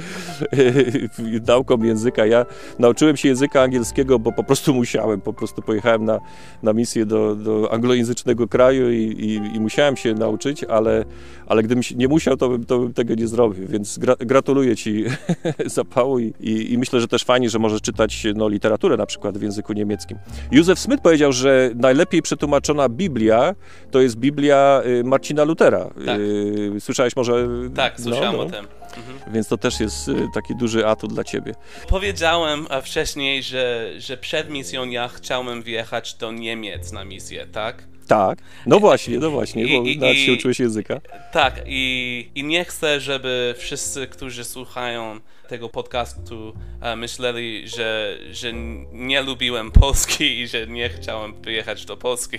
y, 0.55 1.09
nauką 1.47 1.83
języka. 1.83 2.27
Ja 2.27 2.47
nauczyłem 2.79 3.17
się 3.17 3.29
języka 3.29 3.63
angielskiego, 3.63 4.19
bo 4.19 4.33
po 4.33 4.45
prostu 4.45 4.75
musiałem. 4.75 5.21
Po 5.21 5.33
prostu 5.33 5.63
pojechałem 5.63 6.05
na, 6.05 6.21
na 6.63 6.73
misję 6.73 7.07
do, 7.07 7.35
do 7.35 7.73
anglojęzycznego 7.73 8.49
kraju 8.49 8.91
i, 8.91 8.97
i, 8.97 9.57
i 9.57 9.61
musiałem 9.61 9.97
się 9.97 10.15
nauczyć, 10.15 10.65
ale, 10.65 11.05
ale 11.47 11.63
gdybym 11.63 11.83
nie 11.97 12.09
musiał, 12.09 12.37
to 12.37 12.49
bym, 12.49 12.65
to 12.65 12.79
bym 12.79 12.93
tego 12.93 13.15
nie 13.15 13.29
zrobił. 13.29 13.69
Więc 13.69 13.99
gra, 13.99 14.17
gratuluję 14.19 14.77
Ci 14.77 15.05
zapału 15.67 16.19
i, 16.19 16.35
i, 16.41 16.73
i, 16.73 16.79
myślę, 16.79 17.01
że 17.01 17.09
też 17.09 17.25
fajnie, 17.25 17.51
że 17.51 17.59
możesz 17.59 17.81
czytać 17.83 18.27
no, 18.35 18.49
literaturę 18.49 18.97
na 18.97 19.07
przykład 19.07 19.39
w 19.39 19.43
języku 19.43 19.73
niemieckim. 19.73 20.19
Józef 20.59 20.79
Smith 20.79 21.03
powiedział, 21.03 21.33
że 21.33 21.71
najlepiej 21.75 22.23
przetłumaczona 22.23 22.89
Biblia 22.89 23.55
to 23.91 24.01
jest 24.01 24.17
Biblia 24.17 24.83
y, 24.87 25.05
Marcina 25.05 25.45
Lutera. 25.45 25.91
Tak. 26.07 26.21
Y, 26.21 26.81
Słyszałeś 26.81 27.17
może? 27.17 27.49
Tak, 27.75 28.01
słyszałem 28.01 28.33
no, 28.33 28.43
o 28.43 28.45
no. 28.45 28.51
tym. 28.51 28.67
Mhm. 28.97 29.33
Więc 29.35 29.49
to 29.49 29.57
też 29.57 29.81
jest 29.81 30.09
y, 30.09 30.29
taki 30.35 30.57
duży 30.57 30.87
atut 30.87 31.15
dla 31.15 31.25
ciebie. 31.25 31.55
Powiedziałem 31.89 32.67
wcześniej, 32.83 33.43
że, 33.43 33.91
że 33.99 34.17
przed 34.17 34.51
misją 34.51 34.89
ja 34.89 35.09
chciałem 35.09 35.63
wjechać 35.63 36.15
do 36.15 36.33
Niemiec 36.33 36.93
na 36.93 37.05
misję, 37.05 37.47
tak? 37.47 37.83
Tak, 38.09 38.39
no 38.67 38.81
właśnie, 38.81 39.19
no 39.19 39.31
właśnie, 39.31 39.63
bo 39.67 39.83
I- 39.85 39.93
i- 39.93 39.99
nawet 39.99 40.17
się 40.17 40.33
i- 40.33 40.35
uczyłeś 40.35 40.61
języka. 40.61 41.01
Tak, 41.33 41.61
i, 41.67 42.29
i 42.35 42.45
nie 42.45 42.65
chcę, 42.65 43.01
żeby 43.01 43.55
wszyscy, 43.59 44.07
którzy 44.07 44.45
słuchają 44.45 45.21
tego 45.49 45.69
podcastu, 45.69 46.53
e, 46.83 46.97
myśleli, 46.97 47.69
że, 47.69 48.19
że 48.31 48.53
nie 48.93 49.23
lubiłem 49.23 49.71
Polski 49.73 50.39
i 50.41 50.49
że 50.49 50.67
nie 50.67 50.89
chciałem 50.89 51.43
wyjechać 51.43 51.85
do 51.85 51.97
Polski. 51.97 52.39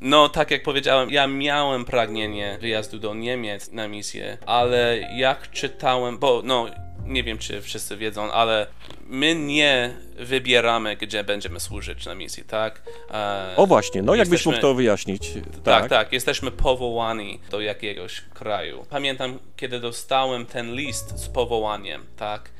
No, 0.00 0.28
tak 0.28 0.50
jak 0.50 0.62
powiedziałem, 0.62 1.10
ja 1.10 1.26
miałem 1.26 1.84
pragnienie 1.84 2.58
wyjazdu 2.60 2.98
do 2.98 3.14
Niemiec 3.14 3.72
na 3.72 3.88
misję, 3.88 4.38
ale 4.46 4.98
jak 5.16 5.50
czytałem, 5.50 6.18
bo 6.18 6.42
no, 6.44 6.66
nie 7.08 7.22
wiem 7.24 7.38
czy 7.38 7.62
wszyscy 7.62 7.96
wiedzą, 7.96 8.32
ale 8.32 8.66
my 9.06 9.34
nie 9.34 9.94
wybieramy, 10.16 10.96
gdzie 10.96 11.24
będziemy 11.24 11.60
służyć 11.60 12.06
na 12.06 12.14
misji, 12.14 12.44
tak? 12.44 12.82
E, 13.10 13.54
O 13.56 13.66
właśnie, 13.66 14.02
no 14.02 14.14
jakbyś 14.14 14.32
Jesteśmy- 14.32 14.52
mógł 14.52 14.62
to 14.62 14.74
wyjaśnić. 14.74 15.32
tak, 15.64 15.88
tak, 15.88 16.12
jesteśmy 16.12 16.50
powołani 16.50 17.40
do 17.50 17.60
jakiegoś 17.60 18.20
kraju. 18.20 18.86
Pamiętam, 18.90 19.38
kiedy 19.56 19.80
dostałem 19.80 20.46
ten 20.46 20.74
list 20.74 21.18
z 21.18 21.28
powołaniem, 21.28 22.06
tak? 22.16 22.50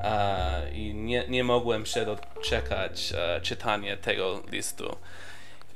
E, 0.00 0.70
I 0.74 0.94
nie, 0.94 1.24
nie 1.28 1.44
mogłem 1.44 1.86
się 1.86 2.04
doczekać 2.06 3.12
e, 3.16 3.40
czytania 3.40 3.96
tego 3.96 4.42
listu. 4.52 4.96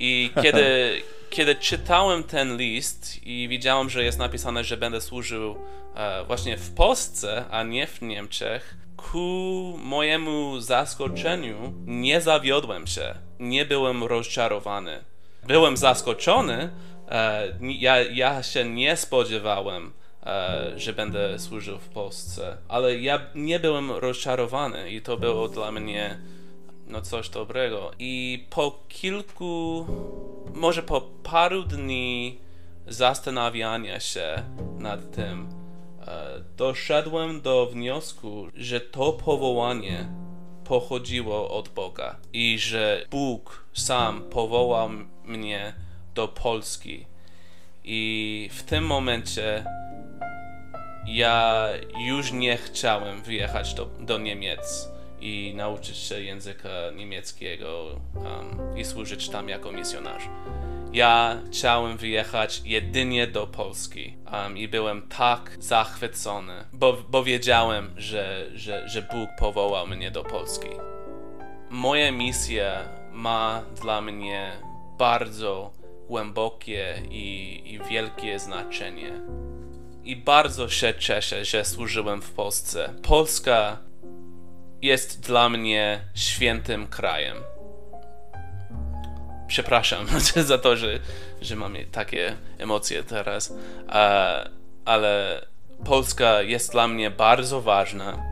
I 0.05 0.31
kiedy, 0.41 1.01
kiedy 1.35 1.55
czytałem 1.55 2.23
ten 2.23 2.57
list 2.57 3.25
i 3.25 3.47
widziałem, 3.47 3.89
że 3.89 4.03
jest 4.03 4.17
napisane, 4.17 4.63
że 4.63 4.77
będę 4.77 5.01
służył 5.01 5.55
e, 5.95 6.23
właśnie 6.23 6.57
w 6.57 6.73
Polsce, 6.73 7.45
a 7.51 7.63
nie 7.63 7.87
w 7.87 8.01
Niemczech, 8.01 8.75
ku 8.97 9.79
mojemu 9.83 10.59
zaskoczeniu 10.59 11.73
nie 11.85 12.21
zawiodłem 12.21 12.87
się. 12.87 13.15
Nie 13.39 13.65
byłem 13.65 14.03
rozczarowany. 14.03 15.03
Byłem 15.47 15.77
zaskoczony. 15.77 16.69
E, 17.09 17.47
ja, 17.61 18.01
ja 18.01 18.43
się 18.43 18.65
nie 18.65 18.97
spodziewałem, 18.97 19.93
e, 20.25 20.71
że 20.75 20.93
będę 20.93 21.39
służył 21.39 21.79
w 21.79 21.89
Polsce, 21.89 22.57
ale 22.67 22.97
ja 22.97 23.21
nie 23.35 23.59
byłem 23.59 23.91
rozczarowany 23.91 24.89
i 24.89 25.01
to 25.01 25.17
było 25.17 25.47
dla 25.47 25.71
mnie 25.71 26.17
no 26.93 27.01
coś 27.01 27.29
dobrego. 27.29 27.91
I 27.99 28.45
po 28.49 28.79
kilku, 28.87 29.85
może 30.53 30.83
po 30.83 31.01
paru 31.01 31.63
dni 31.63 32.37
zastanawiania 32.87 33.99
się 33.99 34.43
nad 34.79 35.15
tym, 35.15 35.49
e, 36.07 36.41
doszedłem 36.57 37.41
do 37.41 37.65
wniosku, 37.65 38.47
że 38.55 38.79
to 38.81 39.13
powołanie 39.13 40.07
pochodziło 40.65 41.57
od 41.57 41.69
Boga 41.69 42.15
i 42.33 42.59
że 42.59 43.05
Bóg 43.11 43.65
sam 43.73 44.21
powołał 44.21 44.89
mnie 45.25 45.73
do 46.15 46.27
Polski. 46.27 47.05
I 47.83 48.49
w 48.53 48.63
tym 48.63 48.85
momencie 48.85 49.65
ja 51.07 51.69
już 52.07 52.31
nie 52.31 52.57
chciałem 52.57 53.21
wyjechać 53.21 53.73
do, 53.73 53.85
do 53.85 54.17
Niemiec 54.17 54.92
i 55.23 55.53
nauczyć 55.55 55.97
się 55.97 56.21
języka 56.21 56.69
niemieckiego 56.95 57.99
um, 58.15 58.77
i 58.77 58.85
służyć 58.85 59.29
tam 59.29 59.49
jako 59.49 59.71
misjonarz. 59.71 60.23
Ja 60.93 61.41
chciałem 61.47 61.97
wyjechać 61.97 62.61
jedynie 62.65 63.27
do 63.27 63.47
Polski 63.47 64.17
um, 64.33 64.57
i 64.57 64.67
byłem 64.67 65.01
tak 65.01 65.57
zachwycony, 65.59 66.65
bo, 66.73 66.97
bo 67.09 67.23
wiedziałem, 67.23 67.93
że, 67.97 68.49
że, 68.55 68.89
że 68.89 69.01
Bóg 69.01 69.29
powołał 69.39 69.87
mnie 69.87 70.11
do 70.11 70.23
Polski. 70.23 70.69
Moja 71.69 72.11
misja 72.11 72.89
ma 73.11 73.63
dla 73.81 74.01
mnie 74.01 74.51
bardzo 74.97 75.71
głębokie 76.07 77.01
i, 77.09 77.61
i 77.65 77.79
wielkie 77.89 78.39
znaczenie. 78.39 79.11
I 80.03 80.15
bardzo 80.15 80.69
się 80.69 80.93
cieszę, 80.99 81.45
że 81.45 81.65
służyłem 81.65 82.21
w 82.21 82.31
Polsce. 82.31 82.93
Polska 83.03 83.77
jest 84.83 85.21
dla 85.21 85.49
mnie 85.49 86.01
świętym 86.15 86.87
krajem. 86.87 87.37
Przepraszam 89.47 90.07
za 90.35 90.57
to, 90.57 90.75
że, 90.75 90.99
że 91.41 91.55
mam 91.55 91.75
takie 91.91 92.35
emocje 92.57 93.03
teraz, 93.03 93.53
ale 94.85 95.45
Polska 95.85 96.41
jest 96.41 96.71
dla 96.71 96.87
mnie 96.87 97.11
bardzo 97.11 97.61
ważna 97.61 98.23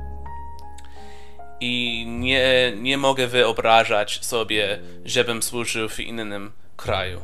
i 1.60 2.06
nie, 2.08 2.74
nie 2.78 2.98
mogę 2.98 3.28
wyobrażać 3.28 4.26
sobie, 4.26 4.80
żebym 5.06 5.44
służył 5.44 5.90
w 5.90 6.00
innym 6.00 6.52
kraju. 6.78 7.22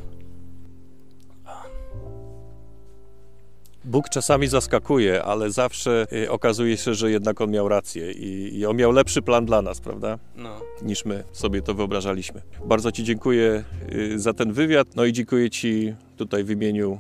Bóg 3.88 4.09
czasami 4.09 4.47
zaskakuje, 4.47 5.23
ale 5.23 5.51
zawsze 5.51 6.07
y, 6.13 6.31
okazuje 6.31 6.77
się, 6.77 6.93
że 6.93 7.11
jednak 7.11 7.41
On 7.41 7.51
miał 7.51 7.69
rację 7.69 8.11
i, 8.11 8.59
i 8.59 8.65
On 8.65 8.75
miał 8.75 8.91
lepszy 8.91 9.21
plan 9.21 9.45
dla 9.45 9.61
nas, 9.61 9.79
prawda? 9.79 10.19
No. 10.35 10.61
Niż 10.81 11.05
my 11.05 11.23
sobie 11.31 11.61
to 11.61 11.73
wyobrażaliśmy. 11.73 12.41
Bardzo 12.65 12.91
Ci 12.91 13.03
dziękuję 13.03 13.63
y, 13.93 14.19
za 14.19 14.33
ten 14.33 14.53
wywiad, 14.53 14.88
no 14.95 15.05
i 15.05 15.13
dziękuję 15.13 15.49
Ci 15.49 15.93
tutaj 16.17 16.43
w 16.43 16.51
imieniu 16.51 16.99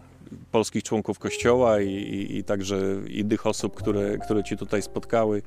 polskich 0.57 0.83
członków 0.83 1.19
Kościoła 1.19 1.81
i, 1.81 1.89
i, 1.89 2.37
i 2.37 2.43
także 2.43 2.77
innych 3.07 3.47
osób, 3.47 3.75
które, 3.75 4.17
które 4.17 4.43
Ci 4.43 4.57
tutaj 4.57 4.81
spotkały, 4.81 5.41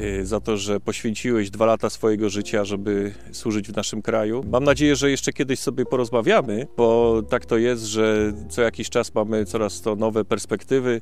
y, 0.00 0.26
za 0.26 0.40
to, 0.40 0.56
że 0.56 0.80
poświęciłeś 0.80 1.50
dwa 1.50 1.66
lata 1.66 1.90
swojego 1.90 2.30
życia, 2.30 2.64
żeby 2.64 3.14
służyć 3.32 3.68
w 3.68 3.76
naszym 3.76 4.02
kraju. 4.02 4.44
Mam 4.50 4.64
nadzieję, 4.64 4.96
że 4.96 5.10
jeszcze 5.10 5.32
kiedyś 5.32 5.58
sobie 5.60 5.86
porozmawiamy, 5.86 6.66
bo 6.76 7.22
tak 7.28 7.46
to 7.46 7.56
jest, 7.56 7.82
że 7.84 8.32
co 8.48 8.62
jakiś 8.62 8.90
czas 8.90 9.14
mamy 9.14 9.44
coraz 9.44 9.80
to 9.80 9.96
nowe 9.96 10.24
perspektywy. 10.24 11.00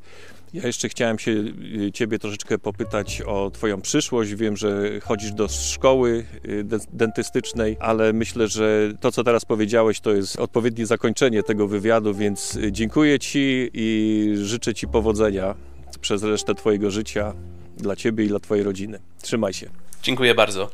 Ja 0.55 0.66
jeszcze 0.66 0.89
chciałem 0.89 1.18
się 1.18 1.30
y, 1.30 1.93
Ciebie 1.93 2.18
troszeczkę 2.18 2.59
popytać 2.59 3.22
o 3.26 3.51
Twoją 3.51 3.80
przyszłość. 3.80 4.34
Wiem, 4.34 4.57
że 4.57 5.01
chodzisz 5.01 5.32
do 5.32 5.49
szkoły 5.49 6.24
y, 6.49 6.64
de- 6.64 6.78
dentystycznej, 6.93 7.76
ale 7.80 8.12
myślę, 8.12 8.49
że 8.49 8.93
to, 9.01 9.12
co 9.12 9.24
teraz 9.24 9.45
powiedziałeś, 9.45 10.01
to 10.01 10.12
jest 10.12 10.37
odpowiednie 10.37 10.87
zakończenie 10.87 11.43
tego 11.43 11.68
wywiadu, 11.68 12.14
więc 12.14 12.59
dziękuję 12.70 13.18
Ci 13.18 13.25
i 13.34 14.34
życzę 14.36 14.74
Ci 14.74 14.88
powodzenia 14.88 15.54
przez 16.00 16.22
resztę 16.22 16.54
Twojego 16.54 16.90
życia 16.90 17.34
dla 17.76 17.96
Ciebie 17.96 18.24
i 18.24 18.28
dla 18.28 18.40
Twojej 18.40 18.64
rodziny. 18.64 18.98
Trzymaj 19.22 19.52
się. 19.52 19.70
Dziękuję 20.02 20.34
bardzo. 20.34 20.70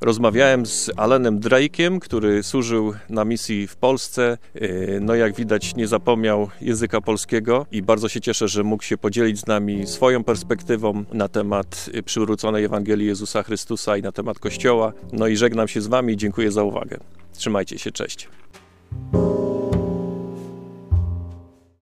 Rozmawiałem 0.00 0.66
z 0.66 0.90
Alenem 0.96 1.40
Drake'iem, 1.40 1.98
który 1.98 2.42
służył 2.42 2.94
na 3.08 3.24
misji 3.24 3.66
w 3.66 3.76
Polsce. 3.76 4.38
Yy, 4.54 4.98
No 5.00 5.14
jak 5.14 5.34
widać 5.34 5.74
nie 5.74 5.86
zapomniał 5.86 6.50
języka 6.60 7.00
polskiego 7.00 7.66
i 7.72 7.82
bardzo 7.82 8.08
się 8.08 8.20
cieszę, 8.20 8.48
że 8.48 8.62
mógł 8.64 8.82
się 8.82 8.98
podzielić 8.98 9.40
z 9.40 9.46
nami 9.46 9.86
swoją 9.86 10.24
perspektywą 10.24 11.04
na 11.12 11.28
temat 11.28 11.90
y, 11.94 12.02
przywróconej 12.02 12.64
Ewangelii 12.64 13.06
Jezusa 13.06 13.42
Chrystusa 13.42 13.96
i 13.96 14.02
na 14.02 14.12
temat 14.12 14.38
Kościoła. 14.38 14.92
No 15.12 15.26
i 15.26 15.36
żegnam 15.36 15.68
się 15.68 15.80
z 15.80 15.86
wami 15.86 16.16
dziękuję 16.16 16.52
za 16.52 16.62
uwagę. 16.62 16.98
Trzymajcie 17.32 17.78
się, 17.78 17.90
cześć. 17.90 18.28